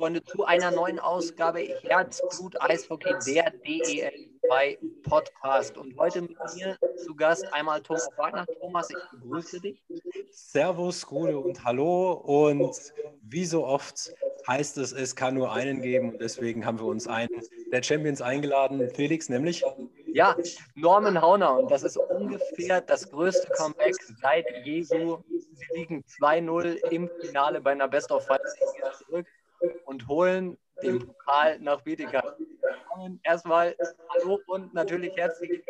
Freunde, 0.00 0.24
zu 0.24 0.46
einer 0.46 0.70
neuen 0.70 0.98
Ausgabe 0.98 1.60
Herzblut 1.82 2.58
Eishockey, 2.58 3.12
der 3.26 3.52
DEL2 3.52 4.78
Podcast. 5.02 5.76
Und 5.76 5.94
heute 5.98 6.22
mit 6.22 6.38
mir 6.54 6.78
zu 6.96 7.14
Gast 7.14 7.44
einmal 7.52 7.82
Thomas 7.82 8.08
Wagner. 8.16 8.46
Thomas, 8.62 8.88
ich 8.88 9.20
begrüße 9.20 9.60
dich. 9.60 9.84
Servus, 10.30 11.04
Gute 11.04 11.38
und 11.38 11.62
Hallo. 11.64 12.12
Und 12.12 12.74
wie 13.24 13.44
so 13.44 13.66
oft 13.66 14.14
heißt 14.48 14.78
es, 14.78 14.92
es 14.92 15.14
kann 15.14 15.34
nur 15.34 15.52
einen 15.52 15.82
geben. 15.82 16.12
Und 16.12 16.22
deswegen 16.22 16.64
haben 16.64 16.78
wir 16.78 16.86
uns 16.86 17.06
einen 17.06 17.28
der 17.70 17.82
Champions 17.82 18.22
eingeladen, 18.22 18.88
Felix, 18.94 19.28
nämlich. 19.28 19.62
Ja, 20.06 20.34
Norman 20.76 21.20
Hauner. 21.20 21.58
Und 21.58 21.70
das 21.70 21.82
ist 21.82 21.98
ungefähr 21.98 22.80
das 22.80 23.10
größte 23.10 23.52
Comeback 23.52 23.96
seit 24.22 24.46
Jesu. 24.64 25.18
Sie 25.28 25.66
liegen 25.74 26.02
2-0 26.18 26.90
im 26.90 27.10
Finale 27.20 27.60
bei 27.60 27.72
einer 27.72 27.86
Best 27.86 28.10
of 28.10 28.26
Five 28.26 28.40
zurück 29.06 29.26
und 30.00 30.08
holen 30.08 30.58
den 30.82 31.06
Pokal 31.06 31.58
nach 31.60 31.82
Bietigheim. 31.82 32.22
Erstmal 33.22 33.76
Hallo 34.08 34.40
und 34.46 34.74
natürlich 34.74 35.16
herzlich. 35.16 35.62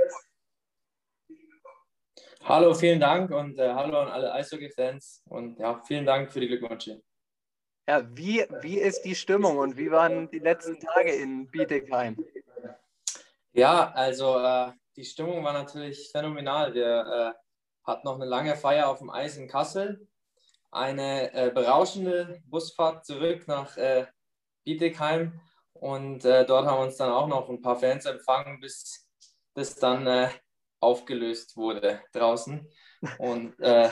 Hallo, 2.45 2.75
vielen 2.75 3.01
Dank 3.01 3.31
und 3.31 3.59
äh, 3.59 3.73
hallo 3.73 3.99
an 3.99 4.09
alle 4.09 4.33
Eishockey-Fans 4.33 5.23
und 5.27 5.59
ja, 5.59 5.81
vielen 5.85 6.07
Dank 6.07 6.33
für 6.33 6.41
die 6.41 6.49
Glückwünsche. 6.49 7.03
Ja, 7.87 8.03
wie, 8.17 8.47
wie 8.63 8.79
ist 8.79 9.03
die 9.03 9.15
Stimmung 9.15 9.59
und 9.59 9.77
wie 9.77 9.91
waren 9.91 10.31
die 10.31 10.39
letzten 10.39 10.81
Tage 10.81 11.13
in 11.13 11.51
Bietigheim? 11.51 12.17
Ja, 13.53 13.93
also 13.93 14.39
äh, 14.39 14.73
die 14.97 15.05
Stimmung 15.05 15.45
war 15.45 15.53
natürlich 15.53 16.11
phänomenal. 16.11 16.73
Wir 16.73 17.35
äh, 17.37 17.87
hatten 17.87 18.07
noch 18.07 18.15
eine 18.15 18.27
lange 18.27 18.57
Feier 18.57 18.89
auf 18.89 18.99
dem 18.99 19.11
Eis 19.11 19.37
in 19.37 19.49
Kassel 19.49 20.09
eine 20.71 21.33
äh, 21.33 21.51
berauschende 21.51 22.41
Busfahrt 22.47 23.05
zurück 23.05 23.47
nach 23.49 23.77
äh, 23.77 24.07
Bietigheim 24.71 25.41
und 25.75 26.25
äh, 26.25 26.47
dort 26.47 26.67
haben 26.67 26.83
uns 26.83 26.97
dann 26.97 27.11
auch 27.11 27.27
noch 27.27 27.49
ein 27.49 27.61
paar 27.61 27.77
Fans 27.77 28.05
empfangen, 28.07 28.61
bis 28.61 29.09
das 29.55 29.75
dann 29.75 30.07
äh, 30.07 30.29
aufgelöst 30.79 31.57
wurde 31.57 32.01
draußen. 32.13 32.69
Und 33.19 33.59
äh, 33.61 33.91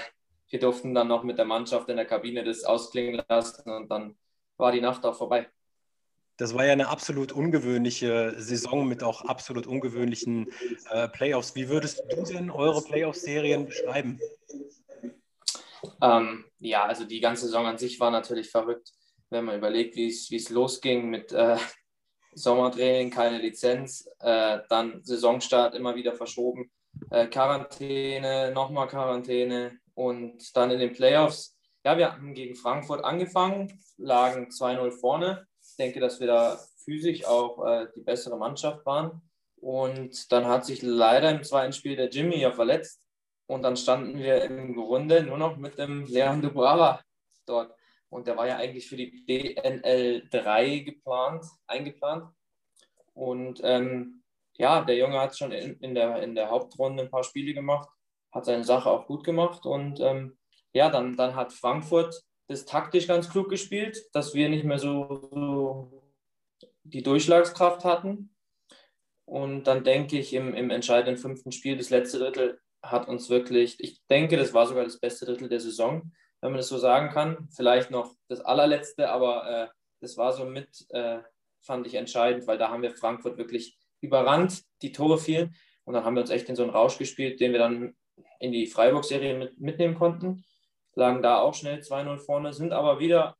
wir 0.48 0.60
durften 0.60 0.94
dann 0.94 1.08
noch 1.08 1.24
mit 1.24 1.38
der 1.38 1.46
Mannschaft 1.46 1.88
in 1.88 1.96
der 1.96 2.06
Kabine 2.06 2.44
das 2.44 2.62
ausklingen 2.62 3.22
lassen 3.28 3.70
und 3.70 3.90
dann 3.90 4.16
war 4.56 4.70
die 4.70 4.80
Nacht 4.80 5.04
auch 5.04 5.16
vorbei. 5.16 5.48
Das 6.36 6.54
war 6.54 6.64
ja 6.64 6.72
eine 6.72 6.88
absolut 6.88 7.32
ungewöhnliche 7.32 8.34
Saison 8.36 8.86
mit 8.86 9.02
auch 9.02 9.22
absolut 9.22 9.66
ungewöhnlichen 9.66 10.52
äh, 10.90 11.08
Playoffs. 11.08 11.56
Wie 11.56 11.68
würdest 11.68 12.04
du 12.08 12.22
denn 12.22 12.50
eure 12.50 12.80
Playoff-Serien 12.82 13.66
beschreiben? 13.66 14.20
Ähm, 16.00 16.44
ja, 16.60 16.84
also 16.84 17.04
die 17.04 17.20
ganze 17.20 17.46
Saison 17.46 17.66
an 17.66 17.78
sich 17.78 17.98
war 17.98 18.12
natürlich 18.12 18.50
verrückt, 18.50 18.92
wenn 19.30 19.44
man 19.44 19.56
überlegt, 19.56 19.96
wie 19.96 20.08
es 20.08 20.50
losging 20.50 21.08
mit 21.08 21.32
äh, 21.32 21.56
Sommertraining, 22.34 23.10
keine 23.10 23.38
Lizenz, 23.38 24.08
äh, 24.20 24.58
dann 24.68 25.02
Saisonstart 25.02 25.74
immer 25.74 25.94
wieder 25.94 26.14
verschoben, 26.14 26.70
äh, 27.10 27.26
Quarantäne, 27.26 28.52
nochmal 28.52 28.88
Quarantäne 28.88 29.78
und 29.94 30.56
dann 30.56 30.70
in 30.70 30.78
den 30.78 30.92
Playoffs. 30.92 31.56
Ja, 31.84 31.96
wir 31.96 32.12
haben 32.12 32.34
gegen 32.34 32.54
Frankfurt 32.54 33.04
angefangen, 33.04 33.80
lagen 33.96 34.48
2-0 34.50 34.90
vorne. 34.92 35.46
Ich 35.62 35.76
denke, 35.76 36.00
dass 36.00 36.20
wir 36.20 36.26
da 36.26 36.58
physisch 36.84 37.24
auch 37.24 37.64
äh, 37.66 37.86
die 37.94 38.00
bessere 38.00 38.36
Mannschaft 38.36 38.84
waren. 38.86 39.22
Und 39.60 40.30
dann 40.32 40.46
hat 40.46 40.64
sich 40.64 40.82
leider 40.82 41.30
im 41.30 41.42
zweiten 41.42 41.72
Spiel 41.72 41.96
der 41.96 42.08
Jimmy 42.08 42.38
ja 42.38 42.52
verletzt. 42.52 43.00
Und 43.46 43.62
dann 43.62 43.76
standen 43.76 44.18
wir 44.18 44.44
im 44.44 44.74
Grunde 44.74 45.22
nur 45.22 45.38
noch 45.38 45.56
mit 45.56 45.78
dem 45.78 46.04
Leon 46.04 46.42
Dubrava 46.42 47.00
dort. 47.46 47.74
Und 48.10 48.26
der 48.26 48.36
war 48.36 48.46
ja 48.46 48.56
eigentlich 48.56 48.88
für 48.88 48.96
die 48.96 49.24
DNL 49.26 50.28
3 50.30 50.78
geplant, 50.78 51.44
eingeplant. 51.66 52.30
Und 53.12 53.60
ähm, 53.62 54.22
ja, 54.56 54.82
der 54.82 54.96
Junge 54.96 55.20
hat 55.20 55.36
schon 55.36 55.52
in, 55.52 55.74
in, 55.80 55.94
der, 55.94 56.22
in 56.22 56.34
der 56.34 56.50
Hauptrunde 56.50 57.02
ein 57.02 57.10
paar 57.10 57.24
Spiele 57.24 57.54
gemacht, 57.54 57.88
hat 58.32 58.44
seine 58.44 58.64
Sache 58.64 58.90
auch 58.90 59.06
gut 59.06 59.24
gemacht. 59.24 59.66
Und 59.66 60.00
ähm, 60.00 60.38
ja, 60.72 60.90
dann, 60.90 61.16
dann 61.16 61.34
hat 61.34 61.52
Frankfurt 61.52 62.22
das 62.48 62.64
taktisch 62.64 63.06
ganz 63.06 63.28
klug 63.28 63.50
gespielt, 63.50 63.98
dass 64.12 64.34
wir 64.34 64.48
nicht 64.48 64.64
mehr 64.64 64.78
so, 64.78 65.28
so 65.32 66.02
die 66.82 67.02
Durchschlagskraft 67.02 67.84
hatten. 67.84 68.34
Und 69.26 69.64
dann 69.64 69.84
denke 69.84 70.18
ich, 70.18 70.32
im, 70.32 70.54
im 70.54 70.70
entscheidenden 70.70 71.18
fünften 71.18 71.52
Spiel, 71.52 71.76
das 71.76 71.90
letzte 71.90 72.18
Drittel, 72.18 72.58
hat 72.82 73.08
uns 73.08 73.28
wirklich, 73.28 73.76
ich 73.80 74.00
denke, 74.08 74.36
das 74.36 74.54
war 74.54 74.66
sogar 74.66 74.84
das 74.84 74.98
beste 74.98 75.26
Drittel 75.26 75.48
der 75.48 75.60
Saison, 75.60 76.12
wenn 76.40 76.50
man 76.50 76.58
das 76.58 76.68
so 76.68 76.78
sagen 76.78 77.10
kann. 77.10 77.48
Vielleicht 77.50 77.90
noch 77.90 78.14
das 78.28 78.40
allerletzte, 78.40 79.10
aber 79.10 79.48
äh, 79.50 79.68
das 80.00 80.16
war 80.16 80.32
so 80.32 80.44
mit, 80.44 80.86
äh, 80.90 81.18
fand 81.60 81.86
ich 81.86 81.94
entscheidend, 81.94 82.46
weil 82.46 82.58
da 82.58 82.70
haben 82.70 82.82
wir 82.82 82.96
Frankfurt 82.96 83.36
wirklich 83.36 83.78
überrannt, 84.00 84.62
die 84.82 84.92
Tore 84.92 85.18
fielen 85.18 85.54
und 85.84 85.94
dann 85.94 86.04
haben 86.04 86.14
wir 86.14 86.22
uns 86.22 86.30
echt 86.30 86.48
in 86.48 86.56
so 86.56 86.62
einen 86.62 86.72
Rausch 86.72 86.98
gespielt, 86.98 87.40
den 87.40 87.52
wir 87.52 87.58
dann 87.58 87.96
in 88.38 88.52
die 88.52 88.66
Freiburg-Serie 88.66 89.36
mit, 89.36 89.58
mitnehmen 89.58 89.96
konnten. 89.96 90.44
Lagen 90.94 91.22
da 91.22 91.38
auch 91.38 91.54
schnell 91.54 91.80
2-0 91.80 92.18
vorne, 92.18 92.52
sind 92.52 92.72
aber 92.72 92.98
wieder 92.98 93.36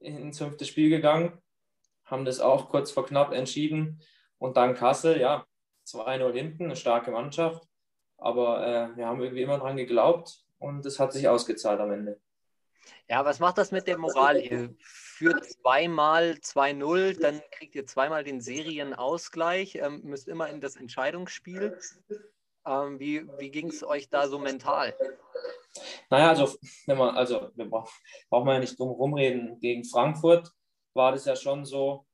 ins 0.00 0.38
fünfte 0.38 0.64
Spiel 0.64 0.90
gegangen, 0.90 1.38
haben 2.04 2.24
das 2.24 2.40
auch 2.40 2.68
kurz 2.68 2.90
vor 2.90 3.06
knapp 3.06 3.32
entschieden 3.32 4.00
und 4.38 4.56
dann 4.56 4.74
Kassel, 4.74 5.20
ja, 5.20 5.46
2-0 5.86 6.32
hinten, 6.32 6.64
eine 6.64 6.76
starke 6.76 7.10
Mannschaft 7.10 7.66
aber 8.24 8.66
äh, 8.66 8.96
wir 8.96 9.06
haben 9.06 9.20
irgendwie 9.20 9.42
immer 9.42 9.58
dran 9.58 9.76
geglaubt 9.76 10.40
und 10.64 10.84
es 10.86 10.98
hat 10.98 11.12
sich 11.12 11.28
ausgezahlt 11.28 11.80
am 11.80 11.92
Ende. 11.92 12.20
Ja, 13.08 13.24
was 13.24 13.38
macht 13.38 13.58
das 13.58 13.70
mit 13.70 13.86
der 13.86 13.98
Moral? 13.98 14.40
Ihr 14.40 14.74
führt 14.80 15.44
zweimal 15.44 16.38
2-0, 16.40 17.20
dann 17.20 17.42
kriegt 17.50 17.74
ihr 17.74 17.86
zweimal 17.86 18.24
den 18.24 18.40
Serienausgleich, 18.40 19.76
ähm, 19.76 20.00
müsst 20.04 20.28
immer 20.28 20.48
in 20.48 20.60
das 20.60 20.76
Entscheidungsspiel. 20.76 21.78
Ähm, 22.66 22.98
wie 22.98 23.28
wie 23.38 23.50
ging 23.50 23.68
es 23.68 23.84
euch 23.84 24.08
da 24.08 24.26
so 24.26 24.38
mental? 24.38 24.94
Naja, 26.08 26.30
also, 26.30 26.56
wenn 26.86 26.98
man, 26.98 27.14
also 27.14 27.50
wir 27.54 27.68
brauchen 27.68 28.46
wir 28.46 28.54
ja 28.54 28.60
nicht 28.60 28.78
drum 28.78 28.90
rumreden. 28.90 29.60
Gegen 29.60 29.84
Frankfurt 29.84 30.50
war 30.94 31.12
das 31.12 31.26
ja 31.26 31.36
schon 31.36 31.64
so, 31.64 32.06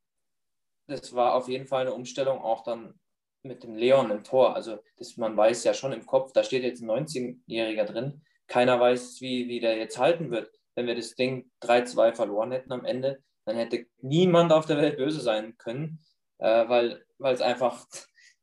das 0.87 1.15
war 1.15 1.34
auf 1.34 1.49
jeden 1.49 1.67
Fall 1.67 1.82
eine 1.82 1.94
Umstellung 1.94 2.41
auch 2.41 2.65
dann 2.65 2.99
mit 3.43 3.62
dem 3.62 3.77
Leon 3.77 4.11
im 4.11 4.25
Tor. 4.25 4.55
Also 4.55 4.78
das, 4.97 5.17
man 5.17 5.37
weiß 5.37 5.65
ja 5.65 5.75
schon 5.75 5.93
im 5.93 6.05
Kopf, 6.05 6.32
da 6.32 6.43
steht 6.43 6.65
jetzt 6.65 6.82
ein 6.82 6.91
19-Jähriger 6.91 7.84
drin. 7.84 8.22
Keiner 8.50 8.81
weiß, 8.81 9.21
wie, 9.21 9.49
wie 9.49 9.61
der 9.61 9.77
jetzt 9.77 9.97
halten 9.97 10.33
wird. 10.33 10.50
Wenn 10.75 10.88
wir 10.88 10.97
das 10.97 11.15
Ding 11.15 11.49
3-2 11.62 12.15
verloren 12.15 12.50
hätten 12.50 12.72
am 12.72 12.84
Ende, 12.84 13.22
dann 13.44 13.56
hätte 13.56 13.87
niemand 14.03 14.53
auf 14.53 14.66
der 14.66 14.77
Welt 14.77 14.97
böse 14.97 15.21
sein 15.21 15.56
können, 15.56 16.05
äh, 16.38 16.69
weil 16.69 17.05
es 17.21 17.41
einfach, 17.41 17.87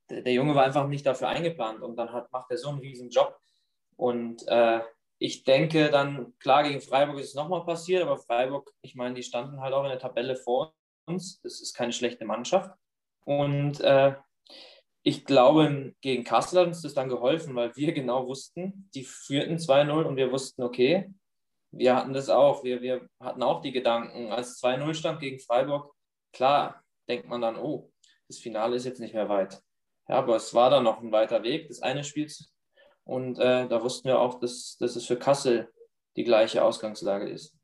der 0.09 0.31
Junge 0.31 0.55
war 0.55 0.63
einfach 0.63 0.87
nicht 0.87 1.05
dafür 1.05 1.27
eingeplant 1.27 1.81
und 1.81 1.97
dann 1.97 2.13
hat, 2.13 2.31
macht 2.31 2.49
er 2.49 2.57
so 2.57 2.69
einen 2.69 2.79
riesen 2.79 3.09
Job. 3.09 3.37
Und 3.97 4.47
äh, 4.47 4.79
ich 5.19 5.43
denke 5.43 5.89
dann, 5.89 6.37
klar, 6.39 6.63
gegen 6.63 6.79
Freiburg 6.79 7.19
ist 7.19 7.29
es 7.29 7.35
nochmal 7.35 7.65
passiert, 7.65 8.03
aber 8.03 8.17
Freiburg, 8.17 8.71
ich 8.81 8.95
meine, 8.95 9.15
die 9.15 9.23
standen 9.23 9.59
halt 9.59 9.73
auch 9.73 9.83
in 9.83 9.89
der 9.89 9.99
Tabelle 9.99 10.37
vor 10.37 10.73
uns. 11.05 11.41
Das 11.41 11.59
ist 11.59 11.73
keine 11.73 11.91
schlechte 11.91 12.23
Mannschaft. 12.23 12.71
Und 13.25 13.81
äh, 13.81 14.15
ich 15.07 15.23
glaube, 15.23 15.93
gegen 16.01 16.25
Kassel 16.25 16.59
hat 16.59 16.67
uns 16.67 16.81
das 16.81 16.93
dann 16.93 17.07
geholfen, 17.07 17.55
weil 17.55 17.73
wir 17.77 17.93
genau 17.93 18.27
wussten, 18.27 18.89
die 18.93 19.05
führten 19.05 19.55
2-0 19.55 20.03
und 20.03 20.17
wir 20.17 20.33
wussten, 20.33 20.63
okay, 20.63 21.09
wir 21.71 21.95
hatten 21.95 22.11
das 22.11 22.29
auch. 22.29 22.65
Wir, 22.65 22.81
wir 22.81 23.07
hatten 23.21 23.41
auch 23.41 23.61
die 23.61 23.71
Gedanken, 23.71 24.33
als 24.33 24.61
2-0 24.61 24.93
stand 24.95 25.21
gegen 25.21 25.39
Freiburg, 25.39 25.93
klar, 26.33 26.83
denkt 27.07 27.29
man 27.29 27.39
dann, 27.39 27.55
oh, 27.55 27.89
das 28.27 28.39
Finale 28.39 28.75
ist 28.75 28.83
jetzt 28.83 28.99
nicht 28.99 29.13
mehr 29.13 29.29
weit. 29.29 29.61
Ja, 30.09 30.15
aber 30.15 30.35
es 30.35 30.53
war 30.53 30.69
dann 30.69 30.83
noch 30.83 31.01
ein 31.01 31.13
weiter 31.13 31.41
Weg 31.41 31.69
des 31.69 31.81
eine 31.81 32.03
Spiels. 32.03 32.53
Und 33.05 33.39
äh, 33.39 33.65
da 33.65 33.81
wussten 33.81 34.09
wir 34.09 34.19
auch, 34.19 34.41
dass, 34.41 34.75
dass 34.77 34.97
es 34.97 35.05
für 35.05 35.17
Kassel 35.17 35.71
die 36.17 36.25
gleiche 36.25 36.65
Ausgangslage 36.65 37.29
ist. 37.29 37.56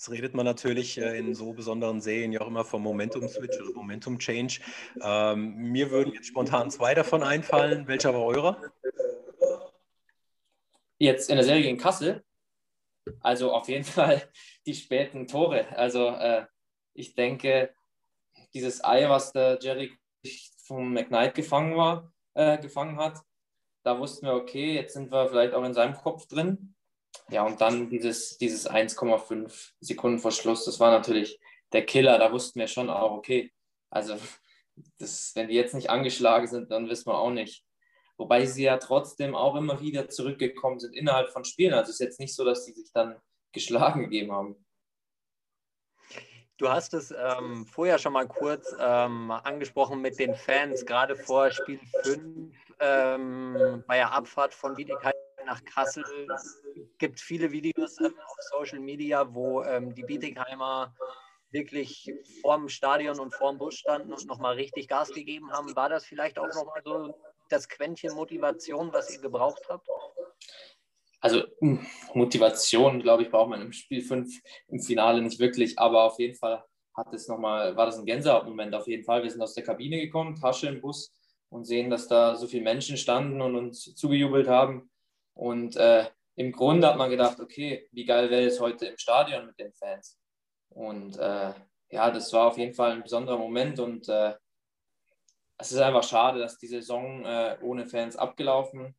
Jetzt 0.00 0.10
redet 0.10 0.34
man 0.34 0.46
natürlich 0.46 0.96
äh, 0.96 1.18
in 1.18 1.34
so 1.34 1.52
besonderen 1.52 2.00
Serien 2.00 2.32
ja 2.32 2.40
auch 2.40 2.46
immer 2.46 2.64
vom 2.64 2.82
Momentum-Switch 2.84 3.60
oder 3.60 3.74
Momentum-Change. 3.74 4.60
Ähm, 5.02 5.56
mir 5.56 5.90
würden 5.90 6.14
jetzt 6.14 6.28
spontan 6.28 6.70
zwei 6.70 6.94
davon 6.94 7.22
einfallen. 7.22 7.86
Welcher 7.86 8.14
war 8.14 8.24
eurer? 8.24 8.72
Jetzt 10.96 11.28
in 11.28 11.36
der 11.36 11.44
Serie 11.44 11.64
gegen 11.64 11.76
Kassel. 11.76 12.24
Also 13.20 13.52
auf 13.52 13.68
jeden 13.68 13.84
Fall 13.98 14.26
die 14.64 14.72
späten 14.72 15.26
Tore. 15.26 15.68
Also 15.76 16.06
äh, 16.06 16.46
ich 16.94 17.14
denke, 17.14 17.74
dieses 18.54 18.82
Ei, 18.82 19.06
was 19.06 19.34
der 19.34 19.58
Jerry 19.60 19.92
vom 20.64 20.94
McKnight 20.94 21.34
gefangen 21.34 21.76
war, 21.76 22.10
äh, 22.32 22.56
gefangen 22.56 22.96
hat, 22.96 23.20
da 23.82 23.98
wussten 23.98 24.24
wir, 24.24 24.32
okay, 24.32 24.76
jetzt 24.76 24.94
sind 24.94 25.12
wir 25.12 25.28
vielleicht 25.28 25.52
auch 25.52 25.64
in 25.64 25.74
seinem 25.74 25.92
Kopf 25.92 26.26
drin. 26.26 26.74
Ja, 27.30 27.44
und 27.44 27.60
dann 27.60 27.90
dieses, 27.90 28.38
dieses 28.38 28.68
1,5 28.68 29.72
Sekunden 29.80 30.18
Verschluss, 30.18 30.64
das 30.64 30.80
war 30.80 30.90
natürlich 30.90 31.40
der 31.72 31.86
Killer. 31.86 32.18
Da 32.18 32.32
wussten 32.32 32.58
wir 32.58 32.66
schon 32.66 32.90
auch, 32.90 33.12
okay, 33.12 33.52
also 33.90 34.16
das, 34.98 35.32
wenn 35.34 35.48
die 35.48 35.54
jetzt 35.54 35.74
nicht 35.74 35.90
angeschlagen 35.90 36.46
sind, 36.46 36.70
dann 36.70 36.88
wissen 36.88 37.06
wir 37.06 37.18
auch 37.18 37.30
nicht. 37.30 37.64
Wobei 38.16 38.44
sie 38.46 38.64
ja 38.64 38.76
trotzdem 38.76 39.34
auch 39.34 39.56
immer 39.56 39.80
wieder 39.80 40.08
zurückgekommen 40.08 40.78
sind 40.78 40.94
innerhalb 40.94 41.30
von 41.30 41.44
Spielen. 41.44 41.72
Also 41.72 41.90
es 41.90 42.00
ist 42.00 42.04
jetzt 42.04 42.20
nicht 42.20 42.34
so, 42.34 42.44
dass 42.44 42.64
sie 42.64 42.72
sich 42.72 42.92
dann 42.92 43.20
geschlagen 43.52 44.02
gegeben 44.02 44.32
haben. 44.32 44.66
Du 46.58 46.68
hast 46.68 46.92
es 46.92 47.10
ähm, 47.10 47.64
vorher 47.64 47.98
schon 47.98 48.12
mal 48.12 48.28
kurz 48.28 48.76
ähm, 48.78 49.30
angesprochen 49.30 50.02
mit 50.02 50.18
den 50.18 50.34
Fans, 50.34 50.84
gerade 50.84 51.16
vor 51.16 51.50
Spiel 51.50 51.80
5 52.02 52.54
ähm, 52.80 53.82
bei 53.86 53.96
der 53.96 54.12
Abfahrt 54.12 54.52
von 54.52 54.76
Wiedekeit 54.76 55.14
nach 55.46 55.64
Kassel. 55.64 56.04
Es 56.34 56.62
gibt 56.98 57.20
viele 57.20 57.50
Videos 57.52 57.98
ähm, 58.00 58.14
auf 58.26 58.36
Social 58.50 58.80
Media, 58.80 59.32
wo 59.34 59.62
ähm, 59.62 59.94
die 59.94 60.02
Bietigheimer 60.02 60.94
wirklich 61.50 62.12
vorm 62.40 62.68
Stadion 62.68 63.18
und 63.18 63.34
vorm 63.34 63.58
Bus 63.58 63.76
standen 63.76 64.12
und 64.12 64.26
nochmal 64.26 64.54
richtig 64.54 64.88
Gas 64.88 65.10
gegeben 65.10 65.50
haben. 65.52 65.74
War 65.74 65.88
das 65.88 66.04
vielleicht 66.04 66.38
auch 66.38 66.48
nochmal 66.54 66.82
so 66.84 67.14
das 67.48 67.68
Quäntchen 67.68 68.14
Motivation, 68.14 68.92
was 68.92 69.12
ihr 69.12 69.20
gebraucht 69.20 69.62
habt? 69.68 69.86
Also 71.20 71.42
hm, 71.60 71.84
Motivation, 72.14 73.00
glaube 73.00 73.24
ich, 73.24 73.30
braucht 73.30 73.50
man 73.50 73.60
im 73.60 73.72
Spiel 73.72 74.02
5 74.02 74.32
im 74.68 74.80
Finale 74.80 75.20
nicht 75.20 75.38
wirklich, 75.38 75.78
aber 75.78 76.04
auf 76.04 76.18
jeden 76.18 76.36
Fall 76.36 76.64
hat 76.96 77.12
es 77.12 77.28
noch 77.28 77.38
mal, 77.38 77.76
war 77.76 77.86
das 77.86 77.98
ein 77.98 78.06
Gänsehautmoment 78.06 78.74
auf 78.74 78.86
jeden 78.86 79.04
Fall. 79.04 79.22
Wir 79.22 79.30
sind 79.30 79.42
aus 79.42 79.54
der 79.54 79.64
Kabine 79.64 80.00
gekommen, 80.00 80.36
Tasche 80.36 80.68
im 80.68 80.80
Bus 80.80 81.12
und 81.50 81.64
sehen, 81.64 81.90
dass 81.90 82.08
da 82.08 82.36
so 82.36 82.46
viele 82.46 82.62
Menschen 82.62 82.96
standen 82.96 83.40
und 83.40 83.56
uns 83.56 83.94
zugejubelt 83.94 84.48
haben. 84.48 84.89
Und 85.40 85.76
äh, 85.76 86.04
im 86.34 86.52
Grunde 86.52 86.86
hat 86.86 86.98
man 86.98 87.08
gedacht, 87.08 87.40
okay, 87.40 87.88
wie 87.92 88.04
geil 88.04 88.28
wäre 88.28 88.44
es 88.44 88.60
heute 88.60 88.84
im 88.84 88.98
Stadion 88.98 89.46
mit 89.46 89.58
den 89.58 89.72
Fans. 89.72 90.18
Und 90.68 91.16
äh, 91.16 91.54
ja, 91.88 92.10
das 92.10 92.30
war 92.34 92.48
auf 92.48 92.58
jeden 92.58 92.74
Fall 92.74 92.92
ein 92.92 93.02
besonderer 93.02 93.38
Moment 93.38 93.80
und 93.80 94.06
äh, 94.10 94.34
es 95.56 95.72
ist 95.72 95.78
einfach 95.78 96.02
schade, 96.02 96.40
dass 96.40 96.58
die 96.58 96.66
Saison 96.66 97.24
äh, 97.24 97.56
ohne 97.62 97.86
Fans 97.86 98.16
abgelaufen 98.16 98.94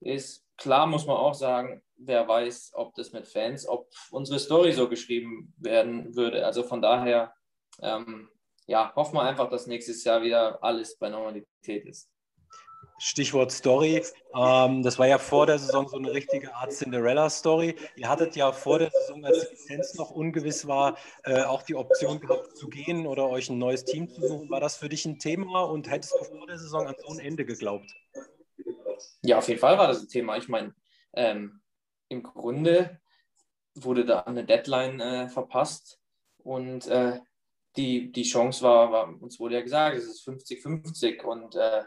ist. 0.00 0.44
Klar 0.58 0.86
muss 0.86 1.06
man 1.06 1.16
auch 1.16 1.32
sagen, 1.32 1.82
wer 1.96 2.28
weiß, 2.28 2.72
ob 2.74 2.94
das 2.94 3.12
mit 3.12 3.26
Fans, 3.26 3.66
ob 3.66 3.88
unsere 4.10 4.38
Story 4.38 4.72
so 4.72 4.90
geschrieben 4.90 5.54
werden 5.56 6.14
würde. 6.14 6.44
Also 6.44 6.62
von 6.62 6.82
daher, 6.82 7.32
ähm, 7.80 8.28
ja, 8.66 8.94
hoffen 8.94 9.14
wir 9.14 9.22
einfach, 9.22 9.48
dass 9.48 9.66
nächstes 9.66 10.04
Jahr 10.04 10.22
wieder 10.22 10.62
alles 10.62 10.98
bei 10.98 11.08
Normalität 11.08 11.86
ist. 11.86 12.10
Stichwort 12.98 13.52
Story. 13.52 14.02
Ähm, 14.34 14.82
das 14.82 14.98
war 14.98 15.06
ja 15.06 15.18
vor 15.18 15.46
der 15.46 15.58
Saison 15.58 15.88
so 15.88 15.96
eine 15.96 16.12
richtige 16.12 16.54
Art 16.54 16.72
Cinderella-Story. 16.72 17.76
Ihr 17.96 18.08
hattet 18.08 18.36
ja 18.36 18.52
vor 18.52 18.78
der 18.78 18.90
Saison, 18.90 19.24
als 19.24 19.48
die 19.48 19.54
Lizenz 19.54 19.94
noch 19.94 20.10
ungewiss 20.10 20.66
war, 20.66 20.96
äh, 21.24 21.42
auch 21.42 21.62
die 21.62 21.74
Option 21.74 22.20
gehabt 22.20 22.56
zu 22.56 22.68
gehen 22.68 23.06
oder 23.06 23.28
euch 23.28 23.50
ein 23.50 23.58
neues 23.58 23.84
Team 23.84 24.08
zu 24.08 24.26
suchen. 24.26 24.50
War 24.50 24.60
das 24.60 24.76
für 24.76 24.88
dich 24.88 25.04
ein 25.04 25.18
Thema 25.18 25.62
und 25.62 25.90
hättest 25.90 26.14
du 26.18 26.24
vor 26.24 26.46
der 26.46 26.58
Saison 26.58 26.86
an 26.86 26.94
so 26.98 27.12
ein 27.12 27.18
Ende 27.18 27.44
geglaubt? 27.44 27.92
Ja, 29.22 29.38
auf 29.38 29.48
jeden 29.48 29.60
Fall 29.60 29.76
war 29.78 29.88
das 29.88 30.00
ein 30.00 30.08
Thema. 30.08 30.36
Ich 30.36 30.48
meine, 30.48 30.74
ähm, 31.14 31.60
im 32.08 32.22
Grunde 32.22 33.00
wurde 33.74 34.04
da 34.04 34.20
eine 34.20 34.44
Deadline 34.44 35.00
äh, 35.00 35.28
verpasst 35.28 35.98
und 36.38 36.86
äh, 36.86 37.20
die, 37.76 38.10
die 38.10 38.22
Chance 38.22 38.62
war, 38.62 38.90
war, 38.90 39.22
uns 39.22 39.38
wurde 39.38 39.56
ja 39.56 39.60
gesagt, 39.60 39.98
es 39.98 40.04
ist 40.04 40.26
50-50 40.26 41.22
und 41.22 41.56
äh, 41.56 41.84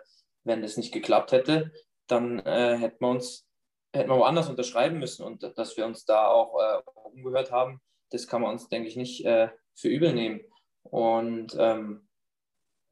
wenn 0.50 0.62
das 0.62 0.76
nicht 0.76 0.92
geklappt 0.92 1.32
hätte, 1.32 1.72
dann 2.08 2.40
äh, 2.40 2.76
hätten 2.78 3.00
wir 3.00 3.10
uns 3.10 3.46
hätten 3.94 4.10
wir 4.10 4.18
woanders 4.18 4.50
unterschreiben 4.50 5.00
müssen 5.00 5.24
und 5.24 5.44
dass 5.58 5.78
wir 5.78 5.86
uns 5.86 6.06
da 6.06 6.28
auch 6.28 6.60
äh, 6.60 6.82
umgehört 7.14 7.52
haben, 7.52 7.82
das 8.12 8.28
kann 8.28 8.42
man 8.42 8.52
uns, 8.52 8.68
denke 8.68 8.88
ich, 8.88 8.96
nicht 8.96 9.26
äh, 9.26 9.50
für 9.76 9.88
übel 9.88 10.14
nehmen. 10.14 10.42
Und 10.84 11.56
ähm, 11.58 12.08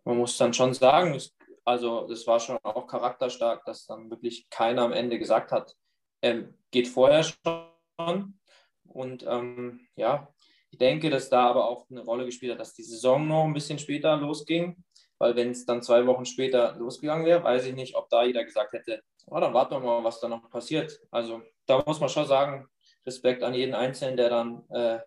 man 0.06 0.18
muss 0.18 0.38
dann 0.38 0.54
schon 0.54 0.74
sagen, 0.74 1.13
es, 1.13 1.36
also 1.65 2.07
das 2.07 2.25
war 2.25 2.39
schon 2.39 2.57
auch 2.63 2.88
charakterstark, 2.88 3.63
dass 3.65 3.86
dann 3.86 4.09
wirklich 4.09 4.50
keiner 4.50 4.83
am 4.83 4.94
Ende 4.94 5.19
gesagt 5.19 5.51
hat, 5.51 5.75
ähm, 6.21 6.57
geht 6.71 6.88
vorher 6.88 7.24
schon. 7.24 8.39
Und 8.88 9.24
ähm, 9.27 9.88
ja, 9.95 10.33
ich 10.71 10.77
denke, 10.80 11.09
dass 11.09 11.30
da 11.30 11.48
aber 11.48 11.68
auch 11.68 11.89
eine 11.89 12.04
Rolle 12.04 12.25
gespielt 12.25 12.54
hat, 12.54 12.59
dass 12.59 12.74
die 12.74 12.83
Saison 12.83 13.27
noch 13.27 13.44
ein 13.44 13.54
bisschen 13.54 13.80
später 13.80 14.15
losging 14.18 14.83
weil 15.19 15.36
wenn 15.36 15.52
es 15.52 15.66
dann 15.66 15.81
zwei 15.81 16.06
Wochen 16.06 16.25
später 16.25 16.75
losgegangen 16.78 17.25
wäre, 17.25 17.44
weiß 17.44 17.66
ich 17.66 17.75
nicht, 17.75 17.96
ob 17.96 18.10
da 18.10 18.24
jeder 18.24 18.44
gesagt 18.44 18.74
hätte, 18.74 19.02
oh, 19.25 19.40
dann 19.40 19.54
warten 19.54 19.75
wir 19.75 19.80
mal, 19.80 20.04
was 20.04 20.19
da 20.19 20.28
noch 20.28 20.50
passiert. 20.50 21.00
Also 21.12 21.42
da 21.66 21.84
muss 21.86 22.00
man 22.00 22.10
schon 22.10 22.25
sagen, 22.25 22.68
Respekt 23.06 23.44
an 23.44 23.54
jeden 23.54 23.74
Einzelnen, 23.74 24.18
der 24.18 24.30
dann 24.30 24.69
äh, 24.69 25.00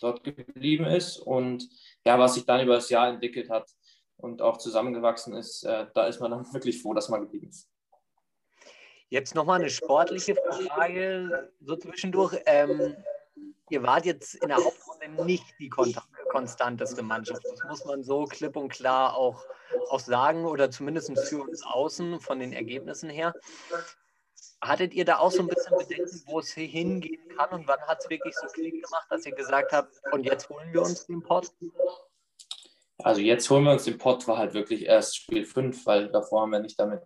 dort 0.00 0.24
geblieben 0.24 0.86
ist 0.86 1.18
und 1.18 1.68
ja, 2.04 2.18
was 2.18 2.34
sich 2.34 2.46
dann 2.46 2.62
über 2.62 2.74
das 2.74 2.90
Jahr 2.90 3.08
entwickelt 3.08 3.50
hat 3.50 3.70
und 4.16 4.42
auch 4.42 4.56
zusammengewachsen 4.56 5.34
ist, 5.34 5.64
äh, 5.64 5.86
da 5.94 6.06
ist 6.06 6.20
man 6.20 6.30
dann 6.30 6.44
wirklich 6.52 6.82
froh, 6.82 6.94
dass 6.94 7.08
man 7.08 7.20
geblieben 7.20 7.48
ist. 7.48 7.68
Jetzt 9.08 9.34
nochmal 9.34 9.60
eine 9.60 9.68
sportliche 9.68 10.34
Frage 10.34 11.52
so 11.60 11.76
zwischendurch. 11.76 12.34
Ähm, 12.46 12.96
ihr 13.72 13.82
wart 13.82 14.04
jetzt 14.04 14.34
in 14.34 14.48
der 14.48 14.58
Hauptrunde 14.58 15.24
nicht 15.24 15.44
die 15.58 15.70
konstanteste 15.70 17.02
Mannschaft. 17.02 17.42
Das 17.44 17.64
muss 17.68 17.84
man 17.84 18.04
so 18.04 18.24
klipp 18.24 18.56
und 18.56 18.68
klar 18.68 19.16
auch, 19.16 19.44
auch 19.88 20.00
sagen 20.00 20.44
oder 20.44 20.70
zumindest 20.70 21.10
für 21.28 21.42
uns 21.42 21.64
außen 21.64 22.20
von 22.20 22.38
den 22.38 22.52
Ergebnissen 22.52 23.10
her. 23.10 23.34
Hattet 24.60 24.94
ihr 24.94 25.04
da 25.04 25.18
auch 25.18 25.32
so 25.32 25.40
ein 25.40 25.48
bisschen 25.48 25.76
Bedenken, 25.76 26.22
wo 26.26 26.38
es 26.38 26.52
hingehen 26.52 27.20
kann 27.36 27.50
und 27.50 27.66
wann 27.66 27.80
hat 27.82 27.98
es 28.00 28.10
wirklich 28.10 28.34
so 28.36 28.46
Klick 28.46 28.84
gemacht, 28.84 29.06
dass 29.10 29.26
ihr 29.26 29.34
gesagt 29.34 29.72
habt, 29.72 30.00
und 30.12 30.24
jetzt 30.24 30.48
holen 30.48 30.72
wir 30.72 30.82
uns 30.82 31.06
den 31.06 31.22
Pott? 31.22 31.50
Also 32.98 33.20
jetzt 33.20 33.50
holen 33.50 33.64
wir 33.64 33.72
uns 33.72 33.84
den 33.84 33.98
Pott, 33.98 34.28
war 34.28 34.38
halt 34.38 34.54
wirklich 34.54 34.84
erst 34.84 35.16
Spiel 35.16 35.44
5, 35.44 35.84
weil 35.86 36.08
davor 36.12 36.42
haben 36.42 36.50
wir 36.50 36.60
nicht 36.60 36.78
damit 36.78 37.02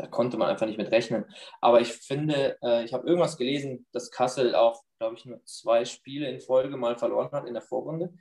da 0.00 0.06
konnte 0.06 0.38
man 0.38 0.48
einfach 0.48 0.66
nicht 0.66 0.78
mit 0.78 0.90
rechnen. 0.90 1.26
Aber 1.60 1.80
ich 1.80 1.92
finde, 1.92 2.56
äh, 2.62 2.84
ich 2.84 2.94
habe 2.94 3.06
irgendwas 3.06 3.36
gelesen, 3.36 3.86
dass 3.92 4.10
Kassel 4.10 4.54
auch, 4.54 4.82
glaube 5.00 5.16
ich, 5.16 5.24
nur 5.24 5.42
zwei 5.46 5.86
Spiele 5.86 6.28
in 6.28 6.40
Folge 6.40 6.76
mal 6.76 6.96
verloren 6.96 7.30
hat 7.32 7.46
in 7.46 7.54
der 7.54 7.62
Vorrunde. 7.62 8.12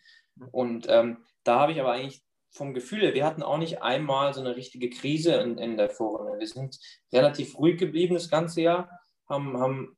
Und 0.51 0.87
ähm, 0.89 1.25
da 1.43 1.59
habe 1.59 1.73
ich 1.73 1.79
aber 1.81 1.91
eigentlich 1.91 2.23
vom 2.51 2.73
Gefühl, 2.73 3.13
wir 3.13 3.25
hatten 3.25 3.43
auch 3.43 3.57
nicht 3.57 3.81
einmal 3.81 4.33
so 4.33 4.39
eine 4.39 4.55
richtige 4.55 4.89
Krise 4.89 5.35
in, 5.35 5.57
in 5.57 5.75
der 5.75 5.89
Vorrunde. 5.89 6.39
Wir 6.39 6.47
sind 6.47 6.79
relativ 7.11 7.57
ruhig 7.59 7.77
geblieben 7.77 8.13
das 8.13 8.29
ganze 8.29 8.61
Jahr, 8.61 8.89
haben, 9.27 9.59
haben 9.59 9.97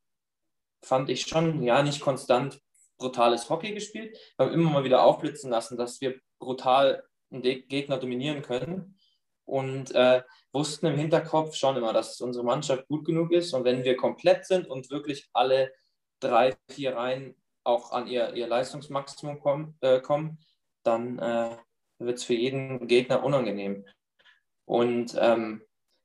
fand 0.84 1.10
ich 1.10 1.22
schon, 1.22 1.62
ja, 1.62 1.84
nicht 1.84 2.02
konstant 2.02 2.60
brutales 2.98 3.50
Hockey 3.50 3.74
gespielt, 3.74 4.18
haben 4.40 4.52
immer 4.52 4.72
mal 4.72 4.84
wieder 4.84 5.04
aufblitzen 5.04 5.52
lassen, 5.52 5.78
dass 5.78 6.02
wir 6.02 6.20
brutal 6.40 7.04
einen 7.32 7.44
Gegner 7.44 8.00
dominieren 8.00 8.42
können 8.42 8.98
und 9.46 9.94
äh, 9.94 10.24
wussten 10.52 10.88
im 10.88 10.98
Hinterkopf 10.98 11.56
schon 11.56 11.78
immer, 11.78 11.94
dass 11.94 12.20
unsere 12.22 12.44
Mannschaft 12.44 12.88
gut 12.88 13.06
genug 13.06 13.32
ist 13.32 13.54
und 13.54 13.66
wenn 13.66 13.84
wir 13.84 13.96
komplett 13.96 14.46
sind 14.46 14.68
und 14.68 14.90
wirklich 14.90 15.30
alle 15.34 15.72
drei, 16.22 16.56
vier 16.70 16.96
Reihen 16.96 17.36
auch 17.64 17.92
an 17.92 18.08
ihr, 18.08 18.34
ihr 18.34 18.48
Leistungsmaximum 18.48 19.40
kommen, 19.40 19.78
äh, 19.82 20.00
kommen 20.00 20.40
dann 20.84 21.20
äh, 21.20 21.58
wird 22.00 22.18
es 22.18 22.24
für 22.24 22.34
jeden 22.34 22.88
Gegner 22.88 23.24
unangenehm. 23.24 23.86
Und 24.66 25.16
ähm, 25.20 25.62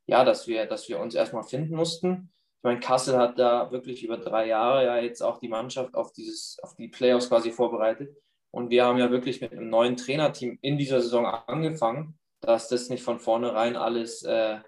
ja, 0.06 0.24
dass 0.24 0.46
wir, 0.46 0.66
dass 0.66 0.88
wir 0.88 1.00
uns 1.00 1.14
erstmal 1.14 1.44
finden 1.44 1.74
mussten. 1.74 2.30
Ich 2.58 2.62
meine, 2.62 2.80
Kassel 2.80 3.16
hat 3.16 3.38
da 3.38 3.70
wirklich 3.70 4.04
über 4.04 4.18
drei 4.18 4.46
Jahre 4.46 4.84
ja 4.84 4.98
jetzt 4.98 5.22
auch 5.22 5.38
die 5.38 5.48
Mannschaft 5.48 5.94
auf, 5.94 6.12
dieses, 6.12 6.58
auf 6.62 6.74
die 6.74 6.88
Playoffs 6.88 7.28
quasi 7.28 7.52
vorbereitet. 7.52 8.14
Und 8.50 8.68
wir 8.70 8.84
haben 8.84 8.98
ja 8.98 9.10
wirklich 9.10 9.40
mit 9.40 9.52
einem 9.52 9.70
neuen 9.70 9.96
Trainerteam 9.96 10.58
in 10.60 10.76
dieser 10.76 11.00
Saison 11.00 11.24
angefangen 11.24 12.18
dass 12.40 12.68
das 12.68 12.88
nicht 12.88 13.02
von 13.02 13.18
vornherein 13.18 13.76
alles 13.76 14.22
äh, 14.22 14.60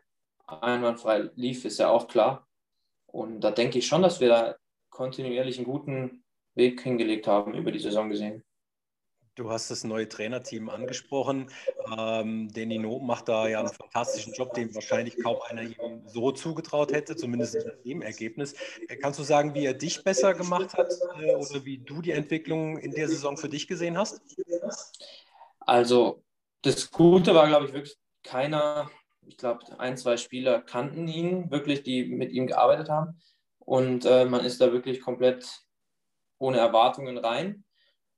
einwandfrei 0.46 1.30
lief, 1.36 1.64
ist 1.64 1.78
ja 1.78 1.88
auch 1.88 2.08
klar. 2.08 2.46
Und 3.06 3.40
da 3.40 3.50
denke 3.50 3.78
ich 3.78 3.86
schon, 3.86 4.02
dass 4.02 4.20
wir 4.20 4.28
da 4.28 4.56
kontinuierlich 4.98 5.58
einen 5.58 5.64
guten 5.64 6.24
Weg 6.56 6.82
hingelegt 6.82 7.28
haben, 7.28 7.54
über 7.54 7.70
die 7.70 7.78
Saison 7.78 8.10
gesehen. 8.10 8.42
Du 9.36 9.48
hast 9.48 9.70
das 9.70 9.84
neue 9.84 10.08
Trainerteam 10.08 10.68
angesprochen. 10.68 11.52
Ähm, 11.96 12.52
Danny 12.52 12.78
No 12.78 12.98
macht 12.98 13.28
da 13.28 13.46
ja 13.46 13.60
einen 13.60 13.68
fantastischen 13.68 14.32
Job, 14.32 14.54
den 14.54 14.74
wahrscheinlich 14.74 15.16
kaum 15.22 15.36
einer 15.48 15.62
ihm 15.62 16.02
so 16.06 16.32
zugetraut 16.32 16.92
hätte, 16.92 17.14
zumindest 17.14 17.54
mit 17.54 17.84
dem 17.84 18.02
Ergebnis. 18.02 18.54
Äh, 18.88 18.96
kannst 18.96 19.20
du 19.20 19.22
sagen, 19.22 19.54
wie 19.54 19.66
er 19.66 19.74
dich 19.74 20.02
besser 20.02 20.34
gemacht 20.34 20.74
hat 20.74 20.92
äh, 21.20 21.36
oder 21.36 21.64
wie 21.64 21.78
du 21.78 22.02
die 22.02 22.10
Entwicklung 22.10 22.76
in 22.78 22.90
der 22.90 23.06
Saison 23.06 23.36
für 23.36 23.48
dich 23.48 23.68
gesehen 23.68 23.96
hast? 23.96 24.20
Also 25.60 26.24
das 26.62 26.90
Gute 26.90 27.36
war, 27.36 27.46
glaube 27.46 27.66
ich, 27.66 27.72
wirklich 27.72 27.96
keiner, 28.24 28.90
ich 29.24 29.36
glaube, 29.36 29.60
ein, 29.78 29.96
zwei 29.96 30.16
Spieler 30.16 30.60
kannten 30.60 31.06
ihn 31.06 31.52
wirklich, 31.52 31.84
die 31.84 32.06
mit 32.06 32.32
ihm 32.32 32.48
gearbeitet 32.48 32.88
haben. 32.88 33.20
Und 33.68 34.06
äh, 34.06 34.24
man 34.24 34.46
ist 34.46 34.62
da 34.62 34.72
wirklich 34.72 35.02
komplett 35.02 35.60
ohne 36.38 36.56
Erwartungen 36.56 37.18
rein. 37.18 37.66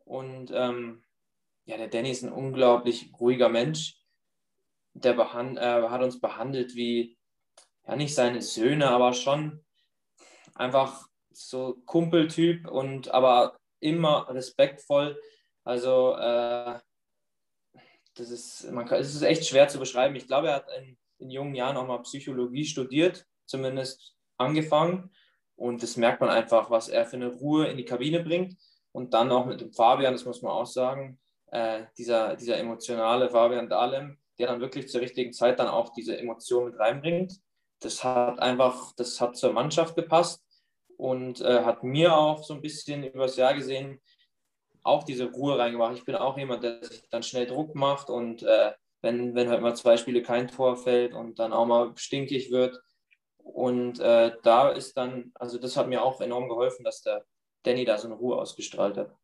Und 0.05 0.53
ähm, 0.55 1.03
ja, 1.65 1.77
der 1.77 1.89
Danny 1.89 2.13
ist 2.13 2.23
ein 2.23 2.31
unglaublich 2.31 3.11
ruhiger 3.19 3.49
Mensch. 3.49 3.97
Der 4.93 5.15
äh, 5.15 5.89
hat 5.89 6.03
uns 6.03 6.21
behandelt 6.21 6.77
wie, 6.77 7.19
ja, 7.85 7.97
nicht 7.97 8.15
seine 8.15 8.43
Söhne, 8.43 8.91
aber 8.91 9.13
schon 9.13 9.65
einfach 10.55 11.09
so 11.33 11.83
Kumpeltyp 11.85 12.69
und 12.69 13.09
aber 13.09 13.59
immer 13.81 14.29
respektvoll. 14.29 15.21
Also 15.65 16.15
äh, 16.15 16.79
das 18.15 18.31
ist, 18.31 18.71
man 18.71 18.87
kann, 18.87 19.01
es 19.01 19.17
ist 19.17 19.23
echt 19.23 19.49
schwer 19.49 19.67
zu 19.67 19.81
beschreiben. 19.81 20.15
Ich 20.15 20.29
glaube, 20.29 20.47
er 20.47 20.55
hat 20.55 20.69
in, 20.79 20.97
in 21.19 21.31
jungen 21.31 21.57
Jahren 21.57 21.77
auch 21.77 21.89
mal 21.89 22.03
Psychologie 22.03 22.67
studiert, 22.67 23.27
zumindest 23.47 24.15
angefangen. 24.37 25.11
Und 25.61 25.83
das 25.83 25.97
merkt 25.97 26.21
man 26.21 26.31
einfach, 26.31 26.71
was 26.71 26.89
er 26.89 27.05
für 27.05 27.17
eine 27.17 27.29
Ruhe 27.29 27.67
in 27.67 27.77
die 27.77 27.85
Kabine 27.85 28.21
bringt. 28.23 28.57
Und 28.93 29.13
dann 29.13 29.31
auch 29.31 29.45
mit 29.45 29.61
dem 29.61 29.73
Fabian, 29.73 30.15
das 30.15 30.25
muss 30.25 30.43
man 30.43 30.53
auch 30.53 30.67
sagen, 30.67 31.21
äh, 31.53 31.83
dieser, 31.99 32.35
dieser 32.37 32.57
emotionale 32.57 33.29
Fabian 33.29 33.69
Dahlem, 33.69 34.19
der 34.39 34.49
dann 34.49 34.61
wirklich 34.61 34.89
zur 34.89 35.03
richtigen 35.03 35.33
Zeit 35.33 35.59
dann 35.59 35.69
auch 35.69 35.93
diese 35.93 36.17
Emotion 36.17 36.65
mit 36.65 36.79
reinbringt. 36.79 37.35
Das 37.81 38.03
hat 38.03 38.39
einfach, 38.41 38.93
das 38.97 39.21
hat 39.21 39.37
zur 39.37 39.53
Mannschaft 39.53 39.97
gepasst 39.97 40.43
und 40.97 41.41
äh, 41.43 41.63
hat 41.63 41.85
mir 41.85 42.17
auch 42.17 42.43
so 42.43 42.55
ein 42.55 42.63
bisschen 42.63 43.05
übers 43.05 43.37
Jahr 43.37 43.55
gesehen 43.55 44.01
auch 44.83 45.05
diese 45.05 45.31
Ruhe 45.31 45.59
reingebracht. 45.59 45.97
Ich 45.97 46.05
bin 46.05 46.15
auch 46.15 46.39
jemand, 46.39 46.65
der 46.65 46.83
sich 46.83 47.03
dann 47.11 47.23
schnell 47.23 47.47
Druck 47.47 47.75
macht 47.75 48.09
und 48.09 48.43
äh, 48.43 48.73
wenn, 49.03 49.35
wenn 49.35 49.49
halt 49.49 49.63
mal 49.63 49.77
zwei 49.77 49.97
Spiele 49.97 50.23
kein 50.23 50.49
Tor 50.49 50.77
fällt 50.77 51.15
und 51.15 51.39
dann 51.39 51.53
auch 51.53 51.67
mal 51.67 51.93
stinkig 51.97 52.51
wird. 52.51 52.81
Und 53.45 54.01
äh, 54.01 54.33
da 54.43 54.71
ist 54.71 54.97
dann, 54.97 55.33
also 55.35 55.59
das 55.59 55.77
hat 55.77 55.89
mir 55.89 56.03
auch 56.03 56.21
enorm 56.21 56.49
geholfen, 56.49 56.85
dass 56.85 57.03
der 57.03 57.25
Danny 57.63 57.85
da 57.85 57.99
so 57.99 58.09
eine 58.09 58.17
Ruhe 58.17 58.37
ausgestrahlt 58.37 58.97
hat. 58.97 59.15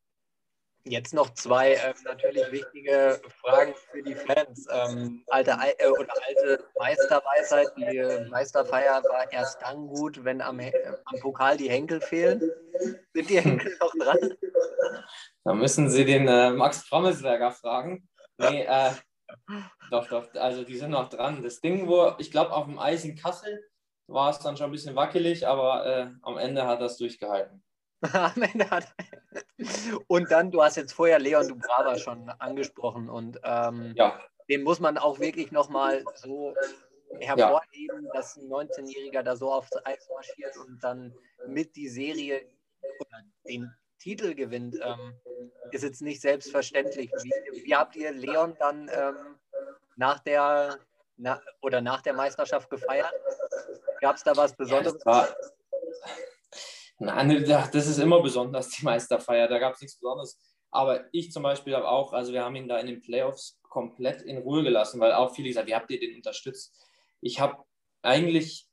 Jetzt 0.88 1.14
noch 1.14 1.35
zwei 1.35 1.73
äh, 1.73 1.94
natürlich 2.04 2.52
wichtige 2.52 3.20
Fragen 3.40 3.75
für 3.90 4.02
die 4.04 4.14
Fans. 4.14 4.68
Ähm, 4.70 5.25
alte 5.26 5.50
äh, 5.50 5.88
oder 5.88 6.14
alte 6.28 6.64
Meisterweisheit, 6.78 7.68
die 7.76 8.28
Meisterfeier 8.30 9.02
war 9.02 9.32
erst 9.32 9.61
dann 9.62 9.88
gut, 9.88 10.25
wenn 10.25 10.40
am, 10.40 10.61
äh, 10.61 10.73
am 11.06 11.20
Pokal 11.20 11.56
die 11.56 11.68
Henkel 11.68 12.00
fehlen. 12.00 12.40
Sind 13.12 13.30
die 13.30 13.40
Henkel 13.40 13.76
noch 13.80 13.92
dran? 13.99 14.35
Da 15.42 15.54
müssen 15.54 15.90
Sie 15.90 16.04
den 16.04 16.28
äh, 16.28 16.50
Max 16.50 16.82
Frommelsberger 16.85 17.50
fragen. 17.50 18.08
Nee, 18.38 18.62
äh, 18.62 18.92
doch, 19.90 20.08
doch, 20.08 20.32
also 20.35 20.62
die 20.62 20.76
sind 20.76 20.90
noch 20.90 21.08
dran. 21.08 21.42
Das 21.42 21.61
Ding, 21.61 21.88
wo 21.88 22.14
ich 22.18 22.30
glaube, 22.30 22.52
auf 22.52 22.66
dem 22.66 22.78
Eis 22.78 23.04
in 23.04 23.16
Kassel 23.16 23.61
war 24.09 24.31
es 24.31 24.39
dann 24.39 24.57
schon 24.57 24.67
ein 24.67 24.73
bisschen 24.73 24.97
wackelig, 24.97 25.47
aber 25.47 25.87
äh, 25.87 26.11
am 26.23 26.39
Ende 26.39 26.67
hat 26.67 26.81
das 26.81 26.97
durchgehalten. 26.97 27.63
Am 28.13 28.43
Ende 28.43 28.71
hat 28.71 28.95
Und 30.07 30.31
dann, 30.31 30.51
du 30.51 30.63
hast 30.63 30.77
jetzt 30.77 30.93
vorher 30.93 31.19
Leon 31.19 31.49
Dubrava 31.49 31.99
schon 31.99 32.29
angesprochen 32.29 33.09
und 33.09 33.41
ähm, 33.43 33.95
ja. 33.97 34.21
den 34.49 34.63
muss 34.63 34.81
man 34.81 34.99
auch 34.99 35.19
wirklich 35.19 35.51
nochmal 35.51 36.05
so 36.15 36.55
hervorheben, 37.21 38.05
ja. 38.05 38.13
dass 38.13 38.37
ein 38.37 38.49
19-Jähriger 38.49 39.23
da 39.23 39.37
so 39.37 39.53
aufs 39.53 39.71
Eis 39.85 40.09
marschiert 40.15 40.57
und 40.59 40.83
dann 40.83 41.15
mit 41.47 41.75
die 41.77 41.89
Serie 41.89 42.43
oder 43.01 43.23
den 43.49 43.73
Titel 43.99 44.35
gewinnt, 44.35 44.77
ähm, 44.83 45.15
ist 45.71 45.83
jetzt 45.83 46.03
nicht 46.03 46.21
selbstverständlich. 46.21 47.11
Wie, 47.23 47.65
wie 47.65 47.75
habt 47.75 47.97
ihr 47.97 48.13
Leon 48.13 48.57
dann 48.59 48.91
ähm, 48.93 49.39
nach 49.97 50.21
der 50.21 50.79
na, 51.17 51.41
oder 51.63 51.81
nach 51.81 52.03
der 52.03 52.13
Meisterschaft 52.13 52.69
gefeiert? 52.69 53.13
Gab 54.07 54.15
es 54.15 54.23
da 54.23 54.37
was 54.37 54.55
Besonderes? 54.55 55.03
Ja, 55.05 55.29
Nein, 57.01 57.45
das 57.45 57.75
ist 57.75 57.99
immer 57.99 58.23
besonders, 58.23 58.69
die 58.69 58.85
Meisterfeier. 58.85 59.49
Da 59.49 59.59
gab 59.59 59.75
es 59.75 59.81
nichts 59.81 59.99
Besonderes. 59.99 60.39
Aber 60.71 61.07
ich 61.11 61.33
zum 61.33 61.43
Beispiel 61.43 61.75
habe 61.75 61.89
auch, 61.89 62.13
also 62.13 62.33
wir 62.33 62.45
haben 62.45 62.55
ihn 62.55 62.69
da 62.69 62.79
in 62.79 62.87
den 62.87 63.01
Playoffs 63.01 63.59
komplett 63.63 64.23
in 64.23 64.39
Ruhe 64.39 64.63
gelassen, 64.63 65.01
weil 65.01 65.13
auch 65.13 65.35
viele 65.35 65.49
gesagt, 65.49 65.67
wie 65.67 65.75
habt 65.75 65.91
ihr 65.91 65.99
den 65.99 66.15
unterstützt? 66.15 66.73
Ich 67.21 67.41
habe 67.41 67.65
eigentlich 68.03 68.69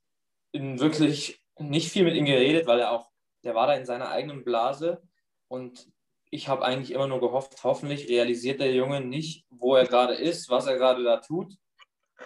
wirklich 0.52 1.42
nicht 1.58 1.92
viel 1.92 2.04
mit 2.04 2.14
ihm 2.14 2.26
geredet, 2.26 2.68
weil 2.68 2.82
er 2.82 2.92
auch, 2.92 3.10
der 3.44 3.56
war 3.56 3.66
da 3.66 3.74
in 3.74 3.88
seiner 3.88 4.10
eigenen 4.10 4.44
Blase 4.44 5.02
und 5.48 5.90
ich 6.30 6.48
habe 6.48 6.64
eigentlich 6.64 6.92
immer 6.92 7.08
nur 7.08 7.22
gehofft, 7.22 7.64
hoffentlich 7.64 8.08
realisiert 8.08 8.62
der 8.62 8.72
Junge 8.72 9.02
nicht, 9.02 9.48
wo 9.50 9.76
er 9.76 9.88
gerade 9.88 10.14
ist, 10.14 10.52
was 10.52 10.68
er 10.68 10.78
gerade 10.78 11.04
da 11.04 11.18
tut. 11.18 11.56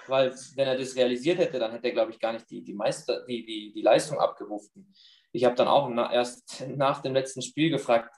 Weil 0.07 0.33
wenn 0.55 0.67
er 0.67 0.77
das 0.77 0.95
realisiert 0.95 1.39
hätte, 1.39 1.59
dann 1.59 1.71
hätte 1.71 1.87
er, 1.87 1.93
glaube 1.93 2.11
ich, 2.11 2.19
gar 2.19 2.33
nicht 2.33 2.49
die, 2.49 2.63
die, 2.63 2.73
Meister, 2.73 3.25
die, 3.25 3.45
die, 3.45 3.73
die 3.73 3.81
Leistung 3.81 4.19
abgerufen. 4.19 4.93
Ich 5.31 5.45
habe 5.45 5.55
dann 5.55 5.67
auch 5.67 5.89
na, 5.89 6.11
erst 6.11 6.65
nach 6.75 7.01
dem 7.01 7.13
letzten 7.13 7.41
Spiel 7.41 7.69
gefragt, 7.69 8.13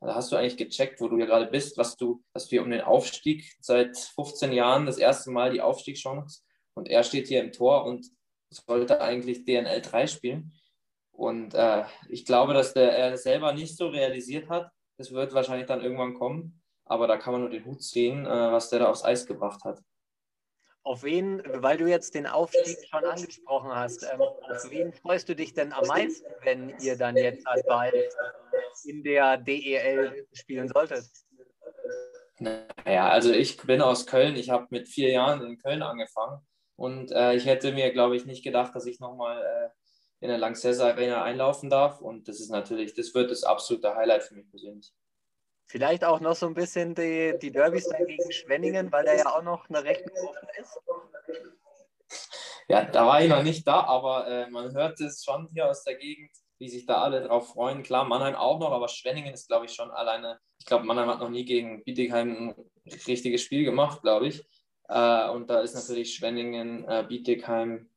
also 0.00 0.14
hast 0.14 0.32
du 0.32 0.36
eigentlich 0.36 0.56
gecheckt, 0.56 1.00
wo 1.00 1.08
du 1.08 1.16
hier 1.16 1.26
gerade 1.26 1.46
bist, 1.46 1.76
was 1.76 1.96
du, 1.96 2.22
dass 2.32 2.50
wir 2.52 2.62
um 2.62 2.70
den 2.70 2.82
Aufstieg 2.82 3.56
seit 3.60 3.96
15 3.96 4.52
Jahren 4.52 4.86
das 4.86 4.98
erste 4.98 5.30
Mal 5.30 5.50
die 5.50 5.60
Aufstiegschance 5.60 6.42
und 6.74 6.88
er 6.88 7.02
steht 7.02 7.26
hier 7.26 7.42
im 7.42 7.50
Tor 7.50 7.84
und 7.84 8.06
sollte 8.50 9.00
eigentlich 9.00 9.44
DNL 9.44 9.80
3 9.80 10.06
spielen. 10.06 10.52
Und 11.10 11.54
äh, 11.54 11.84
ich 12.08 12.24
glaube, 12.24 12.54
dass 12.54 12.74
der, 12.74 12.96
er 12.96 13.18
selber 13.18 13.52
nicht 13.52 13.76
so 13.76 13.88
realisiert 13.88 14.48
hat. 14.48 14.70
Das 14.96 15.10
wird 15.10 15.34
wahrscheinlich 15.34 15.66
dann 15.66 15.80
irgendwann 15.80 16.14
kommen. 16.14 16.62
Aber 16.84 17.08
da 17.08 17.16
kann 17.16 17.32
man 17.32 17.42
nur 17.42 17.50
den 17.50 17.64
Hut 17.64 17.82
ziehen, 17.82 18.24
äh, 18.24 18.28
was 18.52 18.70
der 18.70 18.78
da 18.78 18.88
aufs 18.88 19.04
Eis 19.04 19.26
gebracht 19.26 19.64
hat. 19.64 19.82
Auf 20.84 21.02
wen, 21.02 21.42
weil 21.46 21.76
du 21.76 21.86
jetzt 21.86 22.14
den 22.14 22.26
Aufstieg 22.26 22.78
schon 22.88 23.04
angesprochen 23.04 23.70
hast, 23.70 24.04
ähm, 24.04 24.20
auf 24.20 24.70
wen 24.70 24.92
freust 24.92 25.28
du 25.28 25.36
dich 25.36 25.52
denn 25.52 25.72
am 25.72 25.86
meisten, 25.86 26.26
wenn 26.42 26.74
ihr 26.80 26.96
dann 26.96 27.16
jetzt 27.16 27.44
halt 27.46 27.66
bald 27.66 27.94
in 28.84 29.02
der 29.02 29.36
DEL 29.36 30.26
spielen 30.32 30.68
solltet? 30.68 31.04
Naja, 32.38 33.08
also 33.08 33.32
ich 33.32 33.56
bin 33.58 33.82
aus 33.82 34.06
Köln. 34.06 34.36
Ich 34.36 34.50
habe 34.50 34.66
mit 34.70 34.88
vier 34.88 35.10
Jahren 35.10 35.44
in 35.44 35.58
Köln 35.58 35.82
angefangen 35.82 36.46
und 36.76 37.10
äh, 37.10 37.34
ich 37.34 37.46
hätte 37.46 37.72
mir, 37.72 37.92
glaube 37.92 38.16
ich, 38.16 38.24
nicht 38.24 38.44
gedacht, 38.44 38.74
dass 38.74 38.86
ich 38.86 39.00
nochmal 39.00 39.42
äh, 39.42 39.68
in 40.20 40.28
der 40.28 40.38
Lanxess 40.38 40.80
Arena 40.80 41.22
einlaufen 41.22 41.70
darf. 41.70 42.00
Und 42.00 42.28
das 42.28 42.40
ist 42.40 42.50
natürlich, 42.50 42.94
das 42.94 43.14
wird 43.14 43.30
das 43.30 43.42
absolute 43.42 43.94
Highlight 43.94 44.22
für 44.22 44.34
mich 44.34 44.48
persönlich. 44.48 44.92
Vielleicht 45.68 46.02
auch 46.02 46.20
noch 46.20 46.34
so 46.34 46.46
ein 46.46 46.54
bisschen 46.54 46.94
die, 46.94 47.34
die 47.40 47.50
Derbys 47.52 47.88
gegen 47.90 48.32
Schwenningen, 48.32 48.90
weil 48.90 49.04
der 49.04 49.18
ja 49.18 49.26
auch 49.36 49.42
noch 49.42 49.68
eine 49.68 49.84
Rechnung 49.84 50.16
offen 50.16 50.48
ist. 50.58 50.80
Ja, 52.68 52.84
da 52.84 53.06
war 53.06 53.22
ich 53.22 53.28
noch 53.28 53.42
nicht 53.42 53.66
da, 53.66 53.82
aber 53.84 54.26
äh, 54.26 54.50
man 54.50 54.74
hört 54.74 54.98
es 55.00 55.22
schon 55.24 55.48
hier 55.52 55.68
aus 55.68 55.84
der 55.84 55.96
Gegend, 55.96 56.30
wie 56.58 56.68
sich 56.68 56.86
da 56.86 57.02
alle 57.02 57.22
drauf 57.22 57.48
freuen. 57.48 57.82
Klar, 57.82 58.04
Mannheim 58.04 58.34
auch 58.34 58.58
noch, 58.58 58.72
aber 58.72 58.88
Schwenningen 58.88 59.34
ist, 59.34 59.48
glaube 59.48 59.66
ich, 59.66 59.72
schon 59.72 59.90
alleine. 59.90 60.38
Ich 60.58 60.66
glaube, 60.66 60.84
Mannheim 60.84 61.08
hat 61.08 61.20
noch 61.20 61.30
nie 61.30 61.44
gegen 61.44 61.84
Bietigheim 61.84 62.48
ein 62.48 62.54
richtiges 63.06 63.42
Spiel 63.42 63.64
gemacht, 63.64 64.00
glaube 64.00 64.28
ich. 64.28 64.46
Äh, 64.88 65.28
und 65.28 65.50
da 65.50 65.60
ist 65.60 65.74
natürlich 65.74 66.14
Schwenningen, 66.14 66.88
äh, 66.88 67.04
Bietigheim 67.06 67.90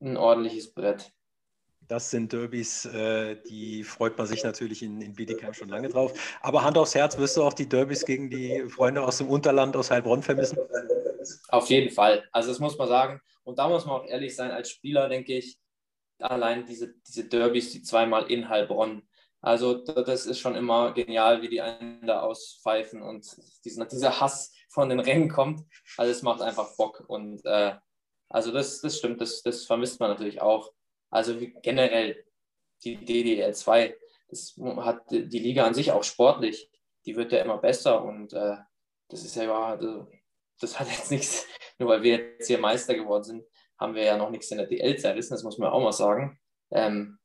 ein 0.00 0.16
ordentliches 0.16 0.72
Brett. 0.72 1.12
Das 1.90 2.08
sind 2.08 2.32
Derbys, 2.32 2.84
äh, 2.84 3.34
die 3.48 3.82
freut 3.82 4.16
man 4.16 4.28
sich 4.28 4.44
natürlich 4.44 4.80
in, 4.84 5.00
in 5.00 5.12
Bietigheim 5.12 5.52
schon 5.52 5.68
lange 5.68 5.88
drauf. 5.88 6.12
Aber 6.40 6.62
Hand 6.62 6.78
aufs 6.78 6.94
Herz, 6.94 7.18
wirst 7.18 7.36
du 7.36 7.42
auch 7.42 7.52
die 7.52 7.68
Derbys 7.68 8.04
gegen 8.04 8.30
die 8.30 8.62
Freunde 8.68 9.02
aus 9.02 9.18
dem 9.18 9.28
Unterland, 9.28 9.76
aus 9.76 9.90
Heilbronn 9.90 10.22
vermissen? 10.22 10.56
Auf 11.48 11.68
jeden 11.68 11.90
Fall. 11.90 12.28
Also 12.30 12.50
das 12.50 12.60
muss 12.60 12.78
man 12.78 12.86
sagen. 12.86 13.20
Und 13.42 13.58
da 13.58 13.68
muss 13.68 13.86
man 13.86 13.96
auch 13.96 14.06
ehrlich 14.06 14.36
sein, 14.36 14.52
als 14.52 14.70
Spieler 14.70 15.08
denke 15.08 15.36
ich, 15.36 15.58
allein 16.20 16.64
diese, 16.64 16.94
diese 17.08 17.24
Derbys, 17.24 17.72
die 17.72 17.82
zweimal 17.82 18.30
in 18.30 18.48
Heilbronn. 18.48 19.02
Also 19.40 19.74
das 19.74 20.26
ist 20.26 20.38
schon 20.38 20.54
immer 20.54 20.92
genial, 20.94 21.42
wie 21.42 21.48
die 21.48 21.60
einen 21.60 22.06
da 22.06 22.20
auspfeifen 22.20 23.02
und 23.02 23.26
diesen, 23.64 23.88
dieser 23.88 24.20
Hass 24.20 24.54
von 24.68 24.88
den 24.90 25.00
Rängen 25.00 25.28
kommt. 25.28 25.62
Also 25.96 26.12
es 26.12 26.22
macht 26.22 26.40
einfach 26.40 26.76
Bock. 26.76 27.02
Und 27.08 27.44
äh, 27.44 27.74
also 28.28 28.52
das, 28.52 28.80
das 28.80 28.96
stimmt, 28.96 29.20
das, 29.20 29.42
das 29.42 29.66
vermisst 29.66 29.98
man 29.98 30.10
natürlich 30.10 30.40
auch. 30.40 30.70
Also 31.10 31.36
generell 31.62 32.24
die 32.84 32.96
DDL 32.96 33.54
2, 33.54 33.96
das 34.28 34.54
hat 34.78 35.10
die 35.10 35.38
Liga 35.38 35.66
an 35.66 35.74
sich 35.74 35.92
auch 35.92 36.04
sportlich, 36.04 36.70
die 37.04 37.16
wird 37.16 37.32
ja 37.32 37.40
immer 37.40 37.58
besser 37.58 38.04
und 38.04 38.32
äh, 38.32 38.56
das 39.08 39.24
ist 39.24 39.36
ja, 39.36 39.52
also, 39.52 40.08
das 40.60 40.78
hat 40.78 40.88
jetzt 40.88 41.10
nichts, 41.10 41.46
nur 41.78 41.88
weil 41.88 42.02
wir 42.02 42.18
jetzt 42.18 42.46
hier 42.46 42.58
Meister 42.58 42.94
geworden 42.94 43.24
sind, 43.24 43.44
haben 43.78 43.94
wir 43.94 44.04
ja 44.04 44.16
noch 44.16 44.30
nichts 44.30 44.50
in 44.50 44.58
der 44.58 44.66
DL 44.66 44.96
zerrissen, 44.98 45.34
das 45.34 45.42
muss 45.42 45.58
man 45.58 45.70
auch 45.70 45.82
mal 45.82 45.92
sagen. 45.92 46.38
Ähm, 46.70 47.18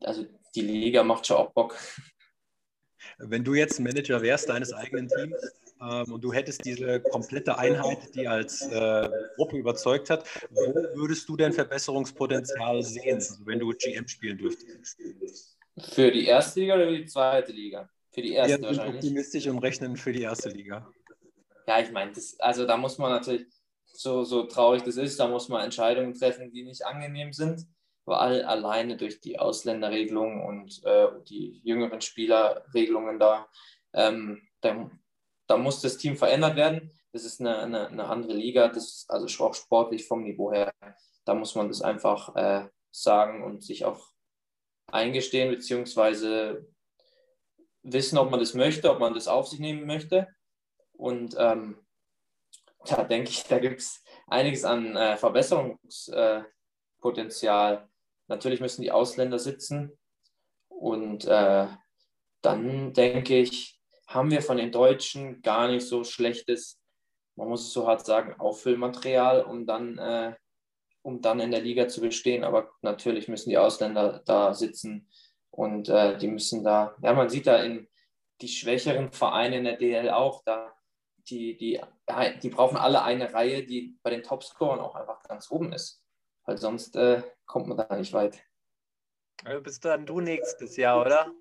also 0.00 0.26
die 0.54 0.62
Liga 0.62 1.02
macht 1.02 1.26
schon 1.26 1.38
auch 1.38 1.52
Bock. 1.52 1.76
Wenn 3.18 3.44
du 3.44 3.54
jetzt 3.54 3.80
Manager 3.80 4.20
wärst 4.20 4.48
deines 4.48 4.72
eigenen 4.72 5.08
Teams, 5.08 5.36
ähm, 5.82 6.12
und 6.12 6.22
du 6.22 6.32
hättest 6.32 6.64
diese 6.64 7.00
komplette 7.00 7.58
Einheit, 7.58 8.14
die 8.14 8.28
als 8.28 8.62
äh, 8.62 9.08
Gruppe 9.36 9.56
überzeugt 9.56 10.10
hat, 10.10 10.24
wo 10.50 10.74
würdest 10.94 11.28
du 11.28 11.36
denn 11.36 11.52
Verbesserungspotenzial 11.52 12.82
sehen, 12.82 13.14
also 13.16 13.46
wenn 13.46 13.58
du 13.58 13.72
GM 13.72 14.06
spielen 14.06 14.38
dürftest? 14.38 14.98
Für 15.78 16.10
die 16.10 16.26
erste 16.26 16.60
Liga 16.60 16.74
oder 16.74 16.86
für 16.86 16.98
die 16.98 17.06
zweite 17.06 17.52
Liga? 17.52 17.88
Für 18.12 18.22
die 18.22 18.32
erste 18.32 18.60
Wir 18.60 18.68
wahrscheinlich. 18.68 18.96
optimistisch 18.96 19.46
umrechnen 19.46 19.96
für 19.96 20.12
die 20.12 20.22
erste 20.22 20.50
Liga. 20.50 20.88
Ja, 21.66 21.80
ich 21.80 21.90
meine, 21.90 22.12
also 22.38 22.66
da 22.66 22.76
muss 22.76 22.98
man 22.98 23.10
natürlich, 23.10 23.46
so, 23.94 24.24
so 24.24 24.44
traurig 24.44 24.82
das 24.82 24.96
ist, 24.96 25.18
da 25.18 25.28
muss 25.28 25.48
man 25.48 25.64
Entscheidungen 25.64 26.14
treffen, 26.14 26.50
die 26.50 26.64
nicht 26.64 26.84
angenehm 26.84 27.32
sind, 27.32 27.66
weil 28.04 28.42
alleine 28.42 28.96
durch 28.96 29.20
die 29.20 29.38
Ausländerregelung 29.38 30.44
und 30.44 30.82
äh, 30.84 31.08
die 31.28 31.60
jüngeren 31.64 32.00
Spielerregelungen 32.00 33.18
da, 33.18 33.46
ähm, 33.94 34.42
da 34.60 34.90
da 35.46 35.56
muss 35.56 35.80
das 35.80 35.98
Team 35.98 36.16
verändert 36.16 36.56
werden. 36.56 36.90
Das 37.12 37.24
ist 37.24 37.40
eine, 37.40 37.58
eine, 37.58 37.88
eine 37.88 38.04
andere 38.04 38.34
Liga, 38.34 38.68
das 38.68 38.84
ist 38.84 39.10
also 39.10 39.44
auch 39.44 39.54
sportlich 39.54 40.06
vom 40.06 40.22
Niveau 40.22 40.52
her. 40.52 40.72
Da 41.24 41.34
muss 41.34 41.54
man 41.54 41.68
das 41.68 41.82
einfach 41.82 42.34
äh, 42.36 42.68
sagen 42.90 43.44
und 43.44 43.62
sich 43.62 43.84
auch 43.84 44.12
eingestehen, 44.86 45.50
beziehungsweise 45.50 46.66
wissen, 47.82 48.18
ob 48.18 48.30
man 48.30 48.40
das 48.40 48.54
möchte, 48.54 48.90
ob 48.90 49.00
man 49.00 49.14
das 49.14 49.28
auf 49.28 49.48
sich 49.48 49.60
nehmen 49.60 49.86
möchte. 49.86 50.28
Und 50.92 51.34
ähm, 51.38 51.78
da 52.86 53.04
denke 53.04 53.30
ich, 53.30 53.44
da 53.44 53.58
gibt 53.58 53.80
es 53.80 54.02
einiges 54.26 54.64
an 54.64 54.96
äh, 54.96 55.16
Verbesserungspotenzial. 55.16 57.74
Äh, 57.74 57.80
Natürlich 58.28 58.60
müssen 58.60 58.82
die 58.82 58.92
Ausländer 58.92 59.38
sitzen. 59.38 59.98
Und 60.68 61.24
äh, 61.26 61.68
dann 62.40 62.92
denke 62.92 63.38
ich, 63.38 63.80
haben 64.14 64.30
wir 64.30 64.42
von 64.42 64.56
den 64.56 64.72
Deutschen 64.72 65.42
gar 65.42 65.68
nicht 65.68 65.86
so 65.86 66.04
schlechtes, 66.04 66.80
man 67.36 67.48
muss 67.48 67.66
es 67.66 67.72
so 67.72 67.86
hart 67.86 68.04
sagen, 68.04 68.34
Auffüllmaterial, 68.38 69.42
um 69.42 69.66
dann, 69.66 69.98
äh, 69.98 70.34
um 71.02 71.20
dann 71.20 71.40
in 71.40 71.50
der 71.50 71.60
Liga 71.60 71.88
zu 71.88 72.00
bestehen. 72.00 72.44
Aber 72.44 72.70
natürlich 72.82 73.28
müssen 73.28 73.50
die 73.50 73.58
Ausländer 73.58 74.22
da 74.24 74.54
sitzen 74.54 75.08
und 75.50 75.88
äh, 75.88 76.16
die 76.18 76.28
müssen 76.28 76.64
da, 76.64 76.96
ja, 77.02 77.12
man 77.12 77.28
sieht 77.28 77.46
da 77.46 77.62
in 77.62 77.88
die 78.40 78.48
schwächeren 78.48 79.12
Vereine 79.12 79.58
in 79.58 79.64
der 79.64 79.76
DL 79.76 80.10
auch, 80.10 80.42
da 80.44 80.74
die, 81.28 81.56
die, 81.56 81.80
die 82.42 82.48
brauchen 82.50 82.76
alle 82.76 83.02
eine 83.02 83.32
Reihe, 83.32 83.64
die 83.64 83.98
bei 84.02 84.10
den 84.10 84.22
Topscorern 84.22 84.80
auch 84.80 84.94
einfach 84.94 85.22
ganz 85.22 85.50
oben 85.50 85.72
ist. 85.72 86.02
Weil 86.44 86.58
sonst 86.58 86.96
äh, 86.96 87.22
kommt 87.46 87.68
man 87.68 87.76
da 87.76 87.96
nicht 87.96 88.12
weit. 88.12 88.42
Also 89.44 89.62
bist 89.62 89.84
dann 89.84 90.06
du 90.06 90.20
nächstes 90.20 90.76
Jahr, 90.76 91.00
oder? 91.00 91.32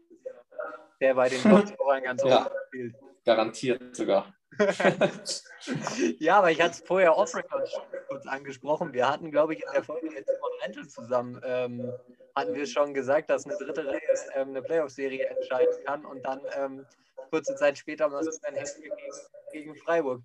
Der 1.02 1.16
bei 1.16 1.28
den 1.30 1.42
Topscorern 1.42 2.04
ganz 2.04 2.24
ja, 2.26 2.46
oben 2.46 2.56
spielt. 2.68 2.96
Garantiert 3.26 3.96
sogar. 3.96 4.34
ja, 6.20 6.38
aber 6.38 6.52
ich 6.52 6.62
hatte 6.62 6.72
es 6.72 6.82
vorher 6.82 7.18
off-record 7.18 7.70
kurz 8.08 8.28
angesprochen. 8.28 8.94
Wir 8.94 9.10
hatten, 9.10 9.32
glaube 9.32 9.54
ich, 9.54 9.64
in 9.64 9.72
der 9.74 9.84
Folge 9.84 10.10
mit 10.10 10.26
Simon 10.28 10.52
Rentel 10.62 10.88
zusammen, 10.88 11.42
ähm, 11.44 11.94
hatten 12.36 12.54
wir 12.54 12.66
schon 12.66 12.94
gesagt, 12.94 13.30
dass 13.30 13.46
eine 13.46 13.58
dritte 13.58 13.86
Reihe 13.86 14.02
ähm, 14.36 14.50
eine 14.50 14.62
Playoff-Serie 14.62 15.26
entscheiden 15.28 15.84
kann 15.86 16.06
und 16.06 16.24
dann 16.24 16.42
ähm, 16.56 16.86
kurze 17.32 17.56
Zeit 17.56 17.78
später 17.78 18.10
mal 18.10 18.24
so 18.24 18.32
ein 18.44 18.56
Hessen 18.56 18.84
gegen, 18.84 18.96
gegen 19.52 19.76
Freiburg. 19.76 20.22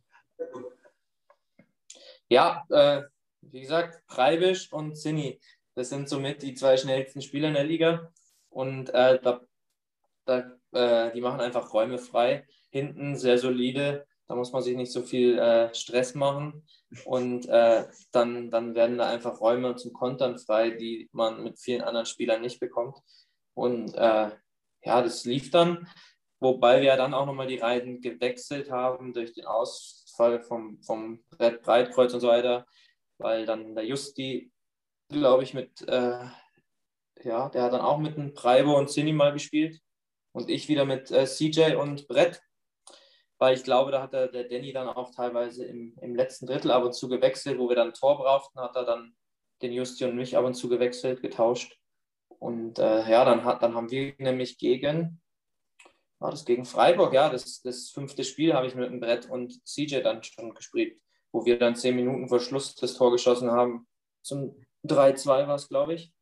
Ja, 2.28 2.64
äh, 2.70 3.02
wie 3.40 3.60
gesagt, 3.60 4.02
Freibisch 4.08 4.72
und 4.72 4.96
Zinni, 4.96 5.40
das 5.74 5.88
sind 5.88 6.08
somit 6.08 6.42
die 6.42 6.54
zwei 6.54 6.76
schnellsten 6.76 7.22
Spieler 7.22 7.48
in 7.48 7.54
der 7.54 7.64
Liga 7.64 8.12
und 8.50 8.90
äh, 8.90 9.20
da, 9.20 9.40
da, 10.24 10.52
äh, 10.76 11.12
die 11.12 11.20
machen 11.20 11.40
einfach 11.40 11.72
Räume 11.72 11.98
frei. 11.98 12.46
Hinten 12.70 13.16
sehr 13.16 13.38
solide, 13.38 14.06
da 14.28 14.34
muss 14.34 14.52
man 14.52 14.62
sich 14.62 14.76
nicht 14.76 14.92
so 14.92 15.02
viel 15.02 15.38
äh, 15.38 15.72
Stress 15.74 16.14
machen 16.14 16.66
und 17.04 17.48
äh, 17.48 17.86
dann, 18.12 18.50
dann 18.50 18.74
werden 18.74 18.98
da 18.98 19.08
einfach 19.08 19.40
Räume 19.40 19.76
zum 19.76 19.92
Kontern 19.92 20.38
frei, 20.38 20.70
die 20.70 21.08
man 21.12 21.42
mit 21.42 21.58
vielen 21.58 21.82
anderen 21.82 22.06
Spielern 22.06 22.40
nicht 22.40 22.58
bekommt. 22.58 22.98
Und 23.54 23.94
äh, 23.94 24.30
ja, 24.82 25.02
das 25.02 25.24
lief 25.24 25.50
dann, 25.50 25.88
wobei 26.40 26.82
wir 26.82 26.96
dann 26.96 27.14
auch 27.14 27.26
nochmal 27.26 27.46
die 27.46 27.58
Reihen 27.58 28.00
gewechselt 28.00 28.70
haben 28.70 29.14
durch 29.14 29.32
den 29.32 29.46
Ausfall 29.46 30.40
vom, 30.42 30.82
vom 30.82 31.24
Brett 31.30 31.62
Breitkreuz 31.62 32.12
und 32.12 32.20
so 32.20 32.28
weiter, 32.28 32.66
weil 33.18 33.46
dann 33.46 33.74
der 33.74 33.86
Justi, 33.86 34.50
glaube 35.08 35.44
ich, 35.44 35.54
mit, 35.54 35.82
äh, 35.88 36.24
ja, 37.22 37.48
der 37.48 37.62
hat 37.62 37.72
dann 37.72 37.80
auch 37.80 37.98
mit 37.98 38.18
einem 38.18 38.34
Preibo 38.34 38.76
und 38.76 38.90
Cini 38.90 39.12
mal 39.12 39.32
gespielt 39.32 39.80
und 40.36 40.50
ich 40.50 40.68
wieder 40.68 40.84
mit 40.84 41.10
äh, 41.10 41.26
CJ 41.26 41.76
und 41.76 42.06
Brett 42.08 42.42
weil 43.38 43.54
ich 43.54 43.64
glaube, 43.64 43.90
da 43.90 44.02
hat 44.02 44.12
der, 44.12 44.28
der 44.28 44.44
Danny 44.44 44.72
dann 44.72 44.88
auch 44.88 45.10
teilweise 45.10 45.64
im, 45.64 45.96
im 46.00 46.14
letzten 46.14 46.46
Drittel 46.46 46.70
ab 46.70 46.84
und 46.84 46.94
zu 46.94 47.08
gewechselt, 47.08 47.58
wo 47.58 47.68
wir 47.68 47.76
dann 47.76 47.88
ein 47.88 47.94
Tor 47.94 48.16
brauchten, 48.16 48.60
hat 48.60 48.76
er 48.76 48.84
dann 48.84 49.14
den 49.62 49.72
Justi 49.72 50.04
und 50.04 50.16
mich 50.16 50.36
ab 50.36 50.44
und 50.44 50.54
zu 50.54 50.68
gewechselt, 50.68 51.22
getauscht. 51.22 51.78
Und 52.38 52.78
äh, 52.78 53.08
ja, 53.10 53.24
dann, 53.24 53.44
hat, 53.44 53.62
dann 53.62 53.74
haben 53.74 53.90
wir 53.90 54.14
nämlich 54.18 54.58
gegen, 54.58 55.20
war 56.18 56.30
das 56.30 56.44
gegen 56.44 56.64
Freiburg, 56.64 57.12
ja, 57.12 57.28
das, 57.28 57.60
das 57.62 57.90
fünfte 57.90 58.24
Spiel 58.24 58.54
habe 58.54 58.66
ich 58.66 58.74
mit 58.74 58.90
dem 58.90 59.00
Brett 59.00 59.28
und 59.28 59.66
CJ 59.66 60.00
dann 60.00 60.22
schon 60.22 60.54
gespielt, 60.54 60.98
wo 61.32 61.44
wir 61.44 61.58
dann 61.58 61.76
zehn 61.76 61.96
Minuten 61.96 62.28
vor 62.28 62.40
Schluss 62.40 62.74
das 62.74 62.94
Tor 62.94 63.12
geschossen 63.12 63.50
haben. 63.50 63.86
Zum 64.22 64.56
3-2 64.84 65.26
war 65.26 65.56
es, 65.56 65.68
glaube 65.68 65.94
ich. 65.94 66.12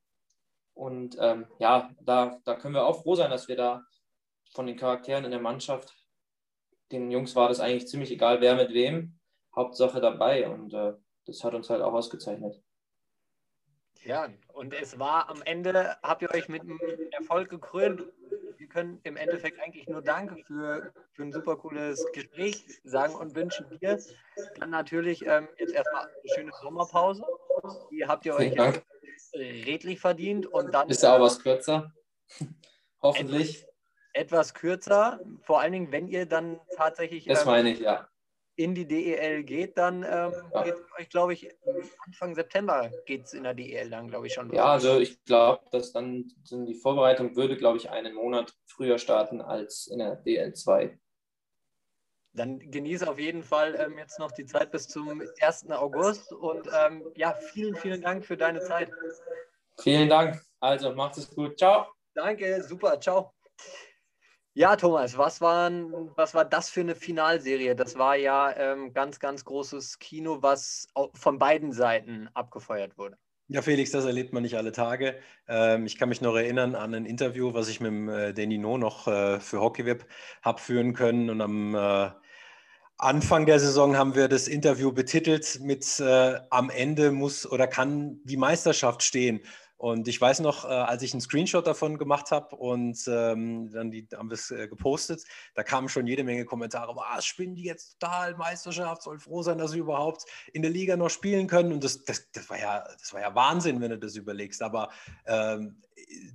Und 0.75 1.16
ähm, 1.21 1.47
ja, 1.61 1.90
da, 2.00 2.40
da 2.44 2.56
können 2.56 2.75
wir 2.75 2.87
auch 2.87 3.02
froh 3.02 3.14
sein, 3.14 3.30
dass 3.30 3.47
wir 3.47 3.56
da 3.56 3.85
von 4.54 4.66
den 4.66 4.76
Charakteren 4.76 5.25
in 5.25 5.30
der 5.30 5.40
Mannschaft 5.40 5.94
den 6.92 7.11
Jungs 7.11 7.34
war 7.37 7.49
das 7.49 7.61
eigentlich 7.61 7.88
ziemlich 7.88 8.11
egal, 8.11 8.40
wer 8.40 8.54
mit 8.54 8.73
wem. 8.73 9.18
Hauptsache 9.54 10.00
dabei 10.00 10.49
und 10.49 10.75
äh, 10.75 10.94
das 11.26 11.44
hat 11.44 11.54
uns 11.54 11.70
halt 11.70 11.80
auch 11.80 11.92
ausgezeichnet. 11.92 12.61
Ja, 14.02 14.29
und 14.52 14.74
es 14.74 14.98
war 14.98 15.29
am 15.31 15.42
Ende, 15.42 15.96
habt 16.02 16.22
ihr 16.22 16.31
euch 16.35 16.48
mit 16.48 16.62
einem 16.62 16.81
Erfolg 17.12 17.48
gekrönt. 17.48 18.05
Wir 18.59 18.66
können 18.68 19.00
im 19.05 19.16
Endeffekt 19.16 19.61
eigentlich 19.61 19.87
nur 19.88 20.02
Danke 20.02 20.42
für, 20.44 20.92
für 21.12 21.22
ein 21.22 21.33
super 21.33 21.57
cooles 21.57 22.05
Gespräch 22.12 22.81
sagen 22.83 23.14
und 23.14 23.35
wünschen 23.35 23.66
dir 23.79 23.98
dann 24.59 24.70
natürlich 24.70 25.24
ähm, 25.24 25.48
jetzt 25.59 25.72
erstmal 25.72 26.05
eine 26.05 26.35
schöne 26.35 26.52
Sommerpause. 26.61 27.24
Die 27.90 28.07
habt 28.07 28.26
ihr 28.26 28.35
euch 28.35 28.55
redlich 29.35 30.00
verdient 30.00 30.46
und 30.46 30.74
dann. 30.74 30.90
Ist 30.90 31.02
ja 31.02 31.16
auch 31.16 31.20
was 31.20 31.40
kürzer. 31.40 31.92
Hoffentlich 33.00 33.66
etwas 34.14 34.55
kürzer. 34.55 35.20
Vor 35.42 35.61
allen 35.61 35.72
Dingen, 35.72 35.92
wenn 35.92 36.09
ihr 36.09 36.27
dann 36.27 36.61
tatsächlich 36.77 37.29
ähm, 37.29 37.66
ich, 37.66 37.81
ja. 37.81 38.09
in 38.57 38.74
die 38.74 38.87
DEL 38.87 39.42
geht, 39.42 39.77
dann 39.77 40.03
ähm, 40.03 40.33
ja. 40.55 40.62
geht 40.62 40.77
euch, 40.98 41.09
glaube 41.11 41.35
ich, 41.35 41.50
Anfang 42.07 42.35
September 42.35 42.90
geht 43.07 43.24
es 43.24 43.35
in 43.35 43.42
der 43.42 43.55
DEL 43.55 43.90
dann, 43.90 44.09
glaube 44.09 44.29
ich, 44.29 44.35
schon. 44.35 44.53
Ja, 44.53 44.66
also 44.66 44.98
ich 44.98 45.22
glaube, 45.24 45.62
dass 45.70 45.92
dann 45.92 46.33
die 46.50 46.74
Vorbereitung 46.74 47.37
würde, 47.37 47.57
glaube 47.57 47.79
ich, 47.79 47.90
einen 47.90 48.14
Monat 48.14 48.55
früher 48.66 48.98
starten 48.98 49.40
als 49.40 49.88
in 49.88 49.98
der 49.98 50.16
DL 50.16 50.55
2. 50.55 50.98
Dann 52.37 52.59
genieße 52.59 53.09
auf 53.09 53.18
jeden 53.18 53.44
Fall 53.44 53.77
ähm, 53.77 53.96
jetzt 53.96 54.18
noch 54.18 54.33
die 54.33 54.44
Zeit 54.44 54.72
bis 54.72 54.88
zum 54.88 55.22
1. 55.40 55.70
August 55.70 56.33
und 56.33 56.68
ähm, 56.85 57.05
ja, 57.14 57.33
vielen, 57.33 57.77
vielen 57.77 58.03
Dank 58.03 58.24
für 58.24 58.37
deine 58.37 58.61
Zeit. 58.61 58.90
Vielen 59.81 60.09
Dank. 60.09 60.40
Also 60.61 60.92
macht 60.92 61.16
es 61.16 61.31
gut. 61.31 61.59
Ciao. 61.59 61.87
Danke, 62.14 62.62
super. 62.62 63.00
Ciao. 63.00 63.35
Ja, 64.57 64.77
Thomas, 64.77 65.19
was, 65.19 65.40
waren, 65.40 65.93
was 66.14 66.33
war 66.33 66.45
das 66.45 66.71
für 66.71 66.81
eine 66.81 66.95
Finalserie? 66.95 67.75
Das 67.75 67.99
war 67.99 68.14
ja 68.14 68.57
ähm, 68.57 68.93
ganz, 68.93 69.19
ganz 69.19 69.45
großes 69.45 69.99
Kino, 69.99 70.38
was 70.43 70.87
von 71.14 71.40
beiden 71.40 71.73
Seiten 71.73 72.29
abgefeuert 72.35 72.97
wurde. 72.97 73.17
Ja, 73.49 73.62
Felix, 73.62 73.90
das 73.90 74.05
erlebt 74.05 74.33
man 74.33 74.45
nicht 74.45 74.57
alle 74.57 74.71
Tage. 74.71 75.17
Ähm, 75.49 75.87
ich 75.87 75.99
kann 75.99 76.09
mich 76.09 76.21
noch 76.21 76.37
erinnern 76.37 76.77
an 76.77 76.95
ein 76.95 77.05
Interview, 77.05 77.53
was 77.53 77.69
ich 77.69 77.81
mit 77.81 77.88
dem 77.88 78.09
äh, 78.09 78.33
Denino 78.33 78.79
noch 78.79 79.09
äh, 79.09 79.40
für 79.40 79.61
HockeyWeb 79.61 80.07
habe 80.43 80.61
führen 80.61 80.95
können. 80.95 81.31
Und 81.31 81.40
am 81.40 81.75
äh, 81.75 82.11
Anfang 82.97 83.47
der 83.47 83.59
Saison 83.59 83.97
haben 83.97 84.14
wir 84.14 84.29
das 84.29 84.47
Interview 84.47 84.93
betitelt 84.93 85.59
mit 85.61 85.99
äh, 85.99 86.38
Am 86.51 86.71
Ende 86.71 87.11
muss 87.11 87.45
oder 87.45 87.67
kann 87.67 88.21
die 88.23 88.37
Meisterschaft 88.37 89.03
stehen. 89.03 89.40
Und 89.76 90.08
ich 90.08 90.20
weiß 90.20 90.40
noch, 90.40 90.64
äh, 90.64 90.68
als 90.68 91.02
ich 91.02 91.12
einen 91.12 91.20
Screenshot 91.20 91.66
davon 91.66 91.98
gemacht 91.98 92.30
habe 92.30 92.56
und 92.56 92.98
ähm, 93.08 93.70
dann 93.70 93.90
die, 93.90 94.06
haben 94.14 94.30
wir 94.30 94.34
es 94.34 94.50
äh, 94.50 94.68
gepostet, 94.68 95.24
da 95.54 95.62
kamen 95.62 95.88
schon 95.88 96.06
jede 96.06 96.24
Menge 96.24 96.44
Kommentare, 96.44 96.94
was 96.94 97.26
spinnen 97.26 97.54
die 97.54 97.64
jetzt 97.64 97.98
total, 97.98 98.37
Meisterschaft, 98.37 99.02
soll 99.02 99.18
froh 99.18 99.42
sein, 99.42 99.58
dass 99.58 99.72
sie 99.72 99.78
überhaupt 99.78 100.24
in 100.52 100.62
der 100.62 100.70
Liga 100.70 100.96
noch 100.96 101.10
spielen 101.10 101.46
können. 101.46 101.72
Und 101.72 101.82
das, 101.82 102.04
das, 102.04 102.30
das, 102.32 102.48
war, 102.48 102.58
ja, 102.58 102.84
das 102.98 103.12
war 103.12 103.20
ja 103.20 103.34
Wahnsinn, 103.34 103.80
wenn 103.80 103.90
du 103.90 103.98
das 103.98 104.16
überlegst. 104.16 104.62
Aber 104.62 104.90
ähm, 105.26 105.82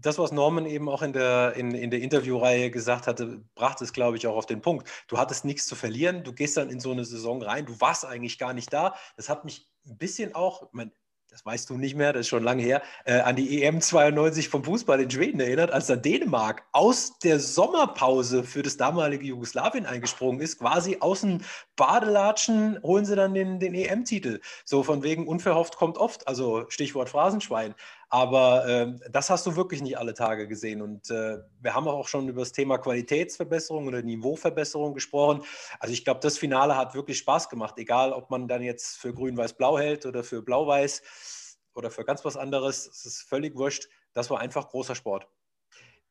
das, 0.01 0.17
was 0.17 0.31
Norman 0.31 0.65
eben 0.65 0.89
auch 0.89 1.01
in 1.01 1.13
der, 1.13 1.53
in, 1.55 1.71
in 1.71 1.91
der 1.91 2.01
Interviewreihe 2.01 2.71
gesagt 2.71 3.07
hatte, 3.07 3.43
brachte 3.55 3.83
es, 3.83 3.93
glaube 3.93 4.17
ich, 4.17 4.27
auch 4.27 4.35
auf 4.35 4.45
den 4.45 4.61
Punkt. 4.61 4.89
Du 5.07 5.17
hattest 5.17 5.45
nichts 5.45 5.65
zu 5.65 5.75
verlieren, 5.75 6.23
du 6.23 6.33
gehst 6.33 6.57
dann 6.57 6.69
in 6.69 6.79
so 6.79 6.91
eine 6.91 7.05
Saison 7.05 7.41
rein, 7.41 7.65
du 7.65 7.79
warst 7.79 8.05
eigentlich 8.05 8.37
gar 8.37 8.53
nicht 8.53 8.71
da. 8.73 8.95
Das 9.15 9.29
hat 9.29 9.45
mich 9.45 9.69
ein 9.85 9.97
bisschen 9.97 10.35
auch, 10.35 10.69
ich 10.73 10.89
das 11.31 11.45
weißt 11.45 11.69
du 11.69 11.77
nicht 11.77 11.95
mehr, 11.95 12.11
das 12.11 12.21
ist 12.21 12.29
schon 12.29 12.43
lange 12.43 12.63
her, 12.63 12.81
äh, 13.05 13.19
an 13.19 13.35
die 13.35 13.61
EM 13.61 13.81
92 13.81 14.49
vom 14.49 14.63
Fußball 14.63 14.99
in 14.99 15.11
Schweden 15.11 15.39
erinnert, 15.39 15.69
als 15.71 15.85
dann 15.85 16.01
Dänemark 16.01 16.63
aus 16.71 17.19
der 17.19 17.39
Sommerpause 17.39 18.43
für 18.43 18.63
das 18.63 18.77
damalige 18.77 19.25
Jugoslawien 19.25 19.85
eingesprungen 19.85 20.41
ist, 20.41 20.57
quasi 20.57 20.97
aus 21.01 21.21
dem 21.21 21.41
Badelatschen 21.75 22.81
holen 22.81 23.05
sie 23.05 23.15
dann 23.15 23.35
den, 23.35 23.59
den 23.59 23.75
EM-Titel. 23.75 24.39
So 24.65 24.81
von 24.81 25.03
wegen 25.03 25.27
unverhofft 25.27 25.77
kommt 25.77 25.99
oft, 25.99 26.27
also 26.27 26.65
Stichwort 26.69 27.09
Phrasenschwein. 27.09 27.75
Aber 28.09 28.67
äh, 28.67 28.95
das 29.11 29.29
hast 29.29 29.45
du 29.45 29.55
wirklich 29.55 29.81
nicht 29.83 29.97
alle 29.97 30.15
Tage 30.15 30.47
gesehen. 30.47 30.81
Und 30.81 31.11
äh, 31.11 31.37
wir 31.61 31.75
haben 31.75 31.87
auch 31.87 32.07
schon 32.07 32.27
über 32.27 32.41
das 32.41 32.51
Thema 32.51 32.79
Qualitätsverbesserung 32.79 33.87
oder 33.87 34.01
Niveauverbesserung 34.01 34.95
gesprochen. 34.95 35.43
Also 35.79 35.93
ich 35.93 36.03
glaube, 36.03 36.19
das 36.19 36.37
Finale 36.37 36.75
hat 36.75 36.95
wirklich 36.95 37.19
Spaß 37.19 37.49
gemacht, 37.49 37.75
egal 37.77 38.11
ob 38.11 38.31
man 38.31 38.47
dann 38.47 38.63
jetzt 38.63 38.97
für 38.97 39.13
Grün-Weiß-Blau 39.13 39.77
hält 39.77 40.07
oder 40.07 40.23
für 40.23 40.41
Blau-Weiß 40.41 41.57
oder 41.75 41.91
für 41.91 42.03
ganz 42.03 42.25
was 42.25 42.35
anderes. 42.35 42.87
Es 42.87 43.05
ist 43.05 43.21
völlig 43.21 43.55
wurscht. 43.55 43.87
Das 44.13 44.31
war 44.31 44.39
einfach 44.39 44.69
großer 44.69 44.95
Sport. 44.95 45.27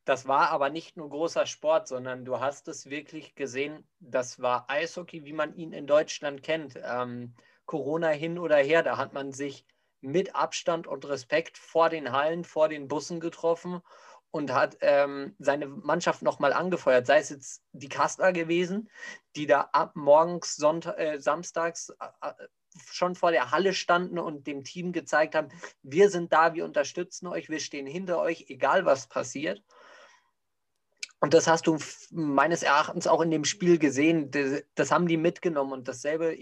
Das 0.05 0.27
war 0.27 0.51
aber 0.51 0.71
nicht 0.71 0.97
nur 0.97 1.11
großer 1.11 1.45
Sport, 1.47 1.89
sondern 1.89 2.25
du 2.25 2.41
hast 2.41 2.69
es 2.69 2.89
wirklich 2.89 3.35
gesehen, 3.35 3.87
das 4.01 4.41
war 4.41 4.71
Eishockey, 4.71 5.25
wie 5.25 5.35
man 5.35 5.55
ihn 5.55 5.73
in 5.73 5.87
Deutschland 5.87 6.43
kennt. 6.43 6.81
Ähm, 6.83 7.35
Corona 7.67 8.09
hin 8.09 8.39
oder 8.39 8.57
her, 8.57 8.83
da 8.83 8.97
hat 8.97 9.13
man 9.13 9.33
sich 9.33 9.67
mit 10.01 10.35
Abstand 10.35 10.87
und 10.87 11.05
Respekt 11.07 11.59
vor 11.59 11.89
den 11.89 12.13
Hallen, 12.13 12.45
vor 12.45 12.69
den 12.69 12.89
Bussen 12.89 13.21
getroffen 13.21 13.81
und 14.31 14.53
hat 14.53 14.77
ähm, 14.81 15.35
seine 15.39 15.67
Mannschaft 15.67 16.23
nochmal 16.23 16.53
angefeuert, 16.53 17.07
sei 17.07 17.19
es 17.19 17.31
jetzt 17.31 17.63
die 17.73 17.89
Kastler 17.89 18.33
gewesen, 18.33 18.91
die 19.37 19.47
da 19.47 19.71
ab 19.73 19.93
morgens, 19.95 20.57
Sonntag, 20.57 20.99
äh, 20.99 21.19
samstags 21.19 21.91
äh, 21.91 22.29
äh, 22.29 22.33
schon 22.91 23.15
vor 23.15 23.31
der 23.31 23.51
Halle 23.51 23.73
standen 23.73 24.19
und 24.19 24.47
dem 24.47 24.65
Team 24.65 24.93
gezeigt 24.93 25.35
haben, 25.35 25.49
wir 25.83 26.11
sind 26.11 26.33
da, 26.33 26.55
wir 26.55 26.65
unterstützen 26.65 27.27
euch, 27.27 27.49
wir 27.49 27.61
stehen 27.61 27.87
hinter 27.87 28.19
euch, 28.19 28.47
egal 28.49 28.85
was 28.85 29.09
passiert. 29.09 29.63
Und 31.21 31.35
das 31.35 31.49
hast 31.49 31.67
du 31.67 31.79
meines 32.11 32.63
Erachtens 32.63 33.07
auch 33.07 33.21
in 33.23 33.31
dem 33.31 33.45
Spiel 33.45 33.79
gesehen. 33.79 34.31
Das 34.77 34.93
haben 34.93 35.09
die 35.09 35.17
mitgenommen. 35.17 35.73
Und 35.73 35.89
dasselbe 35.89 36.33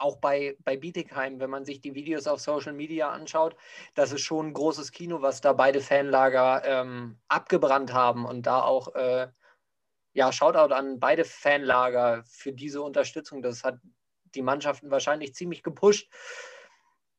auch 0.00 0.16
bei, 0.16 0.56
bei 0.60 0.76
Bietigheim, 0.76 1.40
wenn 1.40 1.50
man 1.50 1.64
sich 1.64 1.80
die 1.80 1.94
Videos 1.94 2.26
auf 2.26 2.40
Social 2.40 2.72
Media 2.72 3.10
anschaut, 3.10 3.56
das 3.94 4.12
ist 4.12 4.22
schon 4.22 4.48
ein 4.48 4.52
großes 4.52 4.92
Kino, 4.92 5.22
was 5.22 5.40
da 5.40 5.52
beide 5.52 5.80
Fanlager 5.80 6.62
ähm, 6.64 7.18
abgebrannt 7.28 7.92
haben. 7.92 8.24
Und 8.24 8.46
da 8.46 8.62
auch, 8.62 8.94
äh, 8.94 9.28
ja, 10.12 10.32
Shoutout 10.32 10.74
an 10.74 10.98
beide 10.98 11.24
Fanlager 11.24 12.24
für 12.24 12.52
diese 12.52 12.82
Unterstützung. 12.82 13.42
Das 13.42 13.64
hat 13.64 13.78
die 14.34 14.42
Mannschaften 14.42 14.90
wahrscheinlich 14.90 15.34
ziemlich 15.34 15.62
gepusht. 15.62 16.10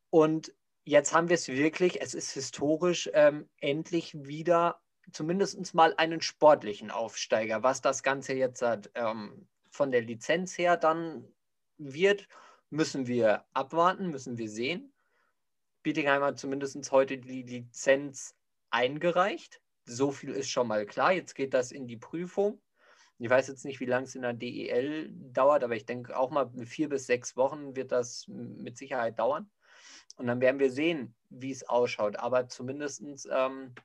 Und 0.10 0.54
jetzt 0.84 1.14
haben 1.14 1.30
wir 1.30 1.36
es 1.36 1.48
wirklich, 1.48 2.02
es 2.02 2.14
ist 2.14 2.32
historisch, 2.32 3.10
ähm, 3.14 3.50
endlich 3.60 4.14
wieder 4.16 4.82
zumindest 5.12 5.74
mal 5.74 5.94
einen 5.98 6.22
sportlichen 6.22 6.92
Aufsteiger, 6.92 7.64
was 7.64 7.82
das 7.82 8.04
Ganze 8.04 8.34
jetzt 8.34 8.62
hat, 8.62 8.90
ähm, 8.96 9.48
von 9.70 9.92
der 9.92 10.02
Lizenz 10.02 10.58
her 10.58 10.78
dann 10.78 11.28
wird, 11.78 12.28
müssen 12.72 13.06
wir 13.06 13.46
abwarten, 13.54 14.10
müssen 14.10 14.38
wir 14.38 14.50
sehen. 14.50 14.92
Bietigheim 15.84 16.24
hat 16.24 16.40
zumindest 16.40 16.92
heute 16.92 17.18
die 17.18 17.44
Lizenz 17.44 18.36
eingereicht. 18.70 19.62
So 19.86 20.12
viel 20.12 20.32
ist 20.32 20.50
schon 20.50 20.68
mal 20.68 20.86
klar. 20.86 21.12
Jetzt 21.12 21.36
geht 21.36 21.54
das 21.54 21.72
in 21.72 21.88
die 21.88 21.98
Prüfung. 21.98 22.62
Ich 23.18 23.30
weiß 23.30 23.48
jetzt 23.50 23.66
nicht, 23.66 23.80
wie 23.80 23.86
lange 23.86 24.06
es 24.06 24.16
in 24.16 24.24
der 24.24 24.34
DEL 24.34 25.12
dauert, 25.12 25.64
aber 25.64 25.76
ich 25.76 25.86
denke 25.86 26.18
auch 26.18 26.32
mal 26.32 26.50
vier 26.66 26.90
bis 26.90 27.06
sechs 27.06 27.36
Wochen 27.38 27.76
wird 27.76 27.92
das 27.92 28.26
mit 28.28 28.78
Sicherheit 28.78 29.20
dauern. 29.20 29.52
Und 30.18 30.28
dann 30.28 30.42
werden 30.42 30.60
wir 30.60 30.72
sehen, 30.72 31.14
wie 31.30 31.52
es 31.52 31.68
ausschaut. 31.68 32.16
Aber 32.16 32.48
zumindest 32.48 33.04
ähm, 33.32 33.76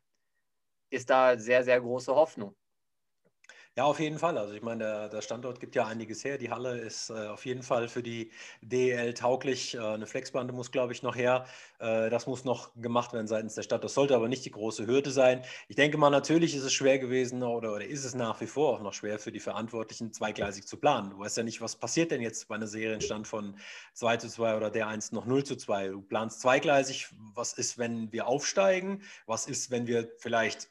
ist 0.91 1.11
da 1.11 1.39
sehr, 1.39 1.65
sehr 1.65 1.81
große 1.81 2.15
Hoffnung. 2.15 2.57
Ja, 3.79 3.85
auf 3.85 4.01
jeden 4.01 4.19
Fall. 4.19 4.39
Also 4.39 4.55
ich 4.55 4.63
meine, 4.63 4.85
der, 4.85 5.09
der 5.11 5.21
Standort 5.21 5.61
gibt 5.61 5.75
ja 5.75 5.87
einiges 5.87 6.25
her. 6.25 6.39
Die 6.39 6.51
Halle 6.51 6.79
ist 6.79 7.11
äh, 7.11 7.27
auf 7.27 7.45
jeden 7.45 7.63
Fall 7.63 7.89
für 7.89 8.03
die 8.03 8.31
DEL 8.63 9.13
tauglich. 9.13 9.75
Äh, 9.75 9.81
eine 9.81 10.07
Flexbande 10.07 10.55
muss, 10.55 10.71
glaube 10.71 10.95
ich, 10.95 11.03
noch 11.03 11.15
her. 11.15 11.45
Äh, 11.79 12.09
das 12.09 12.27
muss 12.27 12.47
noch 12.47 12.71
gemacht 12.77 13.13
werden 13.13 13.27
seitens 13.27 13.55
der 13.55 13.65
Stadt. 13.65 13.85
Das 13.85 13.93
sollte 13.93 14.15
aber 14.17 14.29
nicht 14.29 14.47
die 14.47 14.51
große 14.51 14.87
Hürde 14.87 15.11
sein. 15.11 15.43
Ich 15.69 15.77
denke 15.77 15.99
mal, 15.99 16.09
natürlich 16.09 16.55
ist 16.57 16.63
es 16.65 16.73
schwer 16.73 16.99
gewesen 16.99 17.43
oder, 17.43 17.75
oder 17.75 17.85
ist 17.85 18.07
es 18.07 18.15
nach 18.15 18.41
wie 18.41 18.47
vor 18.47 18.79
auch 18.79 18.81
noch 18.81 18.95
schwer 18.95 19.19
für 19.19 19.31
die 19.31 19.41
Verantwortlichen, 19.41 20.11
zweigleisig 20.11 20.67
zu 20.67 20.79
planen. 20.79 21.11
Du 21.11 21.19
weißt 21.19 21.37
ja 21.37 21.43
nicht, 21.43 21.61
was 21.61 21.77
passiert 21.77 22.13
denn 22.13 22.23
jetzt 22.23 22.49
bei 22.49 22.55
einer 22.55 22.69
Serienstand 22.69 23.29
von 23.29 23.59
2 23.93 24.17
zu 24.17 24.31
2 24.31 24.57
oder 24.57 24.71
der 24.71 24.89
1 24.89 25.13
noch 25.13 25.27
0 25.27 25.45
zu 25.45 25.55
2. 25.55 25.89
Du 25.89 26.01
planst 26.01 26.41
zweigleisig. 26.41 27.09
Was 27.35 27.53
ist, 27.53 27.77
wenn 27.77 28.11
wir 28.11 28.27
aufsteigen? 28.27 29.03
Was 29.27 29.47
ist, 29.47 29.71
wenn 29.71 29.87
wir 29.87 30.11
vielleicht 30.17 30.71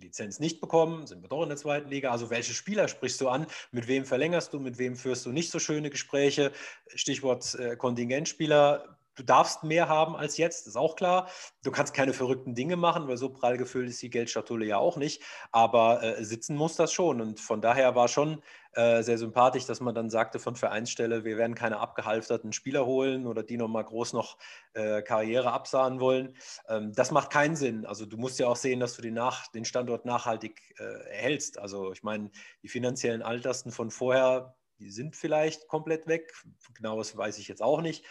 die 0.00 0.06
Lizenz 0.06 0.40
nicht 0.40 0.60
bekommen, 0.60 1.06
sind 1.06 1.22
wir 1.22 1.28
doch 1.28 1.42
in 1.42 1.48
der 1.48 1.58
zweiten 1.58 1.88
Liga. 1.90 2.10
Also 2.10 2.30
welche 2.30 2.54
Spieler 2.54 2.88
sprichst 2.88 3.20
du 3.20 3.28
an? 3.28 3.46
Mit 3.70 3.86
wem 3.86 4.04
verlängerst 4.04 4.52
du? 4.52 4.60
Mit 4.60 4.78
wem 4.78 4.96
führst 4.96 5.26
du 5.26 5.30
nicht 5.30 5.50
so 5.50 5.58
schöne 5.58 5.90
Gespräche? 5.90 6.52
Stichwort 6.94 7.54
äh, 7.54 7.76
Kontingentspieler 7.76 8.96
Du 9.16 9.22
darfst 9.22 9.64
mehr 9.64 9.88
haben 9.88 10.16
als 10.16 10.36
jetzt, 10.36 10.66
ist 10.66 10.76
auch 10.76 10.96
klar. 10.96 11.28
Du 11.62 11.70
kannst 11.70 11.94
keine 11.94 12.12
verrückten 12.12 12.54
Dinge 12.54 12.76
machen, 12.76 13.08
weil 13.08 13.16
so 13.16 13.28
prall 13.30 13.58
gefüllt 13.58 13.88
ist 13.88 14.00
die 14.02 14.10
Geldschatulle 14.10 14.64
ja 14.64 14.78
auch 14.78 14.96
nicht. 14.96 15.22
Aber 15.52 16.02
äh, 16.02 16.24
sitzen 16.24 16.56
muss 16.56 16.76
das 16.76 16.92
schon. 16.92 17.20
Und 17.20 17.40
von 17.40 17.60
daher 17.60 17.94
war 17.94 18.08
schon 18.08 18.42
äh, 18.72 19.02
sehr 19.02 19.18
sympathisch, 19.18 19.66
dass 19.66 19.80
man 19.80 19.94
dann 19.94 20.10
sagte 20.10 20.38
von 20.38 20.54
Vereinsstelle, 20.54 21.24
wir 21.24 21.36
werden 21.36 21.54
keine 21.54 21.80
abgehalfterten 21.80 22.52
Spieler 22.52 22.86
holen 22.86 23.26
oder 23.26 23.42
die 23.42 23.56
nochmal 23.56 23.84
groß 23.84 24.12
noch 24.12 24.38
äh, 24.74 25.02
Karriere 25.02 25.52
absahen 25.52 25.98
wollen. 25.98 26.36
Ähm, 26.68 26.92
das 26.92 27.10
macht 27.10 27.30
keinen 27.30 27.56
Sinn. 27.56 27.84
Also 27.86 28.06
du 28.06 28.16
musst 28.16 28.38
ja 28.38 28.46
auch 28.46 28.56
sehen, 28.56 28.80
dass 28.80 28.94
du 28.94 29.02
den, 29.02 29.14
nach, 29.14 29.48
den 29.48 29.64
Standort 29.64 30.04
nachhaltig 30.04 30.74
äh, 30.78 30.84
erhältst. 31.10 31.58
Also 31.58 31.92
ich 31.92 32.04
meine, 32.04 32.30
die 32.62 32.68
finanziellen 32.68 33.22
Altersten 33.22 33.72
von 33.72 33.90
vorher 33.90 34.54
die 34.80 34.90
sind 34.90 35.14
vielleicht 35.14 35.68
komplett 35.68 36.06
weg. 36.06 36.32
Genaues 36.74 37.16
weiß 37.16 37.38
ich 37.38 37.48
jetzt 37.48 37.62
auch 37.62 37.82
nicht. 37.82 38.04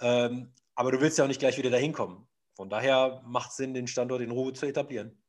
Ähm, 0.00 0.52
aber 0.74 0.92
du 0.92 1.00
willst 1.00 1.18
ja 1.18 1.24
auch 1.24 1.28
nicht 1.28 1.40
gleich 1.40 1.56
wieder 1.56 1.70
dahin 1.70 1.92
kommen. 1.92 2.28
Von 2.54 2.68
daher 2.68 3.22
macht 3.24 3.50
es 3.50 3.56
Sinn, 3.56 3.74
den 3.74 3.86
Standort 3.86 4.20
in 4.20 4.30
Ruhe 4.30 4.52
zu 4.52 4.66
etablieren. 4.66 5.22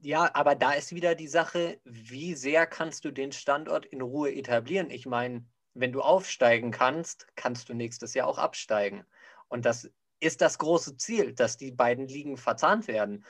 Ja, 0.00 0.30
aber 0.34 0.54
da 0.54 0.72
ist 0.72 0.94
wieder 0.94 1.14
die 1.14 1.28
Sache, 1.28 1.80
wie 1.84 2.34
sehr 2.34 2.66
kannst 2.66 3.04
du 3.04 3.10
den 3.10 3.32
Standort 3.32 3.86
in 3.86 4.00
Ruhe 4.00 4.34
etablieren? 4.34 4.90
Ich 4.90 5.06
meine, 5.06 5.44
wenn 5.74 5.92
du 5.92 6.02
aufsteigen 6.02 6.70
kannst, 6.70 7.26
kannst 7.36 7.68
du 7.68 7.74
nächstes 7.74 8.14
Jahr 8.14 8.28
auch 8.28 8.38
absteigen. 8.38 9.04
Und 9.48 9.64
das 9.64 9.90
ist 10.20 10.40
das 10.40 10.58
große 10.58 10.96
Ziel, 10.96 11.32
dass 11.32 11.56
die 11.56 11.72
beiden 11.72 12.06
Ligen 12.06 12.36
verzahnt 12.36 12.86
werden. 12.86 13.24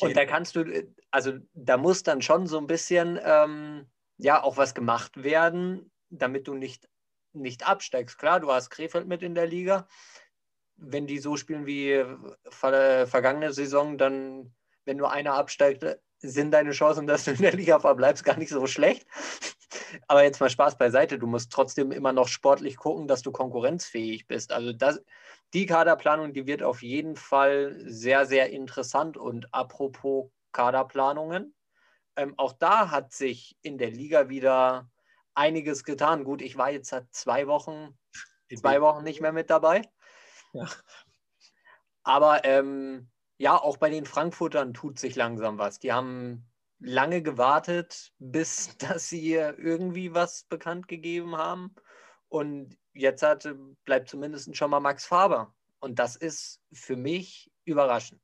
Und 0.00 0.16
da 0.16 0.26
kannst 0.26 0.56
du, 0.56 0.64
also 1.10 1.32
da 1.54 1.76
muss 1.76 2.02
dann 2.02 2.22
schon 2.22 2.46
so 2.46 2.58
ein 2.58 2.66
bisschen 2.66 3.18
ähm, 3.22 3.88
ja 4.18 4.42
auch 4.42 4.56
was 4.56 4.74
gemacht 4.74 5.22
werden, 5.22 5.90
damit 6.10 6.48
du 6.48 6.54
nicht, 6.54 6.88
nicht 7.32 7.66
absteigst. 7.66 8.18
Klar, 8.18 8.40
du 8.40 8.52
hast 8.52 8.70
Krefeld 8.70 9.06
mit 9.06 9.22
in 9.22 9.34
der 9.34 9.46
Liga. 9.46 9.88
Wenn 10.76 11.06
die 11.06 11.18
so 11.18 11.36
spielen 11.36 11.66
wie 11.66 12.04
ver 12.50 13.06
vergangene 13.06 13.52
Saison, 13.52 13.98
dann, 13.98 14.54
wenn 14.84 14.96
nur 14.96 15.12
einer 15.12 15.34
absteigt, 15.34 15.84
sind 16.20 16.50
deine 16.50 16.72
Chancen, 16.72 17.06
dass 17.06 17.24
du 17.24 17.32
in 17.32 17.42
der 17.42 17.52
Liga 17.52 17.78
verbleibst, 17.78 18.24
gar 18.24 18.36
nicht 18.36 18.50
so 18.50 18.66
schlecht. 18.66 19.06
Aber 20.08 20.22
jetzt 20.24 20.40
mal 20.40 20.50
Spaß 20.50 20.76
beiseite. 20.76 21.18
Du 21.18 21.26
musst 21.26 21.52
trotzdem 21.52 21.92
immer 21.92 22.12
noch 22.12 22.28
sportlich 22.28 22.76
gucken, 22.76 23.06
dass 23.06 23.22
du 23.22 23.32
konkurrenzfähig 23.32 24.26
bist. 24.26 24.52
Also 24.52 24.72
das, 24.72 25.00
die 25.54 25.66
Kaderplanung, 25.66 26.32
die 26.32 26.46
wird 26.46 26.62
auf 26.62 26.82
jeden 26.82 27.16
Fall 27.16 27.76
sehr, 27.84 28.26
sehr 28.26 28.50
interessant. 28.50 29.16
Und 29.16 29.52
apropos 29.54 30.30
Kaderplanungen, 30.52 31.54
ähm, 32.18 32.34
auch 32.36 32.52
da 32.52 32.90
hat 32.90 33.12
sich 33.12 33.56
in 33.62 33.78
der 33.78 33.90
Liga 33.90 34.28
wieder 34.28 34.90
einiges 35.34 35.84
getan. 35.84 36.24
Gut, 36.24 36.42
ich 36.42 36.58
war 36.58 36.70
jetzt 36.70 36.90
seit 36.90 37.06
zwei 37.14 37.46
Wochen, 37.46 37.96
zwei 38.54 38.80
Wochen 38.82 39.04
nicht 39.04 39.20
mehr 39.20 39.32
mit 39.32 39.50
dabei. 39.50 39.82
Ja. 40.52 40.66
Aber 42.02 42.44
ähm, 42.44 43.08
ja, 43.36 43.56
auch 43.56 43.76
bei 43.76 43.88
den 43.88 44.04
Frankfurtern 44.04 44.74
tut 44.74 44.98
sich 44.98 45.14
langsam 45.14 45.58
was. 45.58 45.78
Die 45.78 45.92
haben 45.92 46.44
lange 46.80 47.22
gewartet, 47.22 48.12
bis 48.18 48.76
dass 48.78 49.08
sie 49.08 49.34
irgendwie 49.34 50.12
was 50.12 50.44
bekannt 50.44 50.88
gegeben 50.88 51.36
haben. 51.36 51.74
Und 52.28 52.76
jetzt 52.92 53.22
hat, 53.22 53.48
bleibt 53.84 54.08
zumindest 54.08 54.54
schon 54.56 54.70
mal 54.70 54.80
Max 54.80 55.06
Faber. 55.06 55.54
Und 55.80 56.00
das 56.00 56.16
ist 56.16 56.60
für 56.72 56.96
mich 56.96 57.50
überraschend. 57.64 58.20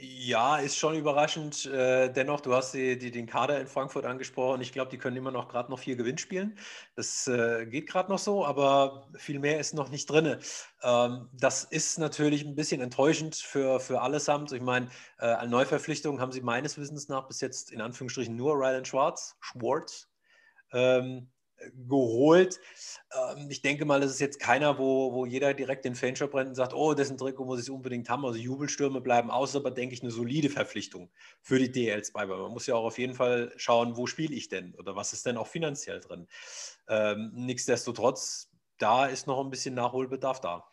Ja, 0.00 0.58
ist 0.58 0.76
schon 0.76 0.94
überraschend. 0.94 1.66
Äh, 1.66 2.12
dennoch, 2.12 2.40
du 2.40 2.54
hast 2.54 2.72
die, 2.72 2.96
die, 2.96 3.10
den 3.10 3.26
Kader 3.26 3.60
in 3.60 3.66
Frankfurt 3.66 4.04
angesprochen. 4.04 4.60
Ich 4.60 4.72
glaube, 4.72 4.92
die 4.92 4.98
können 4.98 5.16
immer 5.16 5.32
noch 5.32 5.48
gerade 5.48 5.72
noch 5.72 5.80
vier 5.80 5.96
Gewinn 5.96 6.18
spielen. 6.18 6.56
Das 6.94 7.26
äh, 7.26 7.66
geht 7.66 7.88
gerade 7.88 8.08
noch 8.08 8.20
so, 8.20 8.46
aber 8.46 9.08
viel 9.16 9.40
mehr 9.40 9.58
ist 9.58 9.74
noch 9.74 9.88
nicht 9.88 10.08
drin. 10.08 10.36
Ähm, 10.84 11.28
das 11.32 11.64
ist 11.64 11.98
natürlich 11.98 12.44
ein 12.44 12.54
bisschen 12.54 12.80
enttäuschend 12.80 13.34
für, 13.34 13.80
für 13.80 14.00
allesamt. 14.00 14.52
Ich 14.52 14.62
meine, 14.62 14.88
äh, 15.18 15.26
an 15.26 15.50
Neuverpflichtungen 15.50 16.20
haben 16.20 16.30
sie 16.30 16.42
meines 16.42 16.78
Wissens 16.78 17.08
nach 17.08 17.26
bis 17.26 17.40
jetzt 17.40 17.72
in 17.72 17.80
Anführungsstrichen 17.80 18.36
nur 18.36 18.54
Ryland 18.54 18.86
Schwarz, 18.86 19.36
Schwartz. 19.40 20.08
Ähm, 20.72 21.28
geholt. 21.88 22.60
Ähm, 23.12 23.48
ich 23.50 23.62
denke 23.62 23.84
mal, 23.84 24.00
das 24.00 24.10
ist 24.10 24.20
jetzt 24.20 24.40
keiner, 24.40 24.78
wo, 24.78 25.12
wo 25.12 25.26
jeder 25.26 25.54
direkt 25.54 25.84
den 25.84 25.94
Fanshop 25.94 26.34
rennt 26.34 26.50
und 26.50 26.54
sagt, 26.54 26.74
oh, 26.74 26.92
ein 26.92 27.16
Trikot, 27.16 27.44
muss 27.44 27.62
ich 27.62 27.70
unbedingt 27.70 28.08
haben. 28.08 28.24
Also 28.24 28.38
Jubelstürme 28.38 29.00
bleiben 29.00 29.30
aus, 29.30 29.56
aber 29.56 29.70
denke 29.70 29.94
ich 29.94 30.02
eine 30.02 30.10
solide 30.10 30.50
Verpflichtung 30.50 31.10
für 31.40 31.58
die 31.58 31.70
DLs 31.70 32.12
bei. 32.12 32.26
Man 32.26 32.52
muss 32.52 32.66
ja 32.66 32.74
auch 32.74 32.84
auf 32.84 32.98
jeden 32.98 33.14
Fall 33.14 33.52
schauen, 33.56 33.96
wo 33.96 34.06
spiele 34.06 34.34
ich 34.34 34.48
denn 34.48 34.74
oder 34.74 34.96
was 34.96 35.12
ist 35.12 35.26
denn 35.26 35.36
auch 35.36 35.46
finanziell 35.46 36.00
drin. 36.00 36.28
Ähm, 36.88 37.32
nichtsdestotrotz, 37.34 38.50
da 38.78 39.06
ist 39.06 39.26
noch 39.26 39.40
ein 39.40 39.50
bisschen 39.50 39.74
Nachholbedarf 39.74 40.40
da. 40.40 40.64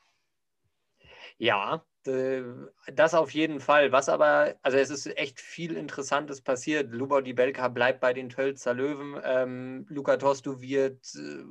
Ja, 1.38 1.86
das 2.06 3.14
auf 3.14 3.32
jeden 3.32 3.60
Fall. 3.60 3.92
Was 3.92 4.10
aber, 4.10 4.56
also 4.62 4.78
es 4.78 4.90
ist 4.90 5.08
echt 5.18 5.40
viel 5.40 5.76
Interessantes 5.76 6.42
passiert. 6.42 6.92
Lubau 6.92 7.22
Di 7.22 7.34
Belka 7.34 7.68
bleibt 7.68 8.00
bei 8.00 8.14
den 8.14 8.30
Tölzer 8.30 8.74
Löwen. 8.74 9.20
Ähm, 9.24 9.86
Luca 9.90 10.18
Tostu 10.18 10.62
wird 10.62 11.04
äh, 11.16 11.44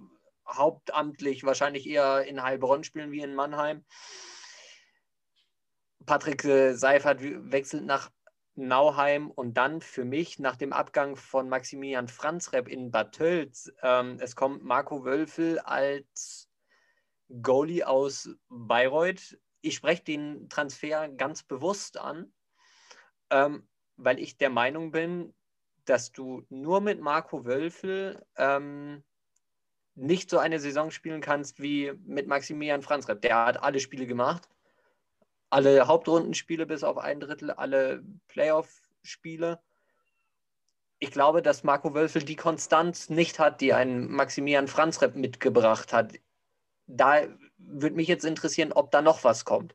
hauptamtlich 0.49 1.45
wahrscheinlich 1.45 1.89
eher 1.89 2.25
in 2.25 2.43
Heilbronn 2.43 2.85
spielen 2.85 3.11
wie 3.11 3.21
in 3.21 3.35
Mannheim. 3.35 3.85
Patrick 6.07 6.45
äh, 6.45 6.75
Seifert 6.75 7.21
wechselt 7.23 7.85
nach 7.85 8.11
Nauheim 8.55 9.31
und 9.33 9.55
dann 9.55 9.81
für 9.81 10.05
mich 10.05 10.39
nach 10.39 10.55
dem 10.55 10.73
Abgang 10.73 11.17
von 11.17 11.49
Maximilian 11.49 12.07
Franzrepp 12.07 12.69
in 12.69 12.93
Bad 12.93 13.13
Tölz. 13.13 13.73
Ähm, 13.83 14.19
es 14.21 14.37
kommt 14.37 14.63
Marco 14.63 15.05
Wölfel 15.05 15.59
als 15.59 16.49
Goalie 17.43 17.85
aus 17.85 18.29
Bayreuth 18.49 19.37
ich 19.65 19.75
spreche 19.77 20.05
den 20.05 20.49
Transfer 20.49 21.09
ganz 21.09 21.43
bewusst 21.43 21.99
an, 21.99 22.33
ähm, 23.31 23.67
weil 23.97 24.19
ich 24.19 24.37
der 24.37 24.51
Meinung 24.51 24.91
bin, 24.91 25.33
dass 25.87 26.13
du 26.13 26.45
nur 26.51 26.81
mit 26.81 27.01
Marco 27.01 27.45
Wölfel 27.45 28.25
ähm, 28.37 29.03
nicht 29.95 30.29
so 30.29 30.39
eine 30.39 30.61
Saison 30.61 30.91
spielen 30.91 31.21
kannst 31.21 31.61
wie 31.61 31.93
mit 32.05 32.27
Maximilian 32.27 32.83
Franzrepp. 32.83 33.23
Der 33.23 33.47
hat 33.47 33.63
alle 33.63 33.81
Spiele 33.81 34.07
gemacht. 34.07 34.49
Alle 35.51 35.87
Hauptrundenspiele 35.87 36.67
bis 36.67 36.83
auf 36.83 36.99
ein 36.99 37.21
Drittel, 37.21 37.51
alle 37.51 38.03
Playoff-Spiele. 38.29 39.61
ich 40.99 41.11
glaube, 41.11 41.43
dass 41.43 41.65
Marco 41.65 41.95
Wölfel 41.95 42.23
die 42.23 42.37
Konstanz 42.37 43.09
nicht 43.09 43.39
hat, 43.39 43.61
die 43.61 43.73
ein 43.73 44.11
Maximilian 44.11 44.69
Franzrepp 44.69 45.15
mitgebracht 45.17 45.93
hat. 45.93 46.15
Da 46.87 47.23
würde 47.69 47.97
mich 47.97 48.09
jetzt 48.09 48.25
interessieren, 48.25 48.73
ob 48.73 48.91
da 48.91 49.03
noch 49.03 49.25
was 49.25 49.45
kommt. 49.45 49.75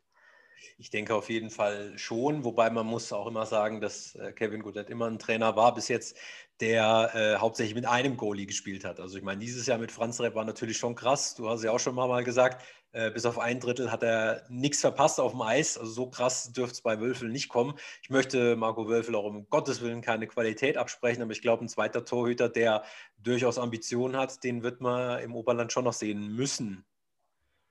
Ich 0.77 0.89
denke 0.89 1.15
auf 1.15 1.29
jeden 1.29 1.49
Fall 1.49 1.97
schon, 1.97 2.43
wobei 2.43 2.69
man 2.69 2.85
muss 2.85 3.11
auch 3.11 3.27
immer 3.27 3.45
sagen, 3.45 3.81
dass 3.81 4.15
äh, 4.15 4.31
Kevin 4.31 4.61
Goodett 4.61 4.89
immer 4.89 5.07
ein 5.07 5.19
Trainer 5.19 5.55
war 5.55 5.73
bis 5.73 5.87
jetzt, 5.87 6.17
der 6.59 7.11
äh, 7.13 7.35
hauptsächlich 7.37 7.75
mit 7.75 7.85
einem 7.85 8.17
Goalie 8.17 8.45
gespielt 8.45 8.85
hat. 8.85 8.99
Also 8.99 9.17
ich 9.17 9.23
meine, 9.23 9.39
dieses 9.39 9.65
Jahr 9.65 9.77
mit 9.77 9.91
Franz 9.91 10.19
Repp 10.19 10.35
war 10.35 10.45
natürlich 10.45 10.77
schon 10.77 10.95
krass. 10.95 11.35
Du 11.35 11.49
hast 11.49 11.63
ja 11.63 11.71
auch 11.71 11.79
schon 11.79 11.95
mal 11.95 12.23
gesagt, 12.23 12.63
äh, 12.91 13.11
bis 13.11 13.25
auf 13.25 13.37
ein 13.39 13.59
Drittel 13.59 13.91
hat 13.91 14.03
er 14.03 14.43
nichts 14.49 14.81
verpasst 14.81 15.19
auf 15.19 15.31
dem 15.31 15.41
Eis. 15.41 15.77
Also 15.77 15.91
so 15.91 16.09
krass 16.09 16.51
dürfte 16.51 16.73
es 16.73 16.81
bei 16.81 16.99
Wölfel 16.99 17.29
nicht 17.29 17.49
kommen. 17.49 17.75
Ich 18.01 18.09
möchte 18.09 18.55
Marco 18.55 18.87
Wölfel 18.87 19.15
auch 19.15 19.25
um 19.25 19.47
Gottes 19.49 19.81
Willen 19.81 20.01
keine 20.01 20.27
Qualität 20.27 20.77
absprechen, 20.77 21.21
aber 21.21 21.31
ich 21.31 21.41
glaube, 21.41 21.63
ein 21.63 21.69
zweiter 21.69 22.03
Torhüter, 22.03 22.49
der 22.49 22.83
durchaus 23.17 23.57
Ambitionen 23.57 24.17
hat, 24.17 24.43
den 24.43 24.63
wird 24.63 24.81
man 24.81 25.19
im 25.21 25.35
Oberland 25.35 25.71
schon 25.71 25.83
noch 25.85 25.93
sehen 25.93 26.35
müssen. 26.35 26.85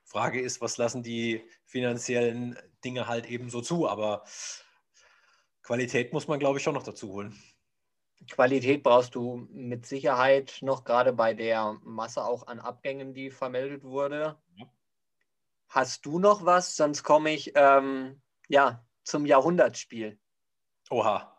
Frage 0.09 0.41
ist, 0.41 0.63
was 0.63 0.79
lassen 0.79 1.03
die 1.03 1.45
finanziellen 1.67 2.59
Dinge 2.83 3.09
halt 3.09 3.27
eben 3.27 3.51
so 3.51 3.61
zu? 3.61 3.87
Aber 3.87 4.25
Qualität 5.63 6.15
muss 6.15 6.29
man, 6.29 6.39
glaube 6.39 6.59
ich, 6.59 6.65
schon 6.65 6.75
noch 6.75 6.83
dazu 6.83 7.13
holen. 7.13 7.39
Qualität 8.31 8.83
brauchst 8.83 9.15
du 9.15 9.47
mit 9.51 9.85
Sicherheit 9.85 10.59
noch, 10.63 10.85
gerade 10.85 11.13
bei 11.13 11.35
der 11.35 11.79
Masse 11.85 12.25
auch 12.25 12.47
an 12.47 12.59
Abgängen, 12.59 13.13
die 13.13 13.31
vermeldet 13.31 13.85
wurde. 13.85 14.41
Ja. 14.57 14.67
Hast 15.69 16.07
du 16.07 16.19
noch 16.19 16.45
was? 16.45 16.75
Sonst 16.75 17.03
komme 17.03 17.31
ich 17.31 17.53
ähm, 17.55 18.23
ja, 18.49 18.85
zum 19.05 19.27
Jahrhundertspiel. 19.27 20.19
Oha. 20.89 21.37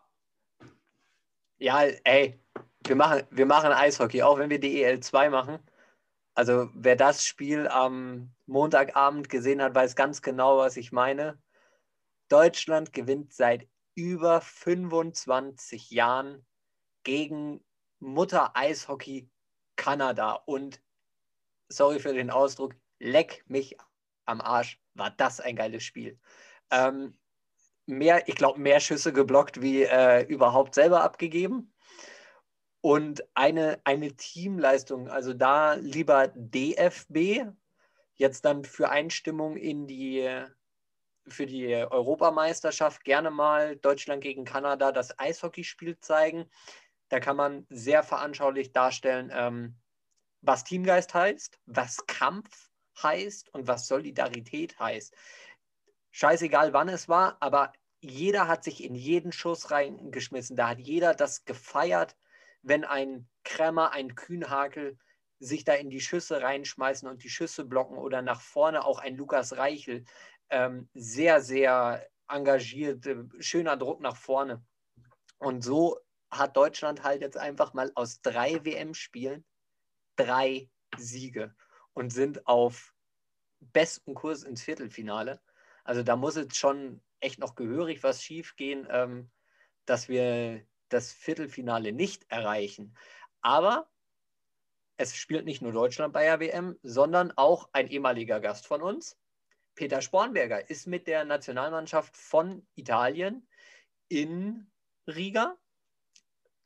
Ja, 1.58 1.82
ey, 2.04 2.40
wir 2.86 2.96
machen, 2.96 3.22
wir 3.30 3.46
machen 3.46 3.72
Eishockey, 3.72 4.22
auch 4.22 4.38
wenn 4.38 4.48
wir 4.48 4.60
die 4.60 4.86
EL2 4.86 5.28
machen. 5.28 5.58
Also 6.40 6.70
wer 6.72 6.96
das 6.96 7.26
Spiel 7.26 7.68
am 7.68 8.32
Montagabend 8.46 9.28
gesehen 9.28 9.60
hat, 9.60 9.74
weiß 9.74 9.94
ganz 9.94 10.22
genau, 10.22 10.56
was 10.56 10.78
ich 10.78 10.90
meine. 10.90 11.38
Deutschland 12.30 12.94
gewinnt 12.94 13.34
seit 13.34 13.68
über 13.94 14.40
25 14.40 15.90
Jahren 15.90 16.46
gegen 17.02 17.62
Mutter 17.98 18.56
Eishockey 18.56 19.28
Kanada. 19.76 20.32
Und 20.46 20.80
sorry 21.68 22.00
für 22.00 22.14
den 22.14 22.30
Ausdruck, 22.30 22.74
leck 22.98 23.44
mich 23.46 23.76
am 24.24 24.40
Arsch, 24.40 24.80
war 24.94 25.10
das 25.10 25.40
ein 25.40 25.56
geiles 25.56 25.82
Spiel. 25.82 26.18
Ähm, 26.70 27.18
mehr, 27.84 28.26
ich 28.28 28.34
glaube, 28.34 28.58
mehr 28.58 28.80
Schüsse 28.80 29.12
geblockt 29.12 29.60
wie 29.60 29.82
äh, 29.82 30.22
überhaupt 30.22 30.74
selber 30.74 31.02
abgegeben. 31.02 31.74
Und 32.82 33.22
eine, 33.34 33.80
eine 33.84 34.16
Teamleistung, 34.16 35.08
also 35.08 35.34
da 35.34 35.74
lieber 35.74 36.28
DFB, 36.34 37.44
jetzt 38.14 38.44
dann 38.44 38.64
für 38.64 38.90
Einstimmung 38.90 39.56
in 39.56 39.86
die, 39.86 40.28
für 41.26 41.46
die 41.46 41.74
Europameisterschaft 41.74 43.04
gerne 43.04 43.30
mal 43.30 43.76
Deutschland 43.76 44.22
gegen 44.22 44.44
Kanada 44.44 44.92
das 44.92 45.18
Eishockeyspiel 45.18 45.98
zeigen. 46.00 46.48
Da 47.08 47.20
kann 47.20 47.36
man 47.36 47.66
sehr 47.68 48.02
veranschaulich 48.02 48.72
darstellen, 48.72 49.30
ähm, 49.34 49.76
was 50.42 50.64
Teamgeist 50.64 51.12
heißt, 51.12 51.58
was 51.66 52.06
Kampf 52.06 52.70
heißt 53.02 53.52
und 53.52 53.66
was 53.66 53.88
Solidarität 53.88 54.78
heißt. 54.78 55.14
Scheißegal, 56.12 56.72
wann 56.72 56.88
es 56.88 57.08
war, 57.08 57.36
aber 57.40 57.72
jeder 58.00 58.48
hat 58.48 58.64
sich 58.64 58.82
in 58.82 58.94
jeden 58.94 59.32
Schuss 59.32 59.70
reingeschmissen. 59.70 60.56
Da 60.56 60.70
hat 60.70 60.78
jeder 60.78 61.14
das 61.14 61.44
gefeiert, 61.44 62.16
wenn 62.62 62.84
ein 62.84 63.28
Krämer, 63.44 63.92
ein 63.92 64.14
Kühnhakel 64.14 64.98
sich 65.38 65.64
da 65.64 65.74
in 65.74 65.90
die 65.90 66.00
Schüsse 66.00 66.42
reinschmeißen 66.42 67.08
und 67.08 67.24
die 67.24 67.30
Schüsse 67.30 67.64
blocken 67.64 67.96
oder 67.96 68.20
nach 68.22 68.40
vorne 68.40 68.84
auch 68.84 68.98
ein 68.98 69.16
Lukas 69.16 69.56
Reichel. 69.56 70.04
Ähm, 70.50 70.90
sehr, 70.94 71.40
sehr 71.40 72.06
engagiert, 72.28 73.06
äh, 73.06 73.24
schöner 73.38 73.76
Druck 73.76 74.00
nach 74.00 74.16
vorne. 74.16 74.62
Und 75.38 75.62
so 75.62 75.98
hat 76.30 76.56
Deutschland 76.56 77.02
halt 77.02 77.22
jetzt 77.22 77.38
einfach 77.38 77.72
mal 77.72 77.90
aus 77.94 78.20
drei 78.20 78.64
WM-Spielen 78.64 79.44
drei 80.20 80.68
Siege 80.98 81.54
und 81.94 82.10
sind 82.10 82.46
auf 82.46 82.94
besten 83.60 84.14
Kurs 84.14 84.42
ins 84.42 84.62
Viertelfinale. 84.62 85.40
Also 85.84 86.02
da 86.02 86.16
muss 86.16 86.36
jetzt 86.36 86.56
schon 86.56 87.02
echt 87.20 87.38
noch 87.38 87.54
gehörig 87.54 88.02
was 88.02 88.22
schiefgehen, 88.22 88.86
ähm, 88.90 89.30
dass 89.86 90.08
wir 90.08 90.64
das 90.92 91.12
Viertelfinale 91.12 91.92
nicht 91.92 92.30
erreichen. 92.30 92.94
Aber 93.40 93.88
es 94.96 95.16
spielt 95.16 95.46
nicht 95.46 95.62
nur 95.62 95.72
Deutschland 95.72 96.12
bei 96.12 96.24
der 96.24 96.40
WM, 96.40 96.78
sondern 96.82 97.32
auch 97.36 97.70
ein 97.72 97.88
ehemaliger 97.88 98.38
Gast 98.38 98.66
von 98.66 98.82
uns. 98.82 99.18
Peter 99.74 100.02
Spornberger 100.02 100.68
ist 100.68 100.86
mit 100.86 101.06
der 101.06 101.24
Nationalmannschaft 101.24 102.16
von 102.16 102.66
Italien 102.74 103.48
in 104.08 104.70
Riga. 105.06 105.56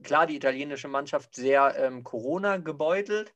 Klar, 0.03 0.27
die 0.27 0.37
italienische 0.37 0.89
Mannschaft 0.89 1.37
sehr 1.37 1.77
ähm, 1.79 2.03
Corona 2.03 2.57
gebeutelt. 2.57 3.33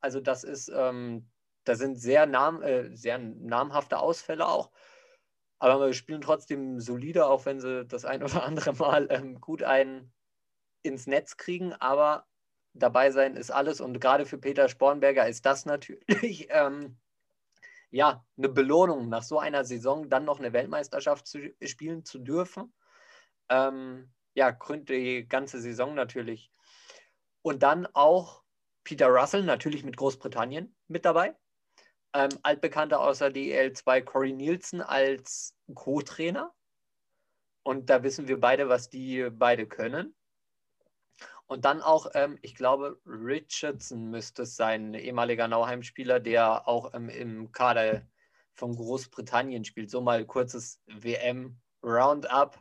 Also 0.00 0.20
das 0.20 0.44
ist, 0.44 0.68
ähm, 0.68 1.30
da 1.64 1.74
sind 1.74 1.96
sehr, 1.96 2.26
nam 2.26 2.60
äh, 2.62 2.94
sehr 2.94 3.18
namhafte 3.18 3.98
Ausfälle 3.98 4.46
auch. 4.46 4.70
Aber 5.58 5.86
wir 5.86 5.94
spielen 5.94 6.20
trotzdem 6.20 6.80
solide, 6.80 7.26
auch 7.26 7.46
wenn 7.46 7.60
sie 7.60 7.86
das 7.86 8.04
ein 8.04 8.22
oder 8.22 8.42
andere 8.44 8.74
Mal 8.74 9.06
ähm, 9.10 9.40
gut 9.40 9.62
ein, 9.62 10.12
ins 10.84 11.06
Netz 11.06 11.36
kriegen, 11.36 11.72
aber 11.74 12.26
dabei 12.74 13.10
sein 13.10 13.36
ist 13.36 13.50
alles. 13.50 13.80
Und 13.80 14.00
gerade 14.00 14.26
für 14.26 14.38
Peter 14.38 14.68
Spornberger 14.68 15.26
ist 15.26 15.44
das 15.46 15.66
natürlich 15.66 16.48
ähm, 16.50 16.98
ja, 17.90 18.24
eine 18.36 18.48
Belohnung, 18.48 19.08
nach 19.08 19.22
so 19.22 19.38
einer 19.38 19.64
Saison 19.64 20.10
dann 20.10 20.24
noch 20.24 20.40
eine 20.40 20.52
Weltmeisterschaft 20.52 21.28
zu 21.28 21.54
spielen 21.62 22.04
zu 22.04 22.18
dürfen. 22.18 22.72
Ähm, 23.48 24.12
ja, 24.34 24.50
krönt 24.50 24.88
die 24.88 25.28
ganze 25.28 25.60
Saison 25.60 25.94
natürlich. 25.94 26.50
Und 27.42 27.62
dann 27.62 27.86
auch 27.92 28.42
Peter 28.82 29.06
Russell, 29.06 29.44
natürlich 29.44 29.84
mit 29.84 29.96
Großbritannien 29.96 30.74
mit 30.88 31.04
dabei. 31.04 31.36
Ähm, 32.12 32.30
Altbekannter 32.42 33.00
außer 33.00 33.26
DL2 33.26 34.02
Corey 34.02 34.32
Nielsen 34.32 34.80
als 34.80 35.54
Co-Trainer. 35.74 36.52
Und 37.62 37.90
da 37.90 38.02
wissen 38.02 38.26
wir 38.26 38.40
beide, 38.40 38.68
was 38.68 38.90
die 38.90 39.30
beide 39.30 39.68
können. 39.68 40.16
Und 41.46 41.64
dann 41.64 41.82
auch, 41.82 42.06
ähm, 42.14 42.38
ich 42.42 42.54
glaube, 42.54 43.00
Richardson 43.06 44.10
müsste 44.10 44.42
es 44.42 44.56
sein, 44.56 44.90
ein 44.90 44.94
ehemaliger 44.94 45.46
Nauheim-Spieler, 45.46 46.20
der 46.20 46.66
auch 46.66 46.94
ähm, 46.94 47.08
im 47.08 47.52
Kader 47.52 48.02
von 48.54 48.74
Großbritannien 48.74 49.64
spielt. 49.64 49.90
So 49.90 50.00
mal 50.00 50.24
kurzes 50.24 50.80
WM-Roundup, 50.86 52.58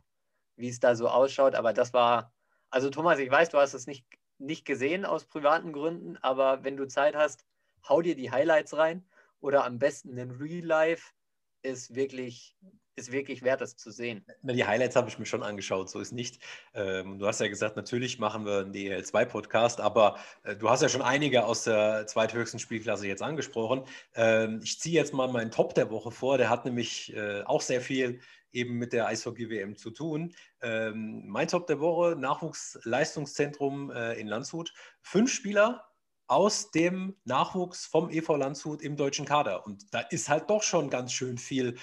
wie 0.58 0.70
es 0.70 0.80
da 0.80 0.96
so 0.96 1.08
ausschaut. 1.08 1.56
Aber 1.56 1.72
das 1.72 1.94
war, 1.94 2.34
also 2.70 2.90
Thomas, 2.90 3.20
ich 3.20 3.32
weiß, 3.32 3.50
du 3.50 3.58
hast 3.58 3.74
es 3.74 3.88
nicht, 3.88 4.06
nicht 4.38 4.66
gesehen 4.66 5.06
aus 5.06 5.26
privaten 5.26 5.72
Gründen, 5.72 6.18
aber 6.18 6.64
wenn 6.64 6.76
du 6.76 6.88
Zeit 6.88 7.16
hast, 7.16 7.46
hau 7.88 8.02
dir 8.02 8.16
die 8.16 8.32
Highlights 8.32 8.76
rein 8.76 9.08
oder 9.40 9.66
am 9.66 9.80
besten 9.80 10.18
in 10.18 10.32
Real 10.32 10.66
Life 10.66 11.14
ist 11.62 11.96
wirklich 11.96 12.58
ist 12.96 13.12
wirklich 13.12 13.42
wert, 13.44 13.62
das 13.62 13.76
zu 13.76 13.92
sehen. 13.92 14.26
Die 14.42 14.66
Highlights 14.66 14.96
habe 14.96 15.10
ich 15.10 15.20
mir 15.20 15.26
schon 15.26 15.44
angeschaut, 15.44 15.90
so 15.90 16.00
ist 16.00 16.12
nicht. 16.12 16.40
Ähm, 16.74 17.20
du 17.20 17.28
hast 17.28 17.42
ja 17.42 17.48
gesagt, 17.48 17.76
natürlich 17.76 18.20
machen 18.20 18.46
wir 18.46 18.60
einen 18.60 18.74
DL2-Podcast, 18.74 19.82
aber 19.82 20.18
äh, 20.44 20.56
du 20.56 20.70
hast 20.70 20.82
ja 20.82 20.90
schon 20.90 21.02
einige 21.02 21.46
aus 21.46 21.64
der 21.64 22.06
zweithöchsten 22.08 22.60
Spielklasse 22.60 23.08
jetzt 23.08 23.22
angesprochen. 23.22 23.84
Ähm, 24.16 24.62
ich 24.64 24.80
ziehe 24.80 24.96
jetzt 24.96 25.14
mal 25.14 25.28
meinen 25.28 25.52
Top 25.52 25.74
der 25.74 25.90
Woche 25.90 26.12
vor, 26.12 26.38
der 26.38 26.50
hat 26.50 26.66
nämlich 26.66 27.16
äh, 27.16 27.44
auch 27.44 27.62
sehr 27.62 27.82
viel 27.82 28.20
eben 28.52 28.78
mit 28.78 28.94
der 28.94 29.08
Eishockey-WM 29.08 29.76
zu 29.76 29.92
tun. 29.92 30.34
Ähm, 30.62 31.28
mein 31.28 31.48
Top 31.48 31.68
der 31.68 31.80
Woche, 31.80 32.16
Nachwuchsleistungszentrum 32.16 33.92
äh, 33.92 34.14
in 34.20 34.28
Landshut. 34.28 34.74
Fünf 35.02 35.32
Spieler 35.34 35.84
aus 36.28 36.72
dem 36.72 37.16
Nachwuchs 37.26 37.86
vom 37.86 38.10
EV 38.10 38.38
Landshut 38.38 38.82
im 38.82 38.96
deutschen 38.96 39.26
Kader. 39.26 39.66
Und 39.66 39.94
da 39.94 40.00
ist 40.00 40.30
halt 40.30 40.50
doch 40.50 40.64
schon 40.64 40.90
ganz 40.90 41.12
schön 41.12 41.38
viel 41.38 41.76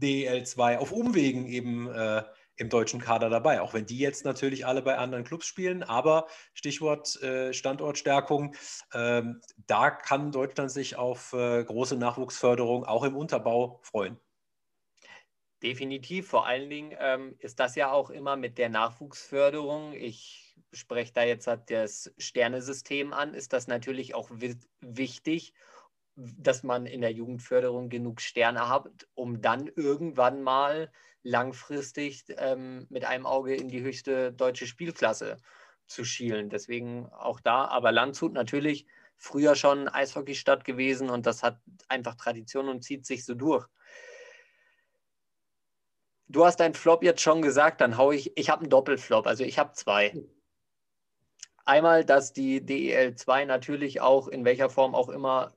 DL2 0.00 0.78
auf 0.78 0.92
Umwegen 0.92 1.46
eben 1.46 1.88
äh, 1.90 2.22
im 2.56 2.68
deutschen 2.68 3.00
Kader 3.00 3.28
dabei, 3.28 3.60
auch 3.60 3.74
wenn 3.74 3.86
die 3.86 3.98
jetzt 3.98 4.24
natürlich 4.24 4.66
alle 4.66 4.82
bei 4.82 4.96
anderen 4.96 5.24
Clubs 5.24 5.46
spielen. 5.46 5.82
Aber 5.82 6.26
Stichwort 6.54 7.20
äh, 7.22 7.52
Standortstärkung, 7.52 8.54
ähm, 8.94 9.40
da 9.66 9.90
kann 9.90 10.32
Deutschland 10.32 10.70
sich 10.70 10.96
auf 10.96 11.32
äh, 11.32 11.62
große 11.64 11.96
Nachwuchsförderung 11.96 12.84
auch 12.84 13.04
im 13.04 13.16
Unterbau 13.16 13.80
freuen. 13.82 14.18
Definitiv. 15.62 16.28
Vor 16.28 16.46
allen 16.46 16.68
Dingen 16.68 16.94
ähm, 16.98 17.34
ist 17.38 17.60
das 17.60 17.76
ja 17.76 17.90
auch 17.90 18.10
immer 18.10 18.36
mit 18.36 18.58
der 18.58 18.68
Nachwuchsförderung. 18.68 19.94
Ich 19.94 20.54
spreche 20.72 21.12
da 21.12 21.22
jetzt 21.24 21.48
das 21.68 22.12
Sternesystem 22.18 23.12
an, 23.12 23.34
ist 23.34 23.52
das 23.52 23.66
natürlich 23.66 24.14
auch 24.14 24.30
wichtig, 24.80 25.54
dass 26.16 26.62
man 26.62 26.86
in 26.86 27.02
der 27.02 27.12
Jugendförderung 27.12 27.88
genug 27.88 28.20
Sterne 28.20 28.68
hat, 28.68 29.06
um 29.14 29.42
dann 29.42 29.68
irgendwann 29.68 30.42
mal 30.42 30.90
langfristig 31.22 32.24
ähm, 32.38 32.86
mit 32.88 33.04
einem 33.04 33.26
Auge 33.26 33.54
in 33.54 33.68
die 33.68 33.82
höchste 33.82 34.32
deutsche 34.32 34.66
Spielklasse 34.66 35.36
zu 35.86 36.04
schielen. 36.04 36.48
Deswegen 36.48 37.06
auch 37.12 37.40
da. 37.40 37.66
Aber 37.66 37.92
Landshut 37.92 38.32
natürlich 38.32 38.86
früher 39.16 39.54
schon 39.54 39.88
Eishockeystadt 39.88 40.64
gewesen 40.64 41.10
und 41.10 41.26
das 41.26 41.42
hat 41.42 41.58
einfach 41.88 42.14
Tradition 42.14 42.68
und 42.68 42.82
zieht 42.82 43.06
sich 43.06 43.24
so 43.24 43.34
durch. 43.34 43.66
Du 46.28 46.44
hast 46.44 46.58
deinen 46.58 46.74
Flop 46.74 47.04
jetzt 47.04 47.22
schon 47.22 47.40
gesagt, 47.40 47.80
dann 47.80 47.96
haue 47.96 48.14
ich, 48.14 48.36
ich 48.36 48.50
habe 48.50 48.62
einen 48.62 48.70
Doppelflop, 48.70 49.26
also 49.26 49.44
ich 49.44 49.58
habe 49.58 49.72
zwei. 49.74 50.12
Einmal, 51.64 52.04
dass 52.04 52.32
die 52.32 52.64
DEL 52.64 53.14
2 53.14 53.44
natürlich 53.44 54.00
auch 54.00 54.28
in 54.28 54.44
welcher 54.44 54.70
Form 54.70 54.94
auch 54.94 55.08
immer 55.08 55.52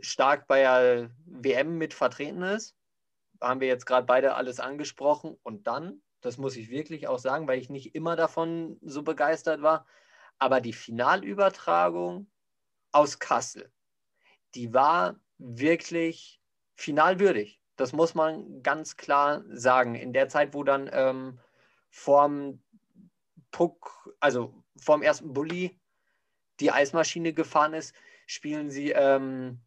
stark 0.00 0.46
bei 0.46 0.60
der 0.60 1.10
WM 1.26 1.78
mit 1.78 1.94
vertreten 1.94 2.42
ist. 2.42 2.76
Haben 3.40 3.60
wir 3.60 3.68
jetzt 3.68 3.86
gerade 3.86 4.06
beide 4.06 4.34
alles 4.34 4.60
angesprochen. 4.60 5.36
Und 5.42 5.66
dann, 5.66 6.02
das 6.20 6.38
muss 6.38 6.56
ich 6.56 6.70
wirklich 6.70 7.08
auch 7.08 7.18
sagen, 7.18 7.46
weil 7.46 7.58
ich 7.58 7.70
nicht 7.70 7.94
immer 7.94 8.16
davon 8.16 8.78
so 8.82 9.02
begeistert 9.02 9.62
war, 9.62 9.86
aber 10.38 10.60
die 10.60 10.72
Finalübertragung 10.72 12.30
aus 12.92 13.18
Kassel, 13.18 13.72
die 14.54 14.72
war 14.72 15.20
wirklich 15.38 16.40
finalwürdig. 16.74 17.60
Das 17.76 17.92
muss 17.92 18.14
man 18.14 18.62
ganz 18.62 18.96
klar 18.96 19.44
sagen. 19.50 19.94
In 19.94 20.12
der 20.12 20.28
Zeit, 20.28 20.54
wo 20.54 20.64
dann 20.64 20.90
ähm, 20.92 21.38
vorm 21.90 22.62
Puck, 23.50 24.14
also 24.20 24.64
vorm 24.80 25.02
ersten 25.02 25.32
Bulli 25.32 25.78
die 26.60 26.72
Eismaschine 26.72 27.32
gefahren 27.32 27.74
ist, 27.74 27.94
spielen 28.28 28.70
sie 28.70 28.90
ähm, 28.92 29.60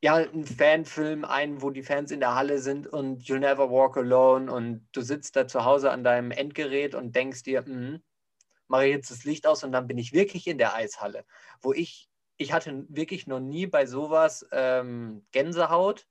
ja 0.00 0.14
einen 0.14 0.46
Fanfilm 0.46 1.24
ein, 1.24 1.60
wo 1.62 1.70
die 1.70 1.82
Fans 1.82 2.10
in 2.10 2.20
der 2.20 2.34
Halle 2.34 2.58
sind 2.60 2.86
und 2.86 3.24
You'll 3.24 3.40
Never 3.40 3.70
Walk 3.70 3.96
Alone 3.96 4.52
und 4.52 4.88
du 4.92 5.02
sitzt 5.02 5.36
da 5.36 5.46
zu 5.46 5.64
Hause 5.64 5.90
an 5.90 6.04
deinem 6.04 6.30
Endgerät 6.30 6.94
und 6.94 7.14
denkst 7.14 7.42
dir, 7.42 7.62
mh, 7.66 8.00
mache 8.68 8.84
jetzt 8.84 9.10
das 9.10 9.24
Licht 9.24 9.46
aus 9.46 9.64
und 9.64 9.72
dann 9.72 9.86
bin 9.86 9.98
ich 9.98 10.12
wirklich 10.12 10.46
in 10.46 10.58
der 10.58 10.74
Eishalle, 10.74 11.24
wo 11.60 11.72
ich 11.72 12.08
ich 12.38 12.52
hatte 12.52 12.86
wirklich 12.88 13.26
noch 13.26 13.40
nie 13.40 13.66
bei 13.66 13.86
sowas 13.86 14.46
ähm, 14.52 15.24
Gänsehaut, 15.30 16.06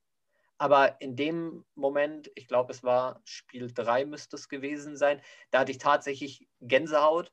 aber 0.56 1.00
in 1.00 1.16
dem 1.16 1.64
Moment, 1.74 2.30
ich 2.36 2.46
glaube, 2.48 2.72
es 2.72 2.82
war 2.82 3.20
Spiel 3.24 3.72
3 3.72 4.06
müsste 4.06 4.36
es 4.36 4.48
gewesen 4.48 4.96
sein, 4.96 5.20
da 5.50 5.60
hatte 5.60 5.72
ich 5.72 5.78
tatsächlich 5.78 6.48
Gänsehaut, 6.60 7.32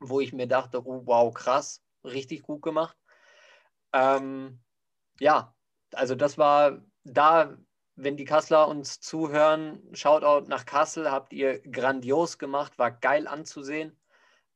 wo 0.00 0.20
ich 0.20 0.32
mir 0.32 0.48
dachte, 0.48 0.84
oh 0.84 1.02
wow, 1.06 1.32
krass, 1.32 1.82
richtig 2.04 2.42
gut 2.42 2.60
gemacht. 2.62 2.96
Ähm, 3.94 4.60
ja, 5.20 5.54
also 5.92 6.16
das 6.16 6.36
war 6.36 6.82
da, 7.04 7.56
wenn 7.94 8.16
die 8.16 8.24
Kassler 8.24 8.66
uns 8.68 9.00
zuhören, 9.00 9.80
Shoutout 9.94 10.48
nach 10.48 10.66
Kassel, 10.66 11.10
habt 11.10 11.32
ihr 11.32 11.60
grandios 11.60 12.38
gemacht, 12.38 12.76
war 12.78 12.90
geil 12.90 13.28
anzusehen. 13.28 13.96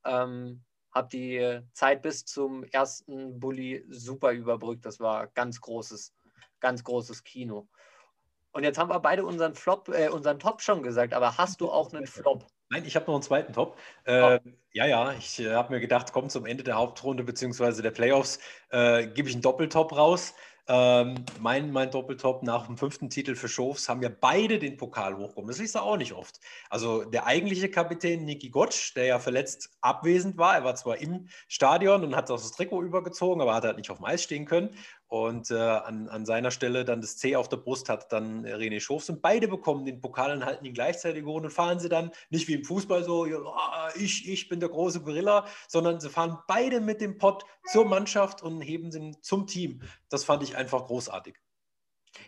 Ähm, 0.04 0.64
habe 0.92 1.08
die 1.08 1.60
Zeit 1.72 2.02
bis 2.02 2.24
zum 2.24 2.64
ersten 2.64 3.38
Bulli 3.38 3.84
super 3.88 4.32
überbrückt. 4.32 4.84
Das 4.84 4.98
war 4.98 5.28
ganz 5.28 5.60
großes, 5.60 6.12
ganz 6.58 6.82
großes 6.82 7.22
Kino. 7.22 7.68
Und 8.50 8.64
jetzt 8.64 8.78
haben 8.78 8.90
wir 8.90 8.98
beide 8.98 9.24
unseren 9.24 9.54
Flop, 9.54 9.88
äh, 9.90 10.08
unseren 10.08 10.40
Top 10.40 10.62
schon 10.62 10.82
gesagt, 10.82 11.14
aber 11.14 11.38
hast 11.38 11.60
du 11.60 11.70
auch 11.70 11.92
einen 11.92 12.06
Flop? 12.06 12.46
Nein, 12.70 12.84
ich 12.84 12.96
habe 12.96 13.06
noch 13.06 13.14
einen 13.14 13.22
zweiten 13.22 13.52
Top. 13.52 13.78
Äh, 14.04 14.38
oh. 14.44 14.50
Ja, 14.72 14.86
ja, 14.86 15.12
ich 15.12 15.40
äh, 15.40 15.54
habe 15.54 15.72
mir 15.72 15.80
gedacht, 15.80 16.12
komm 16.12 16.28
zum 16.28 16.44
Ende 16.44 16.62
der 16.62 16.76
Hauptrunde 16.76 17.24
bzw. 17.24 17.80
der 17.80 17.90
Playoffs, 17.90 18.38
äh, 18.70 19.06
gebe 19.06 19.28
ich 19.28 19.34
einen 19.34 19.42
Doppeltop 19.42 19.96
raus. 19.96 20.34
Ähm, 20.70 21.24
mein, 21.40 21.72
mein 21.72 21.90
Doppeltop 21.90 22.42
nach 22.42 22.66
dem 22.66 22.76
fünften 22.76 23.08
Titel 23.08 23.34
für 23.36 23.48
Schofs 23.48 23.88
haben 23.88 24.02
ja 24.02 24.10
beide 24.10 24.58
den 24.58 24.76
Pokal 24.76 25.16
hochgekommen. 25.16 25.48
Das 25.48 25.56
siehst 25.56 25.74
du 25.74 25.78
auch 25.78 25.96
nicht 25.96 26.12
oft. 26.12 26.40
Also 26.68 27.04
der 27.04 27.24
eigentliche 27.24 27.70
Kapitän 27.70 28.26
Niki 28.26 28.50
Gottsch, 28.50 28.94
der 28.94 29.06
ja 29.06 29.18
verletzt 29.18 29.70
abwesend 29.80 30.36
war, 30.36 30.56
er 30.56 30.64
war 30.64 30.74
zwar 30.74 30.98
im 30.98 31.26
Stadion 31.48 32.04
und 32.04 32.14
hat 32.14 32.28
das 32.28 32.52
Trikot 32.52 32.82
übergezogen, 32.82 33.40
aber 33.40 33.54
hat 33.54 33.64
halt 33.64 33.78
nicht 33.78 33.90
auf 33.90 33.96
dem 33.96 34.04
Eis 34.04 34.22
stehen 34.22 34.44
können. 34.44 34.76
Und 35.08 35.50
äh, 35.50 35.54
an, 35.54 36.08
an 36.08 36.26
seiner 36.26 36.50
Stelle 36.50 36.84
dann 36.84 37.00
das 37.00 37.16
C 37.16 37.34
auf 37.34 37.48
der 37.48 37.56
Brust 37.56 37.88
hat 37.88 38.12
dann 38.12 38.44
René 38.44 38.78
Schofs. 38.78 39.08
Und 39.08 39.22
beide 39.22 39.48
bekommen 39.48 39.86
den 39.86 40.02
Pokal 40.02 40.32
und 40.32 40.44
halten 40.44 40.66
ihn 40.66 40.74
gleichzeitig 40.74 41.24
hoch 41.24 41.36
und 41.36 41.50
fahren 41.50 41.80
sie 41.80 41.88
dann 41.88 42.10
nicht 42.28 42.46
wie 42.46 42.54
im 42.54 42.64
Fußball 42.64 43.02
so, 43.02 43.24
ja, 43.24 43.38
ich, 43.96 44.28
ich 44.28 44.48
bin 44.50 44.60
der 44.60 44.68
große 44.68 45.00
Gorilla, 45.00 45.46
sondern 45.66 45.98
sie 45.98 46.10
fahren 46.10 46.38
beide 46.46 46.80
mit 46.80 47.00
dem 47.00 47.16
Pott 47.16 47.44
zur 47.64 47.86
Mannschaft 47.86 48.42
und 48.42 48.60
heben 48.60 48.92
sie 48.92 49.12
zum 49.22 49.46
Team. 49.46 49.80
Das 50.10 50.24
fand 50.24 50.42
ich 50.42 50.56
einfach 50.56 50.86
großartig. 50.86 51.38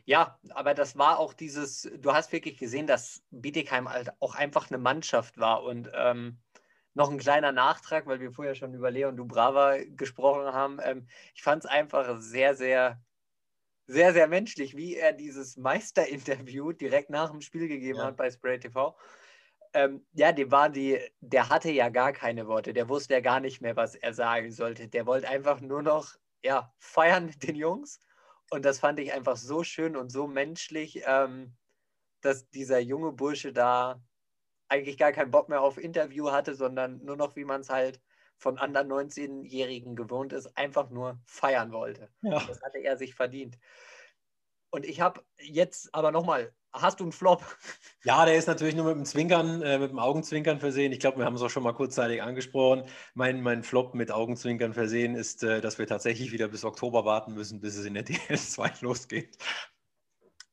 Ja, 0.05 0.39
aber 0.51 0.75
das 0.75 0.97
war 0.97 1.19
auch 1.19 1.35
dieses, 1.35 1.91
du 1.99 2.13
hast 2.13 2.33
wirklich 2.33 2.59
gesehen, 2.59 2.87
dass 2.87 3.23
Bietigheim 3.31 3.89
halt 3.89 4.11
auch 4.21 4.35
einfach 4.35 4.71
eine 4.71 4.79
Mannschaft 4.79 5.39
war 5.39 5.63
und 5.63 5.91
ähm, 5.95 6.39
noch 6.95 7.11
ein 7.11 7.19
kleiner 7.19 7.53
Nachtrag, 7.53 8.07
weil 8.07 8.21
wir 8.21 8.33
vorher 8.33 8.55
schon 8.55 8.75
über 8.75 8.91
Leon 8.91 9.17
Dubrava 9.17 9.79
gesprochen 9.97 10.53
haben. 10.53 10.79
Ähm, 10.83 11.07
ich 11.35 11.43
fand 11.43 11.65
es 11.65 11.71
einfach 11.71 12.21
sehr, 12.21 12.55
sehr, 12.55 13.01
sehr, 13.87 14.13
sehr 14.13 14.29
menschlich, 14.29 14.77
wie 14.77 14.97
er 14.97 15.13
dieses 15.13 15.57
Meisterinterview 15.57 16.73
direkt 16.73 17.11
nach 17.11 17.31
dem 17.31 17.41
Spiel 17.41 17.69
gegeben 17.69 17.99
ja. 17.99 18.07
hat 18.07 18.17
bei 18.17 18.31
Spray 18.31 18.59
TV. 18.59 18.97
Ähm, 19.73 20.05
ja, 20.13 20.33
die 20.33 20.51
war 20.51 20.69
die, 20.69 20.99
der 21.21 21.49
hatte 21.49 21.71
ja 21.71 21.89
gar 21.91 22.13
keine 22.13 22.49
Worte, 22.49 22.73
der 22.73 22.89
wusste 22.89 23.15
ja 23.15 23.21
gar 23.21 23.39
nicht 23.39 23.61
mehr, 23.61 23.77
was 23.77 23.95
er 23.95 24.13
sagen 24.15 24.51
sollte. 24.51 24.89
Der 24.89 25.07
wollte 25.07 25.29
einfach 25.29 25.61
nur 25.61 25.83
noch 25.83 26.17
ja, 26.43 26.73
feiern 26.79 27.27
mit 27.27 27.43
den 27.43 27.57
Jungs. 27.57 28.01
Und 28.51 28.65
das 28.65 28.81
fand 28.81 28.99
ich 28.99 29.13
einfach 29.13 29.37
so 29.37 29.63
schön 29.63 29.97
und 29.97 30.11
so 30.11 30.27
menschlich, 30.27 31.03
ähm, 31.07 31.55
dass 32.21 32.49
dieser 32.51 32.81
junge 32.81 33.13
Bursche 33.13 33.53
da 33.53 34.03
eigentlich 34.71 34.97
gar 34.97 35.13
keinen 35.13 35.31
Bock 35.31 35.49
mehr 35.49 35.61
auf 35.61 35.77
Interview 35.77 36.31
hatte, 36.31 36.55
sondern 36.55 37.05
nur 37.05 37.17
noch, 37.17 37.37
wie 37.37 37.45
man 37.45 37.61
es 37.61 37.69
halt 37.69 38.01
von 38.39 38.57
anderen 38.57 38.91
19-Jährigen 38.91 39.97
gewohnt 39.97 40.33
ist, 40.33 40.57
einfach 40.57 40.89
nur 40.91 41.21
feiern 41.27 41.73
wollte. 41.73 42.09
Ja. 42.23 42.43
Das 42.47 42.63
hatte 42.63 42.79
er 42.79 42.97
sich 42.97 43.15
verdient. 43.15 43.59
Und 44.71 44.87
ich 44.87 45.01
habe 45.01 45.23
jetzt 45.39 45.93
aber 45.95 46.13
nochmal, 46.13 46.55
hast 46.73 47.01
du 47.01 47.05
einen 47.05 47.13
Flop? 47.13 47.45
Ja, 48.03 48.25
der 48.25 48.37
ist 48.37 48.49
natürlich 48.49 48.75
nur 48.75 48.87
mit 48.87 48.95
dem 48.95 49.05
Zwinkern, 49.05 49.61
äh, 49.61 49.79
mit 49.79 49.91
dem 49.91 49.99
Augenzwinkern 49.99 50.59
versehen. 50.59 50.91
Ich 50.91 51.01
glaube, 51.01 51.19
wir 51.19 51.27
haben 51.27 51.35
es 51.35 51.43
auch 51.43 51.51
schon 51.51 51.63
mal 51.63 51.75
kurzzeitig 51.75 52.23
angesprochen. 52.23 52.85
Mein, 53.13 53.43
mein 53.43 53.63
Flop 53.63 53.93
mit 53.93 54.11
Augenzwinkern 54.11 54.73
versehen 54.73 55.17
ist, 55.17 55.43
äh, 55.43 55.61
dass 55.61 55.79
wir 55.79 55.87
tatsächlich 55.87 56.33
wieder 56.33 56.49
bis 56.49 56.65
Oktober 56.65 57.05
warten 57.05 57.35
müssen, 57.35 57.61
bis 57.61 57.77
es 57.77 57.85
in 57.85 57.93
der 57.93 58.07
DS2 58.07 58.83
losgeht. 58.83 59.37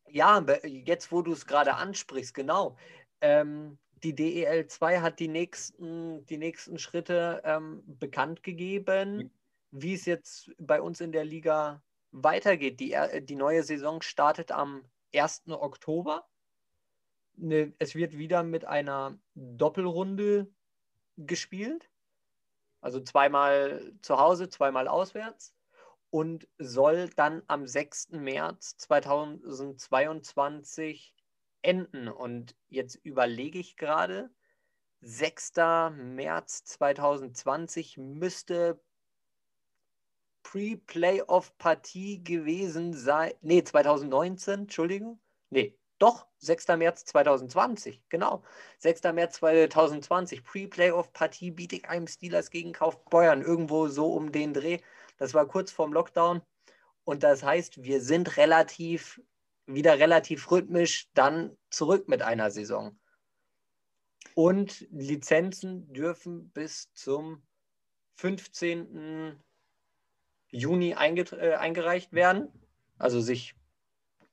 Ja, 0.10 0.46
jetzt 0.66 1.14
wo 1.14 1.22
du 1.22 1.32
es 1.32 1.46
gerade 1.46 1.76
ansprichst, 1.76 2.34
genau. 2.34 2.76
Ähm, 3.22 3.78
die 4.04 4.14
DEL 4.14 4.68
2 4.68 5.02
hat 5.02 5.20
die 5.20 5.28
nächsten, 5.28 6.26
die 6.28 6.38
nächsten 6.38 6.78
Schritte 6.78 7.42
ähm, 7.44 7.84
bekannt 7.86 8.44
gegeben, 8.44 9.32
wie 9.72 9.94
es 9.94 10.06
jetzt 10.06 10.52
bei 10.60 10.82
uns 10.82 11.02
in 11.02 11.12
der 11.12 11.26
Liga 11.26 11.82
weitergeht. 12.12 12.80
Die, 12.80 12.94
äh, 12.94 13.22
die 13.22 13.36
neue 13.36 13.64
Saison 13.64 14.02
startet 14.02 14.52
am 14.52 14.84
1. 15.16 15.44
Oktober. 15.50 16.28
Ne, 17.36 17.74
es 17.80 17.96
wird 17.96 18.18
wieder 18.18 18.44
mit 18.44 18.66
einer 18.66 19.18
Doppelrunde 19.36 20.48
gespielt. 21.18 21.90
Also 22.82 23.00
zweimal 23.00 23.94
zu 24.02 24.20
Hause, 24.20 24.50
zweimal 24.50 24.88
auswärts. 24.88 25.54
Und 26.10 26.48
soll 26.58 27.10
dann 27.10 27.44
am 27.48 27.68
6. 27.68 28.12
März 28.12 28.78
2022 28.78 31.14
enden. 31.62 32.08
Und 32.08 32.56
jetzt 32.70 32.96
überlege 32.96 33.60
ich 33.60 33.78
gerade, 33.78 34.30
6. 35.02 35.54
März 35.94 36.64
2020 36.66 37.98
müsste 37.98 38.80
Pre-Playoff-Partie 40.44 42.24
gewesen 42.24 42.94
sein. 42.94 43.34
Nee, 43.42 43.64
2019, 43.64 44.62
Entschuldigung. 44.62 45.20
Nee, 45.50 45.78
doch, 46.00 46.28
6. 46.40 46.68
März 46.70 47.06
2020, 47.06 48.04
genau. 48.10 48.44
6. 48.80 49.04
März 49.14 49.36
2020, 49.36 50.44
Pre-Playoff-Partie 50.44 51.52
Bietigheim 51.52 52.08
Steelers 52.08 52.50
gegen 52.50 52.72
Kaufbeuern, 52.72 53.42
irgendwo 53.42 53.88
so 53.88 54.14
um 54.14 54.32
den 54.32 54.54
Dreh. 54.54 54.80
Das 55.18 55.34
war 55.34 55.48
kurz 55.48 55.72
vorm 55.72 55.94
Lockdown. 55.94 56.42
Und 57.04 57.24
das 57.24 57.44
heißt, 57.44 57.84
wir 57.84 58.02
sind 58.02 58.38
relativ 58.38 59.22
wieder 59.68 60.00
relativ 60.00 60.50
rhythmisch 60.50 61.10
dann 61.14 61.56
zurück 61.70 62.08
mit 62.08 62.22
einer 62.22 62.50
Saison. 62.50 62.98
Und 64.34 64.88
Lizenzen 64.92 65.92
dürfen 65.94 66.50
bis 66.52 66.92
zum 66.94 67.44
15. 68.16 69.38
Juni 70.50 70.92
äh, 70.92 71.54
eingereicht 71.56 72.14
werden, 72.14 72.50
also 72.98 73.20
sich 73.20 73.56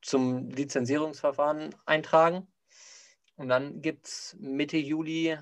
zum 0.00 0.50
Lizenzierungsverfahren 0.50 1.74
eintragen. 1.86 2.46
Und 3.36 3.48
dann 3.48 3.82
gibt 3.82 4.06
es 4.06 4.36
Mitte 4.38 4.76
Juli 4.76 5.36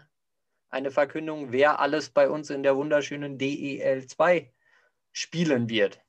eine 0.71 0.91
Verkündung, 0.91 1.53
wer 1.53 1.81
alles 1.81 2.11
bei 2.11 2.31
uns 2.31 2.49
in 2.49 2.63
der 2.63 2.77
wunderschönen 2.77 3.37
DEL 3.37 4.07
2 4.07 4.51
spielen 5.13 5.69
wird. 5.69 6.01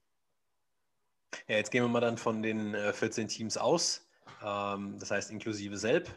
Ja, 1.48 1.58
jetzt 1.58 1.72
gehen 1.72 1.84
wir 1.84 1.90
mal 1.90 2.02
dann 2.02 2.18
von 2.18 2.42
den 2.42 2.76
14 2.76 3.26
äh, 3.26 3.28
Teams 3.28 3.58
aus, 3.58 4.08
ähm, 4.44 4.98
das 5.00 5.12
heißt 5.12 5.32
inklusive 5.32 5.78
Selb. 5.78 6.10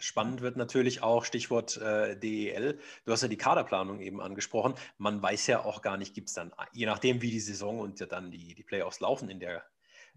spannend 0.00 0.40
wird 0.40 0.56
natürlich 0.56 1.02
auch 1.02 1.24
Stichwort 1.24 1.76
äh, 1.78 2.16
DEL. 2.18 2.78
Du 3.04 3.12
hast 3.12 3.22
ja 3.22 3.28
die 3.28 3.36
Kaderplanung 3.36 4.00
eben 4.00 4.20
angesprochen. 4.20 4.74
Man 4.98 5.22
weiß 5.22 5.46
ja 5.46 5.64
auch 5.64 5.82
gar 5.82 5.96
nicht, 5.96 6.14
gibt 6.14 6.28
es 6.28 6.34
dann, 6.34 6.52
je 6.72 6.86
nachdem 6.86 7.22
wie 7.22 7.30
die 7.30 7.40
Saison 7.40 7.80
und 7.80 8.00
dann 8.12 8.30
die, 8.30 8.54
die 8.54 8.64
Playoffs 8.64 9.00
laufen 9.00 9.28
in 9.28 9.40
der 9.40 9.64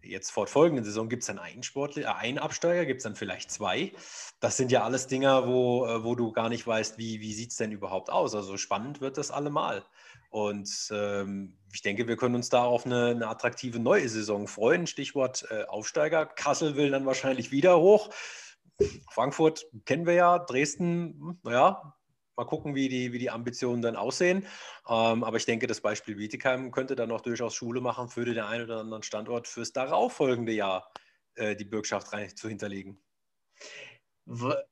jetzt 0.04 0.32
fortfolgenden 0.32 0.86
Saison, 0.86 1.10
gibt 1.10 1.24
es 1.24 1.28
dann 1.28 1.40
einen 1.40 1.64
Sportler, 1.64 2.04
äh, 2.04 2.06
einen 2.06 2.38
Absteiger, 2.38 2.86
gibt 2.86 3.00
es 3.00 3.04
dann 3.04 3.16
vielleicht 3.16 3.52
zwei. 3.52 3.92
Das 4.40 4.58
sind 4.58 4.72
ja 4.72 4.84
alles 4.84 5.08
Dinge, 5.08 5.48
wo, 5.48 5.86
äh, 5.86 6.04
wo 6.04 6.16
du 6.16 6.32
gar 6.32 6.50
nicht 6.50 6.66
weißt, 6.66 6.98
wie, 6.98 7.20
wie 7.20 7.34
sieht 7.34 7.52
es 7.52 7.58
denn 7.58 7.72
überhaupt 7.72 8.10
aus. 8.10 8.36
Also 8.36 8.58
spannend 8.58 9.02
wird 9.02 9.18
das 9.18 9.32
allemal. 9.32 9.84
Und 10.30 10.70
ähm, 10.92 11.58
ich 11.74 11.82
denke, 11.82 12.08
wir 12.08 12.16
können 12.16 12.36
uns 12.36 12.50
da 12.50 12.64
auf 12.64 12.86
eine, 12.86 13.08
eine 13.08 13.28
attraktive 13.28 13.80
neue 13.80 14.08
Saison 14.08 14.48
freuen. 14.48 14.86
Stichwort 14.86 15.46
äh, 15.50 15.64
Aufsteiger. 15.64 16.26
Kassel 16.28 16.76
will 16.76 16.92
dann 16.92 17.06
wahrscheinlich 17.06 17.52
wieder 17.52 17.80
hoch. 17.80 18.10
Frankfurt 19.12 19.66
kennen 19.86 20.06
wir 20.06 20.14
ja, 20.14 20.40
Dresden, 20.40 21.40
naja, 21.44 21.96
mal 22.38 22.46
gucken, 22.46 22.74
wie 22.74 22.88
die, 22.88 23.12
wie 23.12 23.20
die 23.20 23.30
Ambitionen 23.30 23.82
dann 23.82 23.96
aussehen. 23.96 24.46
Ähm, 24.88 25.24
aber 25.24 25.38
ich 25.38 25.46
denke, 25.46 25.68
das 25.68 25.82
Beispiel 25.82 26.16
Bietigheim 26.16 26.72
könnte 26.72 26.96
dann 26.96 27.12
auch 27.12 27.22
durchaus 27.22 27.56
Schule 27.56 27.82
machen 27.82 28.08
für 28.08 28.24
den 28.24 28.40
einen 28.40 28.64
oder 28.64 28.80
anderen 28.80 29.04
Standort 29.04 29.48
fürs 29.48 29.74
darauffolgende 29.74 30.54
Jahr 30.54 30.90
äh, 31.36 31.56
die 31.56 31.66
Bürgschaft 31.66 32.14
rein 32.14 32.34
zu 32.36 32.48
hinterlegen. 32.48 33.02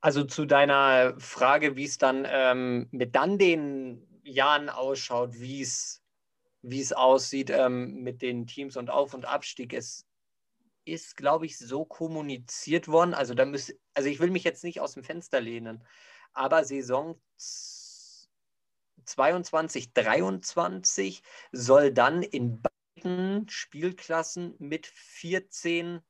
Also 0.01 0.24
zu 0.24 0.45
deiner 0.45 1.20
Frage, 1.20 1.76
wie 1.76 1.86
es 1.86 1.97
dann 1.97 2.28
ähm, 2.30 2.88
mit 2.91 3.16
dann 3.16 3.39
den 3.39 4.16
Jahren 4.30 4.69
ausschaut, 4.69 5.39
wie 5.39 5.61
es 5.61 6.03
wie 6.61 6.82
es 6.82 6.93
aussieht 6.93 7.49
ähm, 7.49 8.03
mit 8.03 8.21
den 8.21 8.45
Teams 8.45 8.78
und 8.78 8.89
Auf- 8.89 9.13
und 9.13 9.25
Abstieg. 9.25 9.73
Es 9.73 10.05
ist, 10.86 11.15
glaube 11.15 11.45
ich, 11.45 11.57
so 11.57 11.86
kommuniziert 11.86 12.88
worden. 12.88 13.13
Also, 13.13 13.34
da 13.34 13.45
müß, 13.45 13.73
also 13.93 14.09
ich 14.09 14.19
will 14.19 14.32
mich 14.32 14.43
jetzt 14.43 14.63
nicht 14.63 14.80
aus 14.80 14.93
dem 14.93 15.03
Fenster 15.03 15.39
lehnen, 15.39 15.84
aber 16.34 16.63
Saison 16.65 17.21
22, 19.05 19.93
23 19.93 21.21
soll 21.51 21.93
dann 21.93 22.23
in 22.23 22.61
beiden 22.61 23.47
Spielklassen 23.49 24.55
mit 24.59 24.88
14 24.88 26.01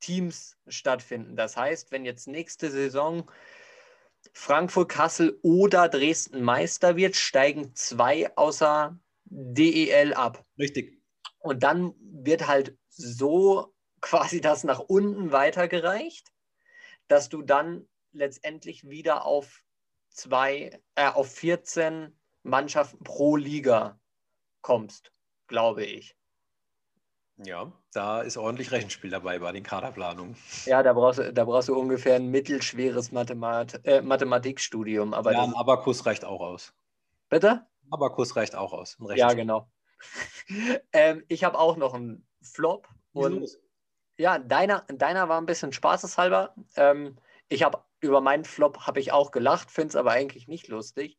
Teams 0.00 0.56
stattfinden. 0.68 1.34
Das 1.34 1.56
heißt, 1.56 1.90
wenn 1.90 2.04
jetzt 2.04 2.28
nächste 2.28 2.70
Saison 2.70 3.30
Frankfurt, 4.36 4.88
Kassel 4.90 5.38
oder 5.42 5.88
Dresden 5.88 6.42
Meister 6.42 6.96
wird, 6.96 7.14
steigen 7.16 7.74
zwei 7.74 8.36
außer 8.36 8.98
DEL 9.24 10.12
ab. 10.12 10.44
Richtig. 10.58 11.00
Und 11.38 11.62
dann 11.62 11.94
wird 12.00 12.46
halt 12.46 12.76
so 12.88 13.72
quasi 14.00 14.40
das 14.40 14.64
nach 14.64 14.80
unten 14.80 15.32
weitergereicht, 15.32 16.32
dass 17.08 17.28
du 17.28 17.42
dann 17.42 17.88
letztendlich 18.12 18.88
wieder 18.88 19.24
auf 19.24 19.62
zwei, 20.10 20.80
äh, 20.96 21.08
auf 21.08 21.32
14 21.32 22.18
Mannschaften 22.42 23.02
pro 23.04 23.36
Liga 23.36 24.00
kommst, 24.62 25.12
glaube 25.46 25.84
ich. 25.84 26.16
Ja, 27.38 27.72
da 27.92 28.20
ist 28.22 28.36
ordentlich 28.36 28.70
Rechenspiel 28.70 29.10
dabei 29.10 29.40
bei 29.40 29.50
den 29.50 29.64
Kaderplanungen. 29.64 30.36
Ja, 30.66 30.82
da 30.82 30.92
brauchst, 30.92 31.18
du, 31.18 31.32
da 31.32 31.44
brauchst 31.44 31.68
du 31.68 31.76
ungefähr 31.76 32.14
ein 32.16 32.30
mittelschweres 32.30 33.10
Mathemat 33.10 33.80
äh, 33.84 34.02
Mathematikstudium. 34.02 35.12
Aber 35.12 35.32
ja, 35.32 35.42
ein 35.42 35.54
Abakus 35.54 36.06
reicht 36.06 36.24
auch 36.24 36.40
aus. 36.40 36.72
Bitte? 37.28 37.66
Abakus 37.90 38.36
reicht 38.36 38.54
auch 38.54 38.72
aus. 38.72 38.96
Ja, 39.16 39.32
genau. 39.32 39.68
ähm, 40.92 41.24
ich 41.28 41.42
habe 41.42 41.58
auch 41.58 41.76
noch 41.76 41.94
einen 41.94 42.26
Flop. 42.40 42.88
Und 43.12 43.48
ja, 44.16 44.38
deiner, 44.38 44.84
deiner 44.88 45.28
war 45.28 45.40
ein 45.40 45.46
bisschen 45.46 45.72
spaßeshalber. 45.72 46.54
Ähm, 46.76 47.16
ich 47.48 47.64
habe 47.64 47.82
über 48.00 48.20
meinen 48.20 48.44
Flop 48.44 48.86
habe 48.86 49.00
ich 49.00 49.12
auch 49.12 49.32
gelacht, 49.32 49.70
finde 49.70 49.88
es 49.88 49.96
aber 49.96 50.12
eigentlich 50.12 50.46
nicht 50.46 50.68
lustig. 50.68 51.18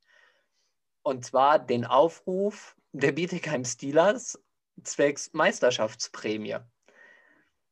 Und 1.02 1.26
zwar 1.26 1.60
den 1.60 1.86
Aufruf 1.86 2.76
der 2.94 3.12
Bietigheim 3.12 3.66
Steelers 3.66 4.40
zwecks 4.84 5.34
Meisterschaftsprämie, 5.34 6.58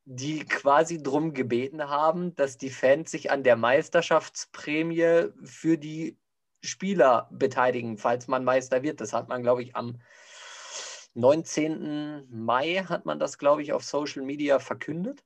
die 0.06 0.46
quasi 0.46 1.02
darum 1.02 1.34
gebeten 1.34 1.90
haben, 1.90 2.36
dass 2.36 2.58
die 2.58 2.70
Fans 2.70 3.12
sich 3.12 3.32
an 3.32 3.44
der 3.44 3.56
Meisterschaftsprämie 3.56 5.30
für 5.44 5.78
die 5.78 6.18
Spieler 6.62 7.28
beteiligen, 7.32 7.98
falls 7.98 8.28
man 8.28 8.44
Meister 8.44 8.84
wird. 8.84 9.02
Das 9.02 9.14
hat 9.14 9.28
man, 9.28 9.44
glaube 9.44 9.64
ich, 9.64 9.76
am 9.76 10.00
19. 11.16 12.28
Mai 12.30 12.84
hat 12.88 13.06
man 13.06 13.20
das, 13.20 13.38
glaube 13.38 13.62
ich, 13.62 13.74
auf 13.74 13.84
Social 13.84 14.24
Media 14.24 14.60
verkündet. 14.60 15.24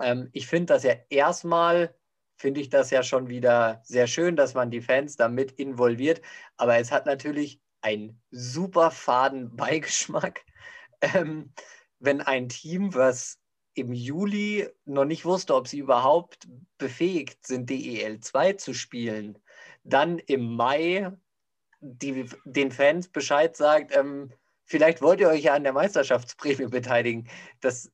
Ähm, 0.00 0.28
ich 0.32 0.46
finde 0.46 0.74
das 0.74 0.82
ja 0.82 0.94
erstmal, 1.08 1.94
finde 2.36 2.60
ich 2.60 2.68
das 2.68 2.90
ja 2.90 3.02
schon 3.02 3.28
wieder 3.28 3.80
sehr 3.84 4.06
schön, 4.06 4.36
dass 4.36 4.54
man 4.54 4.70
die 4.70 4.82
Fans 4.82 5.16
damit 5.16 5.52
involviert. 5.52 6.20
Aber 6.56 6.76
es 6.78 6.90
hat 6.90 7.06
natürlich 7.06 7.60
einen 7.80 8.20
super 8.30 8.90
faden 8.90 9.54
Beigeschmack, 9.56 10.44
ähm, 11.14 11.52
wenn 11.98 12.20
ein 12.20 12.48
Team, 12.48 12.94
was 12.94 13.38
im 13.74 13.92
Juli 13.92 14.68
noch 14.84 15.04
nicht 15.04 15.24
wusste, 15.24 15.54
ob 15.54 15.66
sie 15.68 15.78
überhaupt 15.78 16.48
befähigt 16.78 17.46
sind, 17.46 17.68
DEL 17.68 18.20
2 18.20 18.54
zu 18.54 18.72
spielen, 18.72 19.38
dann 19.82 20.18
im 20.18 20.54
Mai 20.54 21.12
die, 21.80 22.28
den 22.44 22.70
Fans 22.72 23.08
Bescheid 23.08 23.56
sagt, 23.56 23.94
ähm, 23.96 24.30
vielleicht 24.64 25.02
wollt 25.02 25.20
ihr 25.20 25.28
euch 25.28 25.42
ja 25.42 25.54
an 25.54 25.64
der 25.64 25.72
Meisterschaftsprämie 25.72 26.68
beteiligen. 26.68 27.28
Das 27.60 27.90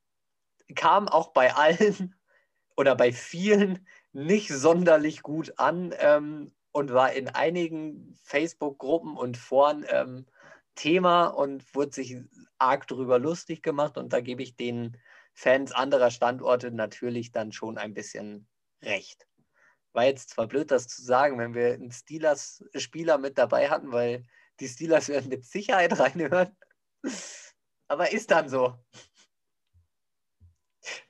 kam 0.74 1.08
auch 1.08 1.32
bei 1.32 1.54
allen 1.54 2.14
oder 2.76 2.94
bei 2.94 3.12
vielen 3.12 3.86
nicht 4.12 4.48
sonderlich 4.48 5.22
gut 5.22 5.54
an 5.56 5.94
ähm, 5.98 6.52
und 6.72 6.92
war 6.92 7.12
in 7.12 7.28
einigen 7.28 8.16
Facebook-Gruppen 8.22 9.16
und 9.16 9.36
Foren 9.36 9.84
ähm, 9.88 10.26
Thema 10.80 11.26
und 11.26 11.74
wurde 11.74 11.92
sich 11.92 12.16
arg 12.56 12.86
darüber 12.88 13.18
lustig 13.18 13.62
gemacht. 13.62 13.98
Und 13.98 14.14
da 14.14 14.20
gebe 14.20 14.42
ich 14.42 14.56
den 14.56 14.96
Fans 15.34 15.72
anderer 15.72 16.10
Standorte 16.10 16.70
natürlich 16.70 17.32
dann 17.32 17.52
schon 17.52 17.76
ein 17.76 17.92
bisschen 17.92 18.48
recht. 18.82 19.26
War 19.92 20.04
jetzt 20.04 20.30
zwar 20.30 20.46
blöd, 20.46 20.70
das 20.70 20.88
zu 20.88 21.02
sagen, 21.02 21.38
wenn 21.38 21.52
wir 21.52 21.74
einen 21.74 21.92
Steelers-Spieler 21.92 23.18
mit 23.18 23.36
dabei 23.36 23.68
hatten, 23.68 23.92
weil 23.92 24.24
die 24.58 24.68
Steelers 24.68 25.10
werden 25.10 25.28
mit 25.28 25.44
Sicherheit 25.44 25.98
reinhören. 25.98 26.56
Aber 27.88 28.10
ist 28.10 28.30
dann 28.30 28.48
so. 28.48 28.78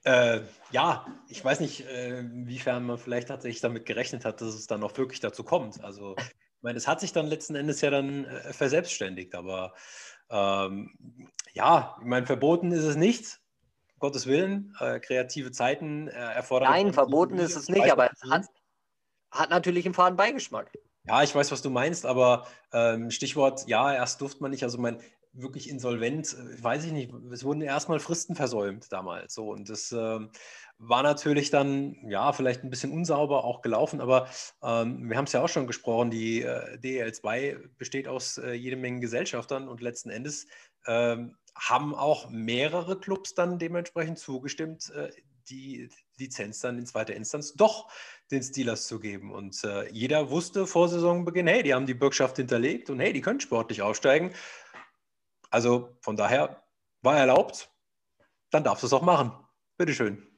Äh, 0.03 0.41
ja, 0.71 1.05
ich 1.29 1.45
weiß 1.45 1.61
nicht, 1.61 1.85
äh, 1.87 2.19
inwiefern 2.19 2.85
man 2.85 2.97
vielleicht 2.97 3.29
tatsächlich 3.29 3.61
damit 3.61 3.85
gerechnet 3.85 4.25
hat, 4.25 4.41
dass 4.41 4.53
es 4.53 4.67
dann 4.67 4.83
auch 4.83 4.97
wirklich 4.97 5.21
dazu 5.21 5.45
kommt. 5.45 5.81
Also, 5.81 6.17
ich 6.61 6.63
meine, 6.63 6.77
es 6.77 6.87
hat 6.87 6.99
sich 6.99 7.11
dann 7.11 7.25
letzten 7.25 7.55
Endes 7.55 7.81
ja 7.81 7.89
dann 7.89 8.25
äh, 8.25 8.53
verselbstständigt, 8.53 9.33
aber 9.33 9.73
ähm, 10.29 10.91
ja, 11.53 11.97
ich 11.99 12.05
meine, 12.05 12.27
verboten 12.27 12.71
ist 12.71 12.83
es 12.83 12.95
nicht. 12.95 13.39
Gottes 13.97 14.27
Willen, 14.27 14.75
äh, 14.79 14.99
kreative 14.99 15.51
Zeiten 15.51 16.07
äh, 16.07 16.11
erfordern. 16.11 16.69
Nein, 16.69 16.93
verboten 16.93 17.39
ist 17.39 17.55
es 17.55 17.67
nicht, 17.67 17.91
aber 17.91 18.11
es 18.11 18.29
hat, 18.29 18.45
hat 19.31 19.49
natürlich 19.49 19.85
einen 19.85 19.95
faden 19.95 20.17
Beigeschmack. 20.17 20.71
Ja, 21.05 21.23
ich 21.23 21.33
weiß, 21.33 21.51
was 21.51 21.63
du 21.63 21.71
meinst, 21.71 22.05
aber 22.05 22.45
ähm, 22.73 23.09
Stichwort, 23.09 23.67
ja, 23.67 23.91
erst 23.91 24.21
durfte 24.21 24.43
man 24.43 24.51
nicht, 24.51 24.63
also 24.63 24.77
mein, 24.77 25.01
wirklich 25.33 25.67
insolvent, 25.67 26.35
äh, 26.35 26.63
weiß 26.63 26.85
ich 26.85 26.91
nicht, 26.91 27.11
es 27.31 27.43
wurden 27.43 27.61
erstmal 27.61 27.99
Fristen 27.99 28.35
versäumt 28.35 28.91
damals. 28.91 29.33
So, 29.33 29.49
und 29.49 29.67
das 29.67 29.91
äh, 29.91 30.19
war 30.83 31.03
natürlich 31.03 31.51
dann, 31.51 31.95
ja, 32.09 32.33
vielleicht 32.33 32.63
ein 32.63 32.71
bisschen 32.71 32.91
unsauber 32.91 33.43
auch 33.43 33.61
gelaufen, 33.61 34.01
aber 34.01 34.27
ähm, 34.63 35.07
wir 35.07 35.15
haben 35.15 35.25
es 35.25 35.31
ja 35.31 35.43
auch 35.43 35.49
schon 35.49 35.67
gesprochen, 35.67 36.09
die 36.09 36.41
äh, 36.41 36.77
DEL2 36.77 37.69
besteht 37.77 38.07
aus 38.07 38.39
äh, 38.39 38.53
jede 38.53 38.77
Menge 38.77 38.99
Gesellschaftern 38.99 39.67
und 39.67 39.81
letzten 39.81 40.09
Endes 40.09 40.47
ähm, 40.87 41.37
haben 41.55 41.93
auch 41.93 42.31
mehrere 42.31 42.99
Clubs 42.99 43.35
dann 43.35 43.59
dementsprechend 43.59 44.17
zugestimmt, 44.17 44.89
äh, 44.89 45.11
die 45.49 45.89
Lizenz 46.17 46.61
dann 46.61 46.79
in 46.79 46.87
zweiter 46.87 47.13
Instanz 47.13 47.53
doch 47.53 47.91
den 48.31 48.41
Steelers 48.41 48.87
zu 48.87 48.99
geben. 48.99 49.31
Und 49.31 49.63
äh, 49.63 49.87
jeder 49.91 50.31
wusste 50.31 50.65
vor 50.65 50.89
Saisonbeginn, 50.89 51.45
hey, 51.45 51.61
die 51.61 51.75
haben 51.75 51.85
die 51.85 51.93
Bürgschaft 51.93 52.37
hinterlegt 52.37 52.89
und 52.89 52.99
hey, 52.99 53.13
die 53.13 53.21
können 53.21 53.39
sportlich 53.39 53.83
aufsteigen. 53.83 54.33
Also 55.51 55.95
von 56.01 56.15
daher 56.15 56.63
war 57.01 57.17
erlaubt, 57.17 57.71
dann 58.49 58.63
darfst 58.63 58.81
du 58.81 58.87
es 58.87 58.93
auch 58.93 59.03
machen. 59.03 59.31
Bitteschön. 59.77 60.30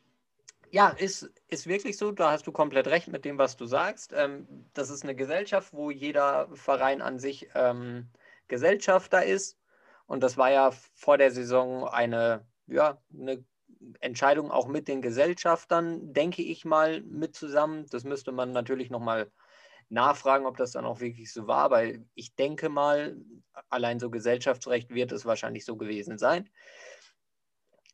Ja, 0.74 0.90
ist, 0.90 1.30
ist 1.50 1.68
wirklich 1.68 1.98
so. 2.00 2.12
Da 2.12 2.32
hast 2.32 2.48
du 2.48 2.52
komplett 2.52 2.88
recht 2.88 3.08
mit 3.08 3.26
dem, 3.26 3.38
was 3.38 3.56
du 3.58 3.68
sagst. 3.68 4.12
Ähm, 4.12 4.48
das 4.74 4.90
ist 4.90 5.04
eine 5.04 5.14
Gesellschaft, 5.16 5.72
wo 5.72 5.92
jeder 5.92 6.48
Verein 6.56 7.00
an 7.04 7.20
sich 7.20 7.48
ähm, 7.54 8.10
Gesellschafter 8.48 9.24
ist. 9.24 9.60
Und 10.08 10.24
das 10.24 10.36
war 10.36 10.50
ja 10.52 10.72
vor 10.96 11.20
der 11.20 11.30
Saison 11.30 11.88
eine, 11.88 12.48
ja, 12.66 13.00
eine 13.14 13.46
Entscheidung 14.00 14.50
auch 14.50 14.68
mit 14.68 14.88
den 14.88 15.04
Gesellschaftern, 15.04 16.12
denke 16.12 16.42
ich 16.42 16.66
mal, 16.66 17.02
mit 17.02 17.36
zusammen. 17.36 17.86
Das 17.92 18.04
müsste 18.04 18.32
man 18.32 18.52
natürlich 18.52 18.90
nochmal 18.90 19.32
nachfragen, 19.90 20.48
ob 20.48 20.58
das 20.58 20.72
dann 20.72 20.86
auch 20.86 21.02
wirklich 21.02 21.32
so 21.32 21.46
war, 21.46 21.70
weil 21.70 22.08
ich 22.16 22.36
denke 22.36 22.70
mal, 22.70 23.16
allein 23.70 24.00
so 24.00 24.10
Gesellschaftsrecht 24.10 24.90
wird 24.90 25.12
es 25.12 25.24
wahrscheinlich 25.26 25.66
so 25.66 25.78
gewesen 25.78 26.18
sein. 26.18 26.50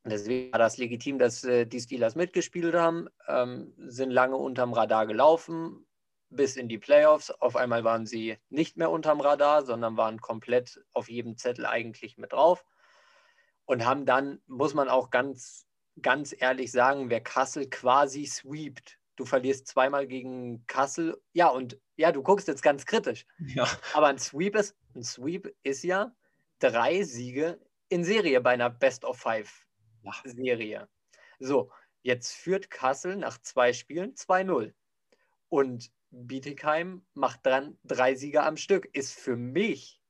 Deswegen 0.06 0.52
war 0.52 0.60
das 0.60 0.78
legitim, 0.78 1.20
dass 1.20 1.44
äh, 1.44 1.66
die 1.66 1.80
Steelers 1.80 2.16
mitgespielt 2.16 2.74
haben, 2.74 3.10
ähm, 3.28 3.74
sind 3.78 4.12
lange 4.12 4.38
unterm 4.38 4.74
Radar 4.74 5.06
gelaufen, 5.06 5.86
bis 6.30 6.56
in 6.56 6.70
die 6.70 6.78
Playoffs. 6.78 7.32
Auf 7.32 7.56
einmal 7.56 7.84
waren 7.84 8.06
sie 8.06 8.38
nicht 8.50 8.78
mehr 8.78 8.92
unterm 8.92 9.20
Radar, 9.20 9.66
sondern 9.66 9.98
waren 9.98 10.22
komplett 10.22 10.84
auf 10.94 11.10
jedem 11.10 11.38
Zettel 11.38 11.66
eigentlich 11.66 12.18
mit 12.18 12.32
drauf 12.32 12.66
und 13.66 13.86
haben 13.86 14.06
dann, 14.06 14.42
muss 14.48 14.74
man 14.74 14.90
auch 14.90 15.10
ganz, 15.10 15.68
ganz 16.02 16.34
ehrlich 16.38 16.72
sagen, 16.72 17.10
wer 17.10 17.22
Kassel 17.22 17.70
quasi 17.70 18.26
sweept. 18.26 18.98
Du 19.16 19.26
verlierst 19.26 19.68
zweimal 19.68 20.08
gegen 20.08 20.66
Kassel. 20.66 21.22
Ja, 21.34 21.50
und 21.50 21.78
ja, 21.98 22.14
du 22.14 22.24
guckst 22.24 22.48
jetzt 22.48 22.64
ganz 22.64 22.86
kritisch. 22.86 23.28
Ja. 23.54 23.68
Aber 23.94 24.08
ein 24.08 24.18
Sweep 24.18 24.56
ist, 24.56 24.76
ein 24.96 25.04
Sweep 25.04 25.54
ist 25.62 25.84
ja 25.84 26.16
drei 26.60 27.04
Siege 27.04 27.60
in 27.90 28.06
Serie 28.06 28.40
bei 28.40 28.52
einer 28.52 28.70
Best 28.70 29.04
of 29.04 29.18
Five. 29.18 29.68
Serie. 30.24 30.88
So, 31.40 31.72
jetzt 32.02 32.34
führt 32.34 32.70
Kassel 32.70 33.16
nach 33.16 33.40
zwei 33.40 33.74
Spielen 33.74 34.14
2-0. 34.16 34.74
Und 35.50 35.92
Bietigheim 36.12 37.06
macht 37.14 37.46
dann 37.46 37.78
drei 37.84 38.16
Siege 38.16 38.44
am 38.44 38.58
Stück. 38.58 38.90
Ist 38.94 39.14
für 39.14 39.36
mich 39.36 40.02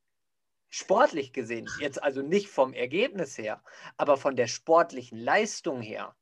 sportlich 0.70 1.34
gesehen, 1.34 1.68
jetzt 1.80 2.02
also 2.02 2.22
nicht 2.22 2.48
vom 2.48 2.74
Ergebnis 2.74 3.38
her, 3.38 3.64
aber 3.98 4.18
von 4.18 4.36
der 4.36 4.48
sportlichen 4.48 5.18
Leistung 5.18 5.82
her, 5.82 6.16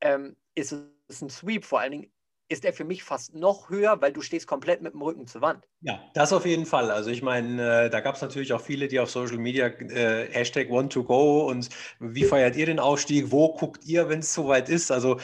ähm, 0.00 0.36
ist 0.54 0.72
es 1.08 1.22
ein 1.22 1.30
Sweep. 1.30 1.64
Vor 1.64 1.80
allen 1.80 1.92
Dingen 1.92 2.12
ist 2.52 2.64
er 2.64 2.72
für 2.72 2.84
mich 2.84 3.02
fast 3.02 3.34
noch 3.34 3.70
höher, 3.70 4.00
weil 4.00 4.12
du 4.12 4.20
stehst 4.20 4.46
komplett 4.46 4.82
mit 4.82 4.92
dem 4.92 5.02
Rücken 5.02 5.26
zur 5.26 5.40
Wand. 5.40 5.66
Ja, 5.80 6.00
das 6.14 6.32
auf 6.32 6.46
jeden 6.46 6.66
Fall. 6.66 6.90
Also 6.90 7.10
ich 7.10 7.22
meine, 7.22 7.86
äh, 7.86 7.90
da 7.90 8.00
gab 8.00 8.14
es 8.14 8.22
natürlich 8.22 8.52
auch 8.52 8.60
viele, 8.60 8.88
die 8.88 9.00
auf 9.00 9.10
Social 9.10 9.38
Media 9.38 9.66
äh, 9.66 10.28
Hashtag 10.30 10.68
Want2Go 10.68 11.46
und 11.46 11.70
wie 11.98 12.24
feiert 12.24 12.54
ihr 12.56 12.66
den 12.66 12.78
Ausstieg? 12.78 13.32
Wo 13.32 13.54
guckt 13.54 13.84
ihr, 13.84 14.08
wenn 14.08 14.20
es 14.20 14.32
soweit 14.32 14.68
ist? 14.68 14.92
Also 14.92 15.18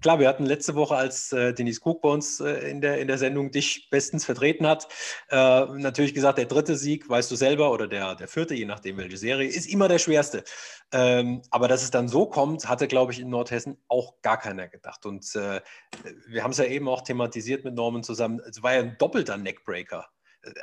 klar, 0.00 0.18
wir 0.18 0.28
hatten 0.28 0.46
letzte 0.46 0.74
Woche, 0.74 0.96
als 0.96 1.32
äh, 1.32 1.52
Denise 1.52 1.80
Cook 1.84 2.02
bei 2.02 2.08
uns 2.08 2.40
äh, 2.40 2.70
in, 2.70 2.80
der, 2.80 2.98
in 2.98 3.08
der 3.08 3.18
Sendung 3.18 3.50
dich 3.50 3.88
bestens 3.90 4.24
vertreten 4.24 4.66
hat, 4.66 4.88
äh, 5.30 5.64
natürlich 5.66 6.14
gesagt, 6.14 6.38
der 6.38 6.46
dritte 6.46 6.76
Sieg, 6.76 7.08
weißt 7.08 7.30
du 7.30 7.36
selber, 7.36 7.72
oder 7.72 7.88
der, 7.88 8.14
der 8.14 8.28
vierte, 8.28 8.54
je 8.54 8.64
nachdem 8.64 8.96
welche 8.96 9.16
Serie, 9.16 9.48
ist 9.48 9.66
immer 9.66 9.88
der 9.88 9.98
schwerste. 9.98 10.44
Ähm, 10.92 11.42
aber 11.50 11.68
dass 11.68 11.82
es 11.82 11.90
dann 11.90 12.08
so 12.08 12.26
kommt, 12.26 12.68
hatte, 12.68 12.88
glaube 12.88 13.12
ich, 13.12 13.20
in 13.20 13.28
Nordhessen 13.28 13.78
auch 13.88 14.20
gar 14.22 14.38
keiner 14.38 14.68
gedacht. 14.68 15.04
Und 15.06 15.34
äh, 15.34 15.60
wir 16.28 16.42
haben 16.44 16.52
es 16.52 16.58
ja 16.58 16.64
eben 16.64 16.88
auch 16.88 17.02
thematisiert 17.02 17.64
mit 17.64 17.74
Norman 17.74 18.02
zusammen. 18.02 18.40
Es 18.48 18.62
war 18.62 18.74
ja 18.74 18.80
ein 18.80 18.96
doppelter 18.98 19.36
Neckbreaker 19.36 20.08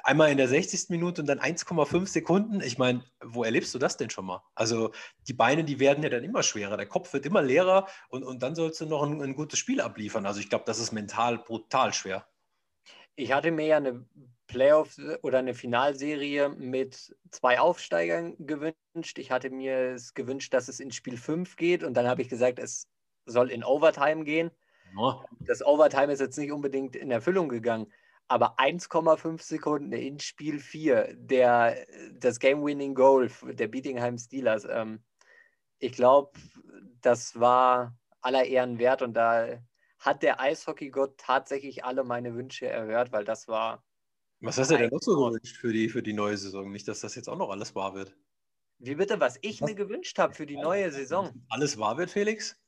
einmal 0.03 0.31
in 0.31 0.37
der 0.37 0.47
60. 0.47 0.89
Minute 0.89 1.21
und 1.21 1.27
dann 1.27 1.39
1,5 1.39 2.07
Sekunden. 2.07 2.61
Ich 2.61 2.77
meine, 2.77 3.03
wo 3.23 3.43
erlebst 3.43 3.73
du 3.73 3.79
das 3.79 3.97
denn 3.97 4.09
schon 4.09 4.25
mal? 4.25 4.43
Also 4.55 4.91
die 5.27 5.33
Beine, 5.33 5.63
die 5.63 5.79
werden 5.79 6.03
ja 6.03 6.09
dann 6.09 6.23
immer 6.23 6.43
schwerer, 6.43 6.77
der 6.77 6.87
Kopf 6.87 7.13
wird 7.13 7.25
immer 7.25 7.41
leerer 7.41 7.87
und, 8.09 8.23
und 8.23 8.43
dann 8.43 8.55
sollst 8.55 8.81
du 8.81 8.85
noch 8.85 9.03
ein, 9.03 9.21
ein 9.21 9.35
gutes 9.35 9.59
Spiel 9.59 9.81
abliefern. 9.81 10.25
Also 10.25 10.39
ich 10.39 10.49
glaube, 10.49 10.65
das 10.65 10.79
ist 10.79 10.91
mental 10.91 11.37
brutal 11.39 11.93
schwer. 11.93 12.27
Ich 13.15 13.31
hatte 13.31 13.51
mir 13.51 13.65
ja 13.65 13.77
eine 13.77 14.05
Playoff- 14.47 14.99
oder 15.21 15.39
eine 15.39 15.53
Finalserie 15.53 16.49
mit 16.49 17.15
zwei 17.31 17.59
Aufsteigern 17.59 18.35
gewünscht. 18.39 19.17
Ich 19.17 19.31
hatte 19.31 19.49
mir 19.49 19.93
es 19.93 20.13
gewünscht, 20.13 20.53
dass 20.53 20.67
es 20.67 20.79
in 20.79 20.91
Spiel 20.91 21.17
5 21.17 21.55
geht 21.55 21.83
und 21.83 21.95
dann 21.95 22.07
habe 22.07 22.21
ich 22.21 22.29
gesagt, 22.29 22.59
es 22.59 22.87
soll 23.25 23.49
in 23.51 23.63
Overtime 23.63 24.23
gehen. 24.23 24.51
Oh. 24.97 25.21
Das 25.39 25.65
Overtime 25.65 26.13
ist 26.13 26.19
jetzt 26.19 26.37
nicht 26.37 26.51
unbedingt 26.51 26.95
in 26.95 27.11
Erfüllung 27.11 27.49
gegangen 27.49 27.91
aber 28.27 28.57
1,5 28.59 29.41
Sekunden 29.41 29.91
in 29.91 30.19
Spiel 30.19 30.59
4, 30.59 31.15
der, 31.15 31.85
das 32.13 32.39
Game-Winning 32.39 32.95
Goal 32.95 33.29
der 33.43 33.67
Beatingheim 33.67 34.17
Steelers. 34.17 34.65
Ähm, 34.69 35.03
ich 35.79 35.93
glaube, 35.93 36.31
das 37.01 37.39
war 37.39 37.95
aller 38.21 38.45
Ehren 38.45 38.79
wert 38.79 39.01
und 39.01 39.13
da 39.13 39.59
hat 39.99 40.23
der 40.23 40.39
Eishockeygott 40.39 41.17
tatsächlich 41.17 41.85
alle 41.85 42.03
meine 42.03 42.33
Wünsche 42.35 42.67
erhört, 42.67 43.11
weil 43.11 43.25
das 43.25 43.47
war. 43.47 43.83
Was 44.39 44.57
hast 44.57 44.71
du 44.71 44.77
denn 44.77 44.89
noch 44.89 45.01
so 45.01 45.15
gewünscht 45.15 45.57
für 45.57 45.71
die, 45.71 45.89
für 45.89 46.03
die 46.03 46.13
neue 46.13 46.37
Saison? 46.37 46.71
Nicht, 46.71 46.87
dass 46.87 46.99
das 46.99 47.15
jetzt 47.15 47.29
auch 47.29 47.37
noch 47.37 47.49
alles 47.49 47.73
wahr 47.75 47.95
wird. 47.95 48.15
Wie 48.79 48.95
bitte, 48.95 49.19
was 49.19 49.37
ich 49.41 49.61
was? 49.61 49.69
mir 49.69 49.75
gewünscht 49.75 50.19
habe 50.19 50.33
für 50.33 50.45
die 50.45 50.57
neue 50.57 50.91
Saison? 50.91 51.31
Alles 51.49 51.77
wahr 51.77 51.97
wird, 51.97 52.11
Felix? 52.11 52.59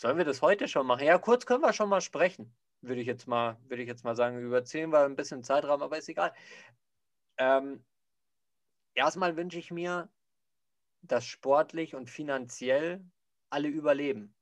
Sollen 0.00 0.16
wir 0.16 0.24
das 0.24 0.42
heute 0.42 0.68
schon 0.68 0.86
machen? 0.86 1.04
Ja, 1.04 1.18
kurz 1.18 1.46
können 1.46 1.62
wir 1.62 1.72
schon 1.72 1.88
mal 1.88 2.00
sprechen 2.00 2.54
würde 2.82 3.00
ich 3.00 3.06
jetzt 3.06 3.26
mal, 3.26 3.56
würde 3.68 3.82
ich 3.82 3.88
jetzt 3.88 4.04
mal 4.04 4.16
sagen, 4.16 4.38
überziehen 4.40 4.90
wir 4.90 5.04
ein 5.04 5.16
bisschen 5.16 5.42
Zeitraum, 5.42 5.82
aber 5.82 5.98
ist 5.98 6.08
egal. 6.08 6.34
Ähm, 7.38 7.84
erstmal 8.94 9.36
wünsche 9.36 9.58
ich 9.58 9.70
mir, 9.70 10.10
dass 11.02 11.24
sportlich 11.24 11.94
und 11.94 12.10
finanziell 12.10 13.04
alle 13.50 13.68
überleben. 13.68 14.34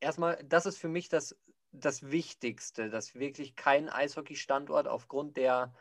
Erstmal, 0.00 0.42
das 0.44 0.66
ist 0.66 0.78
für 0.78 0.88
mich 0.88 1.08
das, 1.08 1.36
das 1.72 2.10
Wichtigste, 2.10 2.88
dass 2.88 3.14
wirklich 3.14 3.56
kein 3.56 3.88
Eishockey-Standort 3.88 4.88
aufgrund 4.88 5.36
der 5.36 5.74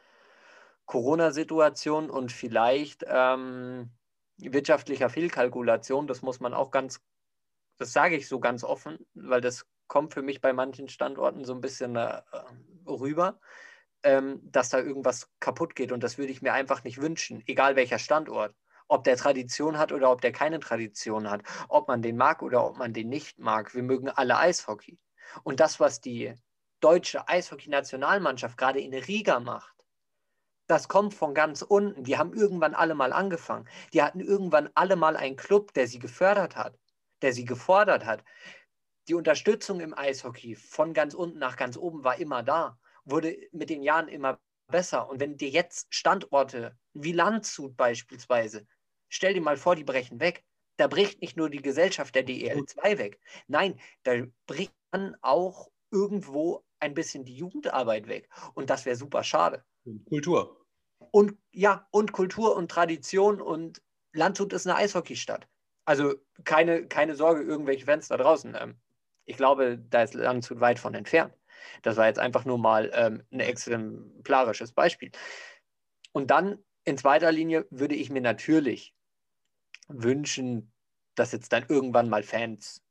Corona-Situation 0.86 2.10
und 2.10 2.32
vielleicht 2.32 3.06
ähm, 3.08 3.92
wirtschaftlicher 4.38 5.10
Fehlkalkulation, 5.10 6.08
das 6.08 6.22
muss 6.22 6.40
man 6.40 6.54
auch 6.54 6.72
ganz, 6.72 7.02
das 7.78 7.94
sage 7.94 8.16
ich 8.16 8.28
so 8.28 8.40
ganz 8.40 8.64
offen, 8.64 9.06
weil 9.14 9.42
das 9.42 9.68
kommt 9.88 10.14
für 10.14 10.22
mich 10.22 10.42
bei 10.42 10.54
manchen 10.54 10.90
Standorten 10.90 11.46
so 11.46 11.54
ein 11.54 11.62
bisschen 11.62 11.96
äh, 11.96 12.22
rüber, 12.88 13.40
ähm, 14.04 14.40
dass 14.44 14.70
da 14.70 14.80
irgendwas 14.80 15.30
kaputt 15.40 15.76
geht. 15.76 15.92
Und 15.92 16.04
das 16.04 16.18
würde 16.18 16.32
ich 16.32 16.42
mir 16.42 16.54
einfach 16.54 16.84
nicht 16.84 17.02
wünschen, 17.02 17.44
egal 17.48 17.76
welcher 17.76 18.00
Standort. 18.00 18.56
Ob 18.90 19.04
der 19.04 19.18
Tradition 19.18 19.78
hat 19.78 19.92
oder 19.92 20.12
ob 20.12 20.22
der 20.22 20.32
keine 20.32 20.60
Tradition 20.60 21.30
hat. 21.30 21.42
Ob 21.68 21.88
man 21.88 22.02
den 22.02 22.16
mag 22.16 22.42
oder 22.42 22.66
ob 22.66 22.78
man 22.78 22.94
den 22.94 23.10
nicht 23.10 23.38
mag. 23.38 23.74
Wir 23.76 23.84
mögen 23.84 24.10
alle 24.10 24.38
Eishockey. 24.38 24.98
Und 25.44 25.60
das, 25.60 25.80
was 25.80 26.00
die 26.00 26.34
deutsche 26.80 27.28
Eishockey-Nationalmannschaft 27.28 28.58
gerade 28.58 28.80
in 28.80 28.94
Riga 28.94 29.42
macht, 29.42 29.74
das 30.68 30.88
kommt 30.88 31.14
von 31.14 31.34
ganz 31.34 31.62
unten. 31.62 32.04
Die 32.04 32.18
haben 32.18 32.34
irgendwann 32.34 32.76
alle 32.76 32.96
mal 32.96 33.14
angefangen. 33.14 33.68
Die 33.94 34.02
hatten 34.02 34.20
irgendwann 34.20 34.70
alle 34.74 34.96
mal 34.96 35.18
einen 35.18 35.38
Club, 35.38 35.74
der 35.74 35.88
sie 35.88 36.00
gefördert 36.00 36.56
hat, 36.56 36.78
der 37.22 37.34
sie 37.34 37.46
gefordert 37.46 38.06
hat 38.06 38.24
die 39.08 39.14
Unterstützung 39.14 39.80
im 39.80 39.98
Eishockey 39.98 40.56
von 40.56 40.94
ganz 40.94 41.14
unten 41.14 41.40
nach 41.40 41.56
ganz 41.56 41.78
oben 41.78 42.04
war 42.04 42.20
immer 42.20 42.44
da, 42.44 42.80
wurde 43.06 43.38
mit 43.52 43.70
den 43.70 43.82
Jahren 43.82 44.08
immer 44.08 44.40
besser. 44.68 45.10
Und 45.10 45.20
wenn 45.20 45.38
dir 45.38 45.50
jetzt 45.50 45.94
Standorte 45.94 46.78
wie 46.94 47.14
Landshut 47.14 47.78
beispielsweise, 47.78 48.68
stell 49.10 49.34
dir 49.34 49.42
mal 49.42 49.58
vor, 49.58 49.76
die 49.76 49.84
brechen 49.84 50.20
weg. 50.20 50.44
Da 50.78 50.88
bricht 50.88 51.22
nicht 51.22 51.38
nur 51.38 51.50
die 51.50 51.62
Gesellschaft 51.62 52.14
der 52.14 52.26
DEL2 52.26 52.98
weg. 52.98 53.20
Nein, 53.48 53.80
da 54.04 54.14
bricht 54.46 54.74
dann 54.92 55.16
auch 55.22 55.70
irgendwo 55.90 56.64
ein 56.80 56.94
bisschen 56.94 57.26
die 57.26 57.36
Jugendarbeit 57.36 58.08
weg. 58.08 58.30
Und 58.54 58.70
das 58.70 58.86
wäre 58.86 58.96
super 58.96 59.24
schade. 59.24 59.64
Und 59.86 60.06
Kultur. 60.06 60.66
Und 61.12 61.38
ja, 61.52 61.88
und 61.92 62.12
Kultur 62.12 62.56
und 62.56 62.70
Tradition 62.70 63.42
und 63.42 63.82
Landshut 64.14 64.54
ist 64.54 64.68
eine 64.68 64.76
Eishockeystadt. 64.76 65.48
Also 65.86 66.16
keine, 66.44 66.88
keine 66.88 67.16
Sorge, 67.16 67.42
irgendwelche 67.42 67.86
Fans 67.86 68.10
da 68.10 68.18
draußen. 68.18 68.56
Ähm, 68.60 68.80
ich 69.28 69.38
glaube, 69.38 69.78
da 69.78 70.04
ist 70.04 70.16
Landshut 70.16 70.60
weit 70.60 70.80
von 70.80 70.96
entfernt. 70.96 71.34
Das 71.84 71.98
war 71.98 72.08
jetzt 72.08 72.20
einfach 72.20 72.46
nur 72.46 72.58
mal 72.58 72.90
ähm, 72.94 73.24
ein 73.32 73.42
exemplarisches 73.42 74.72
Beispiel. 74.72 75.12
Und 76.14 76.32
dann 76.32 76.58
in 76.86 76.98
zweiter 76.98 77.32
Linie 77.32 77.68
würde 77.70 77.94
ich 77.94 78.10
mir 78.10 78.22
natürlich 78.22 78.96
wünschen, 79.90 80.72
dass 81.16 81.34
jetzt 81.34 81.52
dann 81.52 81.66
irgendwann 81.68 82.10
mal 82.10 82.24
Fans 82.24 82.82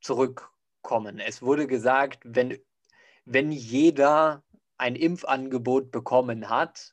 zurückkommen. 0.00 1.20
Es 1.20 1.42
wurde 1.42 1.68
gesagt, 1.68 2.20
wenn, 2.24 2.58
wenn 3.24 3.52
jeder 3.52 4.42
ein 4.78 4.96
Impfangebot 4.96 5.92
bekommen 5.92 6.48
hat, 6.48 6.92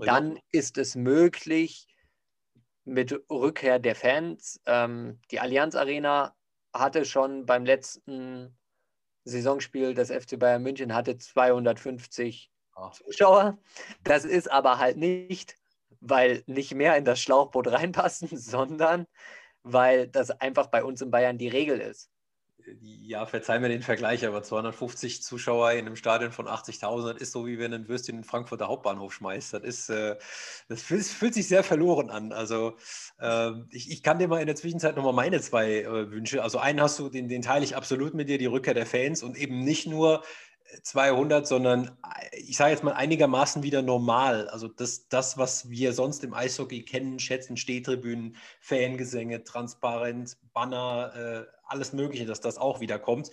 dann 0.00 0.40
ist 0.50 0.76
es 0.76 0.96
möglich, 0.96 1.86
mit 2.84 3.16
Rückkehr 3.30 3.78
der 3.78 3.94
Fans. 3.94 4.60
Ähm, 4.66 5.20
die 5.30 5.38
Allianz 5.38 5.76
Arena 5.76 6.34
hatte 6.72 7.04
schon 7.04 7.46
beim 7.46 7.64
letzten 7.64 8.56
Saisonspiel 9.24 9.94
des 9.94 10.10
FC 10.10 10.38
Bayern 10.38 10.62
München 10.62 10.94
hatte 10.94 11.16
250 11.16 12.50
oh. 12.76 12.90
Zuschauer. 12.90 13.58
Das 14.04 14.24
ist 14.24 14.50
aber 14.50 14.78
halt 14.78 14.96
nicht, 14.96 15.56
weil 16.00 16.42
nicht 16.46 16.74
mehr 16.74 16.96
in 16.96 17.04
das 17.04 17.20
Schlauchboot 17.20 17.68
reinpassen, 17.68 18.28
sondern 18.36 19.06
weil 19.62 20.08
das 20.08 20.30
einfach 20.30 20.66
bei 20.68 20.82
uns 20.82 21.02
in 21.02 21.10
Bayern 21.10 21.38
die 21.38 21.48
Regel 21.48 21.80
ist 21.80 22.11
ja, 22.80 23.26
verzeih 23.26 23.58
mir 23.58 23.68
den 23.68 23.82
Vergleich, 23.82 24.26
aber 24.26 24.42
250 24.42 25.22
Zuschauer 25.22 25.72
in 25.72 25.86
einem 25.86 25.96
Stadion 25.96 26.32
von 26.32 26.46
80.000, 26.46 27.12
das 27.12 27.22
ist 27.22 27.32
so, 27.32 27.46
wie 27.46 27.58
wenn 27.58 27.72
ein 27.72 27.88
Würstchen 27.88 28.16
in 28.16 28.20
den 28.22 28.28
Frankfurter 28.28 28.68
Hauptbahnhof 28.68 29.12
schmeißt. 29.14 29.54
Das, 29.54 29.62
ist, 29.62 29.88
äh, 29.90 30.16
das 30.68 30.82
fühlt, 30.82 31.34
sich 31.34 31.48
sehr 31.48 31.64
verloren 31.64 32.10
an. 32.10 32.32
Also 32.32 32.76
äh, 33.20 33.50
ich, 33.70 33.90
ich, 33.90 34.02
kann 34.02 34.18
dir 34.18 34.28
mal 34.28 34.40
in 34.40 34.46
der 34.46 34.56
Zwischenzeit 34.56 34.96
nochmal 34.96 35.12
meine 35.12 35.40
zwei 35.40 35.82
äh, 35.82 36.10
Wünsche. 36.10 36.42
Also 36.42 36.58
einen 36.58 36.80
hast 36.80 36.98
du, 36.98 37.08
den, 37.08 37.28
den 37.28 37.42
teile 37.42 37.64
ich 37.64 37.76
absolut 37.76 38.14
mit 38.14 38.28
dir, 38.28 38.38
die 38.38 38.46
Rückkehr 38.46 38.74
der 38.74 38.86
Fans 38.86 39.22
und 39.22 39.36
eben 39.36 39.64
nicht 39.64 39.86
nur 39.86 40.22
200, 40.82 41.46
sondern 41.46 41.96
ich 42.32 42.56
sage 42.56 42.70
jetzt 42.70 42.82
mal 42.82 42.92
einigermaßen 42.92 43.62
wieder 43.62 43.82
normal. 43.82 44.48
Also 44.48 44.68
das, 44.68 45.08
das, 45.08 45.38
was 45.38 45.68
wir 45.68 45.92
sonst 45.92 46.24
im 46.24 46.34
Eishockey 46.34 46.84
kennen, 46.84 47.18
schätzen, 47.18 47.56
Stehtribünen, 47.56 48.36
Fangesänge, 48.60 49.44
Transparenz, 49.44 50.38
Banner, 50.52 51.12
äh, 51.14 51.56
alles 51.64 51.92
Mögliche, 51.92 52.26
dass 52.26 52.40
das 52.40 52.58
auch 52.58 52.80
wieder 52.80 52.98
kommt. 52.98 53.30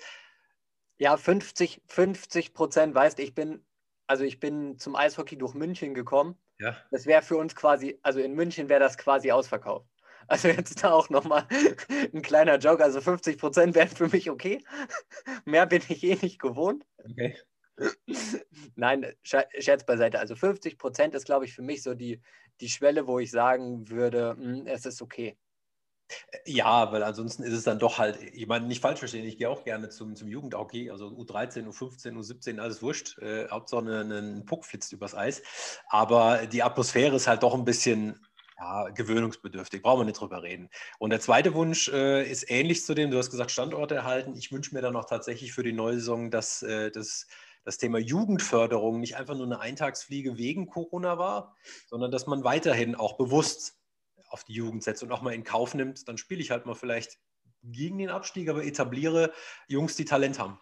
Ja, 0.97 1.15
50, 1.15 1.81
50 1.87 2.53
Prozent, 2.53 2.93
weißt 2.93 3.19
ich 3.19 3.33
bin, 3.33 3.63
also 4.07 4.23
ich 4.23 4.39
bin 4.39 4.77
zum 4.77 4.95
Eishockey 4.95 5.37
durch 5.37 5.53
München 5.53 5.93
gekommen. 5.93 6.35
Ja. 6.59 6.75
Das 6.91 7.05
wäre 7.05 7.21
für 7.21 7.37
uns 7.37 7.55
quasi, 7.55 7.97
also 8.01 8.19
in 8.19 8.33
München 8.33 8.67
wäre 8.67 8.81
das 8.81 8.97
quasi 8.97 9.31
ausverkauft. 9.31 9.87
Also 10.29 10.47
jetzt 10.47 10.83
da 10.83 10.91
auch 10.91 11.09
nochmal 11.09 11.47
ein 12.13 12.21
kleiner 12.21 12.57
Joke. 12.57 12.83
Also 12.83 13.01
50 13.01 13.37
Prozent 13.37 13.75
wären 13.75 13.89
für 13.89 14.07
mich 14.07 14.29
okay. 14.29 14.63
Mehr 15.45 15.65
bin 15.65 15.81
ich 15.89 16.03
eh 16.03 16.17
nicht 16.21 16.39
gewohnt. 16.39 16.85
Okay. 16.97 17.35
Nein, 18.75 19.13
Scherz 19.23 19.85
beiseite. 19.85 20.19
Also 20.19 20.35
50 20.35 20.77
Prozent 20.77 21.15
ist, 21.15 21.25
glaube 21.25 21.45
ich, 21.45 21.53
für 21.53 21.61
mich 21.61 21.81
so 21.81 21.95
die, 21.95 22.21
die 22.61 22.69
Schwelle, 22.69 23.07
wo 23.07 23.19
ich 23.19 23.31
sagen 23.31 23.89
würde, 23.89 24.35
hm, 24.37 24.67
es 24.67 24.85
ist 24.85 25.01
okay. 25.01 25.37
Ja, 26.45 26.91
weil 26.91 27.03
ansonsten 27.03 27.43
ist 27.43 27.53
es 27.53 27.63
dann 27.63 27.77
doch 27.77 27.99
halt, 27.99 28.17
ich 28.33 28.47
meine, 28.47 28.65
nicht 28.65 28.81
falsch 28.81 28.99
verstehen, 28.99 29.25
ich 29.25 29.37
gehe 29.37 29.49
auch 29.49 29.63
gerne 29.63 29.89
zum, 29.89 30.15
zum 30.15 30.27
Jugendhockey, 30.27 30.89
also 30.89 31.07
U13, 31.07 31.67
U15, 31.67 32.13
U17, 32.13 32.59
alles 32.59 32.81
wurscht. 32.81 33.19
Äh, 33.19 33.47
Hauptsache 33.49 33.85
ein 33.85 34.45
Puck 34.45 34.65
flitzt 34.65 34.91
übers 34.91 35.13
Eis. 35.13 35.43
Aber 35.87 36.47
die 36.47 36.63
Atmosphäre 36.63 37.15
ist 37.15 37.27
halt 37.27 37.43
doch 37.43 37.53
ein 37.53 37.65
bisschen 37.65 38.19
ja, 38.59 38.89
gewöhnungsbedürftig, 38.89 39.81
brauchen 39.81 40.01
wir 40.01 40.05
nicht 40.05 40.19
drüber 40.19 40.43
reden. 40.43 40.69
Und 40.97 41.11
der 41.11 41.21
zweite 41.21 41.53
Wunsch 41.53 41.87
äh, 41.87 42.29
ist 42.29 42.51
ähnlich 42.51 42.85
zu 42.85 42.93
dem, 42.93 43.09
du 43.09 43.17
hast 43.17 43.31
gesagt, 43.31 43.51
Standorte 43.51 43.95
erhalten. 43.95 44.35
Ich 44.35 44.51
wünsche 44.51 44.75
mir 44.75 44.81
dann 44.81 44.91
noch 44.93 45.05
tatsächlich 45.05 45.53
für 45.53 45.63
die 45.63 45.71
neue 45.71 45.95
Saison, 45.95 46.29
dass 46.29 46.61
äh, 46.61 46.91
das, 46.91 47.27
das 47.63 47.77
Thema 47.77 47.99
Jugendförderung 47.99 48.99
nicht 48.99 49.15
einfach 49.15 49.35
nur 49.35 49.45
eine 49.45 49.61
Eintagsfliege 49.61 50.37
wegen 50.37 50.67
Corona 50.67 51.17
war, 51.17 51.55
sondern 51.87 52.11
dass 52.11 52.27
man 52.27 52.43
weiterhin 52.43 52.95
auch 52.95 53.15
bewusst 53.17 53.77
auf 54.27 54.43
die 54.43 54.53
Jugend 54.53 54.83
setzt 54.83 55.03
und 55.03 55.11
auch 55.11 55.21
mal 55.21 55.33
in 55.33 55.45
Kauf 55.45 55.73
nimmt. 55.73 56.09
Dann 56.09 56.17
spiele 56.17 56.41
ich 56.41 56.51
halt 56.51 56.65
mal 56.65 56.75
vielleicht 56.75 57.17
gegen 57.63 57.97
den 57.97 58.09
Abstieg, 58.09 58.49
aber 58.49 58.65
etabliere 58.65 59.31
Jungs, 59.67 59.95
die 59.95 60.03
Talent 60.05 60.37
haben. 60.37 60.59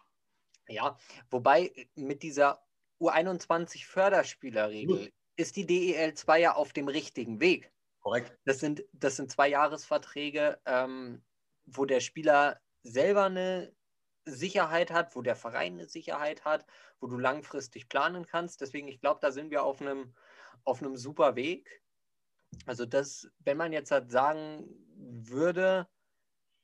Ja, 0.67 0.97
wobei 1.29 1.71
mit 1.95 2.23
dieser 2.23 2.59
U21-Förderspielerregel 2.99 5.11
ist 5.35 5.55
die 5.55 5.65
DEL 5.65 6.13
2 6.13 6.39
ja 6.39 6.55
auf 6.55 6.73
dem 6.73 6.87
richtigen 6.87 7.39
Weg. 7.39 7.71
Korrekt. 8.07 8.39
Das 8.45 8.59
sind, 8.59 8.85
das 8.93 9.17
sind 9.17 9.29
zwei 9.29 9.49
Jahresverträge, 9.49 10.61
ähm, 10.65 11.21
wo 11.65 11.83
der 11.83 11.99
Spieler 11.99 12.57
selber 12.81 13.25
eine 13.25 13.75
Sicherheit 14.23 14.91
hat, 14.91 15.13
wo 15.13 15.21
der 15.21 15.35
Verein 15.35 15.73
eine 15.73 15.89
Sicherheit 15.89 16.45
hat, 16.45 16.65
wo 17.01 17.07
du 17.07 17.17
langfristig 17.17 17.89
planen 17.89 18.25
kannst. 18.25 18.61
Deswegen, 18.61 18.87
ich 18.87 19.01
glaube, 19.01 19.19
da 19.21 19.31
sind 19.31 19.51
wir 19.51 19.63
auf 19.63 19.81
einem, 19.81 20.15
auf 20.63 20.81
einem 20.81 20.95
super 20.95 21.35
Weg. 21.35 21.83
Also 22.65 22.85
das, 22.85 23.29
wenn 23.39 23.57
man 23.57 23.73
jetzt 23.73 23.91
halt 23.91 24.09
sagen 24.09 24.69
würde, 24.95 25.89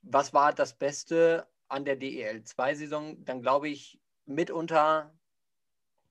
was 0.01 0.33
war 0.33 0.53
das 0.53 0.77
Beste 0.77 1.45
an 1.67 1.83
der 1.83 1.97
DEL 1.97 2.43
2-Saison, 2.43 3.25
dann 3.25 3.41
glaube 3.41 3.67
ich 3.67 3.99
mitunter 4.23 5.13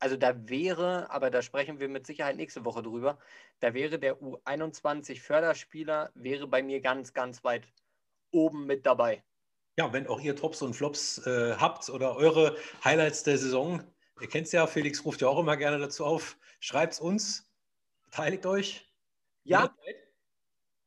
also 0.03 0.17
da 0.17 0.49
wäre, 0.49 1.09
aber 1.11 1.31
da 1.31 1.43
sprechen 1.43 1.79
wir 1.79 1.89
mit 1.89 2.09
Sicherheit 2.09 2.35
nächste 2.35 2.65
Woche 2.65 2.83
drüber, 2.83 3.19
da 3.61 3.73
wäre 3.73 4.01
der 4.01 4.21
U21 4.21 5.21
Förderspieler, 5.21 6.11
wäre 6.15 6.49
bei 6.49 6.61
mir 6.61 6.81
ganz, 6.81 7.15
ganz 7.15 7.45
weit 7.45 7.69
oben 8.33 8.67
mit 8.67 8.85
dabei. 8.85 9.23
Ja, 9.79 9.93
wenn 9.93 10.09
auch 10.09 10.21
ihr 10.21 10.35
Tops 10.35 10.61
und 10.61 10.75
Flops 10.75 11.25
äh, 11.25 11.55
habt 11.55 11.89
oder 11.89 12.17
eure 12.17 12.57
Highlights 12.85 13.23
der 13.23 13.39
Saison, 13.39 13.81
ihr 14.21 14.29
kennt 14.29 14.47
es 14.47 14.53
ja, 14.53 14.67
Felix 14.67 15.05
ruft 15.05 15.21
ja 15.21 15.29
auch 15.29 15.39
immer 15.39 15.57
gerne 15.57 15.79
dazu 15.79 16.05
auf, 16.05 16.37
schreibt 16.59 16.95
es 16.95 17.01
uns, 17.01 17.49
beteiligt 18.05 18.45
euch. 18.45 18.93
Ja, 19.45 19.73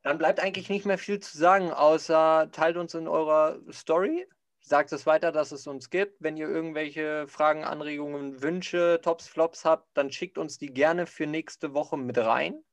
Dann 0.03 0.17
bleibt 0.17 0.39
eigentlich 0.39 0.69
nicht 0.69 0.85
mehr 0.85 0.97
viel 0.97 1.19
zu 1.19 1.37
sagen, 1.37 1.71
außer 1.71 2.49
teilt 2.51 2.77
uns 2.77 2.93
in 2.93 3.07
eurer 3.07 3.59
Story. 3.71 4.27
Sagt 4.61 4.91
es 4.91 5.05
weiter, 5.05 5.31
dass 5.31 5.51
es 5.51 5.65
uns 5.65 5.89
gibt. 5.89 6.21
Wenn 6.21 6.37
ihr 6.37 6.47
irgendwelche 6.47 7.27
Fragen, 7.27 7.63
Anregungen, 7.63 8.41
Wünsche, 8.41 8.99
Tops, 9.01 9.27
Flops 9.27 9.65
habt, 9.65 9.89
dann 9.95 10.11
schickt 10.11 10.37
uns 10.37 10.57
die 10.57 10.73
gerne 10.73 11.07
für 11.07 11.25
nächste 11.25 11.73
Woche 11.73 11.97
mit 11.97 12.17
rein. 12.17 12.63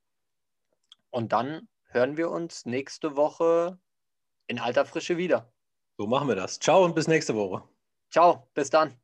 Und 1.10 1.32
dann 1.32 1.68
hören 1.96 2.16
wir 2.18 2.30
uns 2.30 2.66
nächste 2.66 3.16
Woche 3.16 3.80
in 4.46 4.58
alter 4.58 4.84
Frische 4.84 5.16
wieder. 5.16 5.50
So 5.98 6.06
machen 6.06 6.28
wir 6.28 6.36
das. 6.36 6.60
Ciao 6.60 6.84
und 6.84 6.94
bis 6.94 7.08
nächste 7.08 7.34
Woche. 7.34 7.66
Ciao, 8.10 8.48
bis 8.54 8.68
dann. 8.68 9.00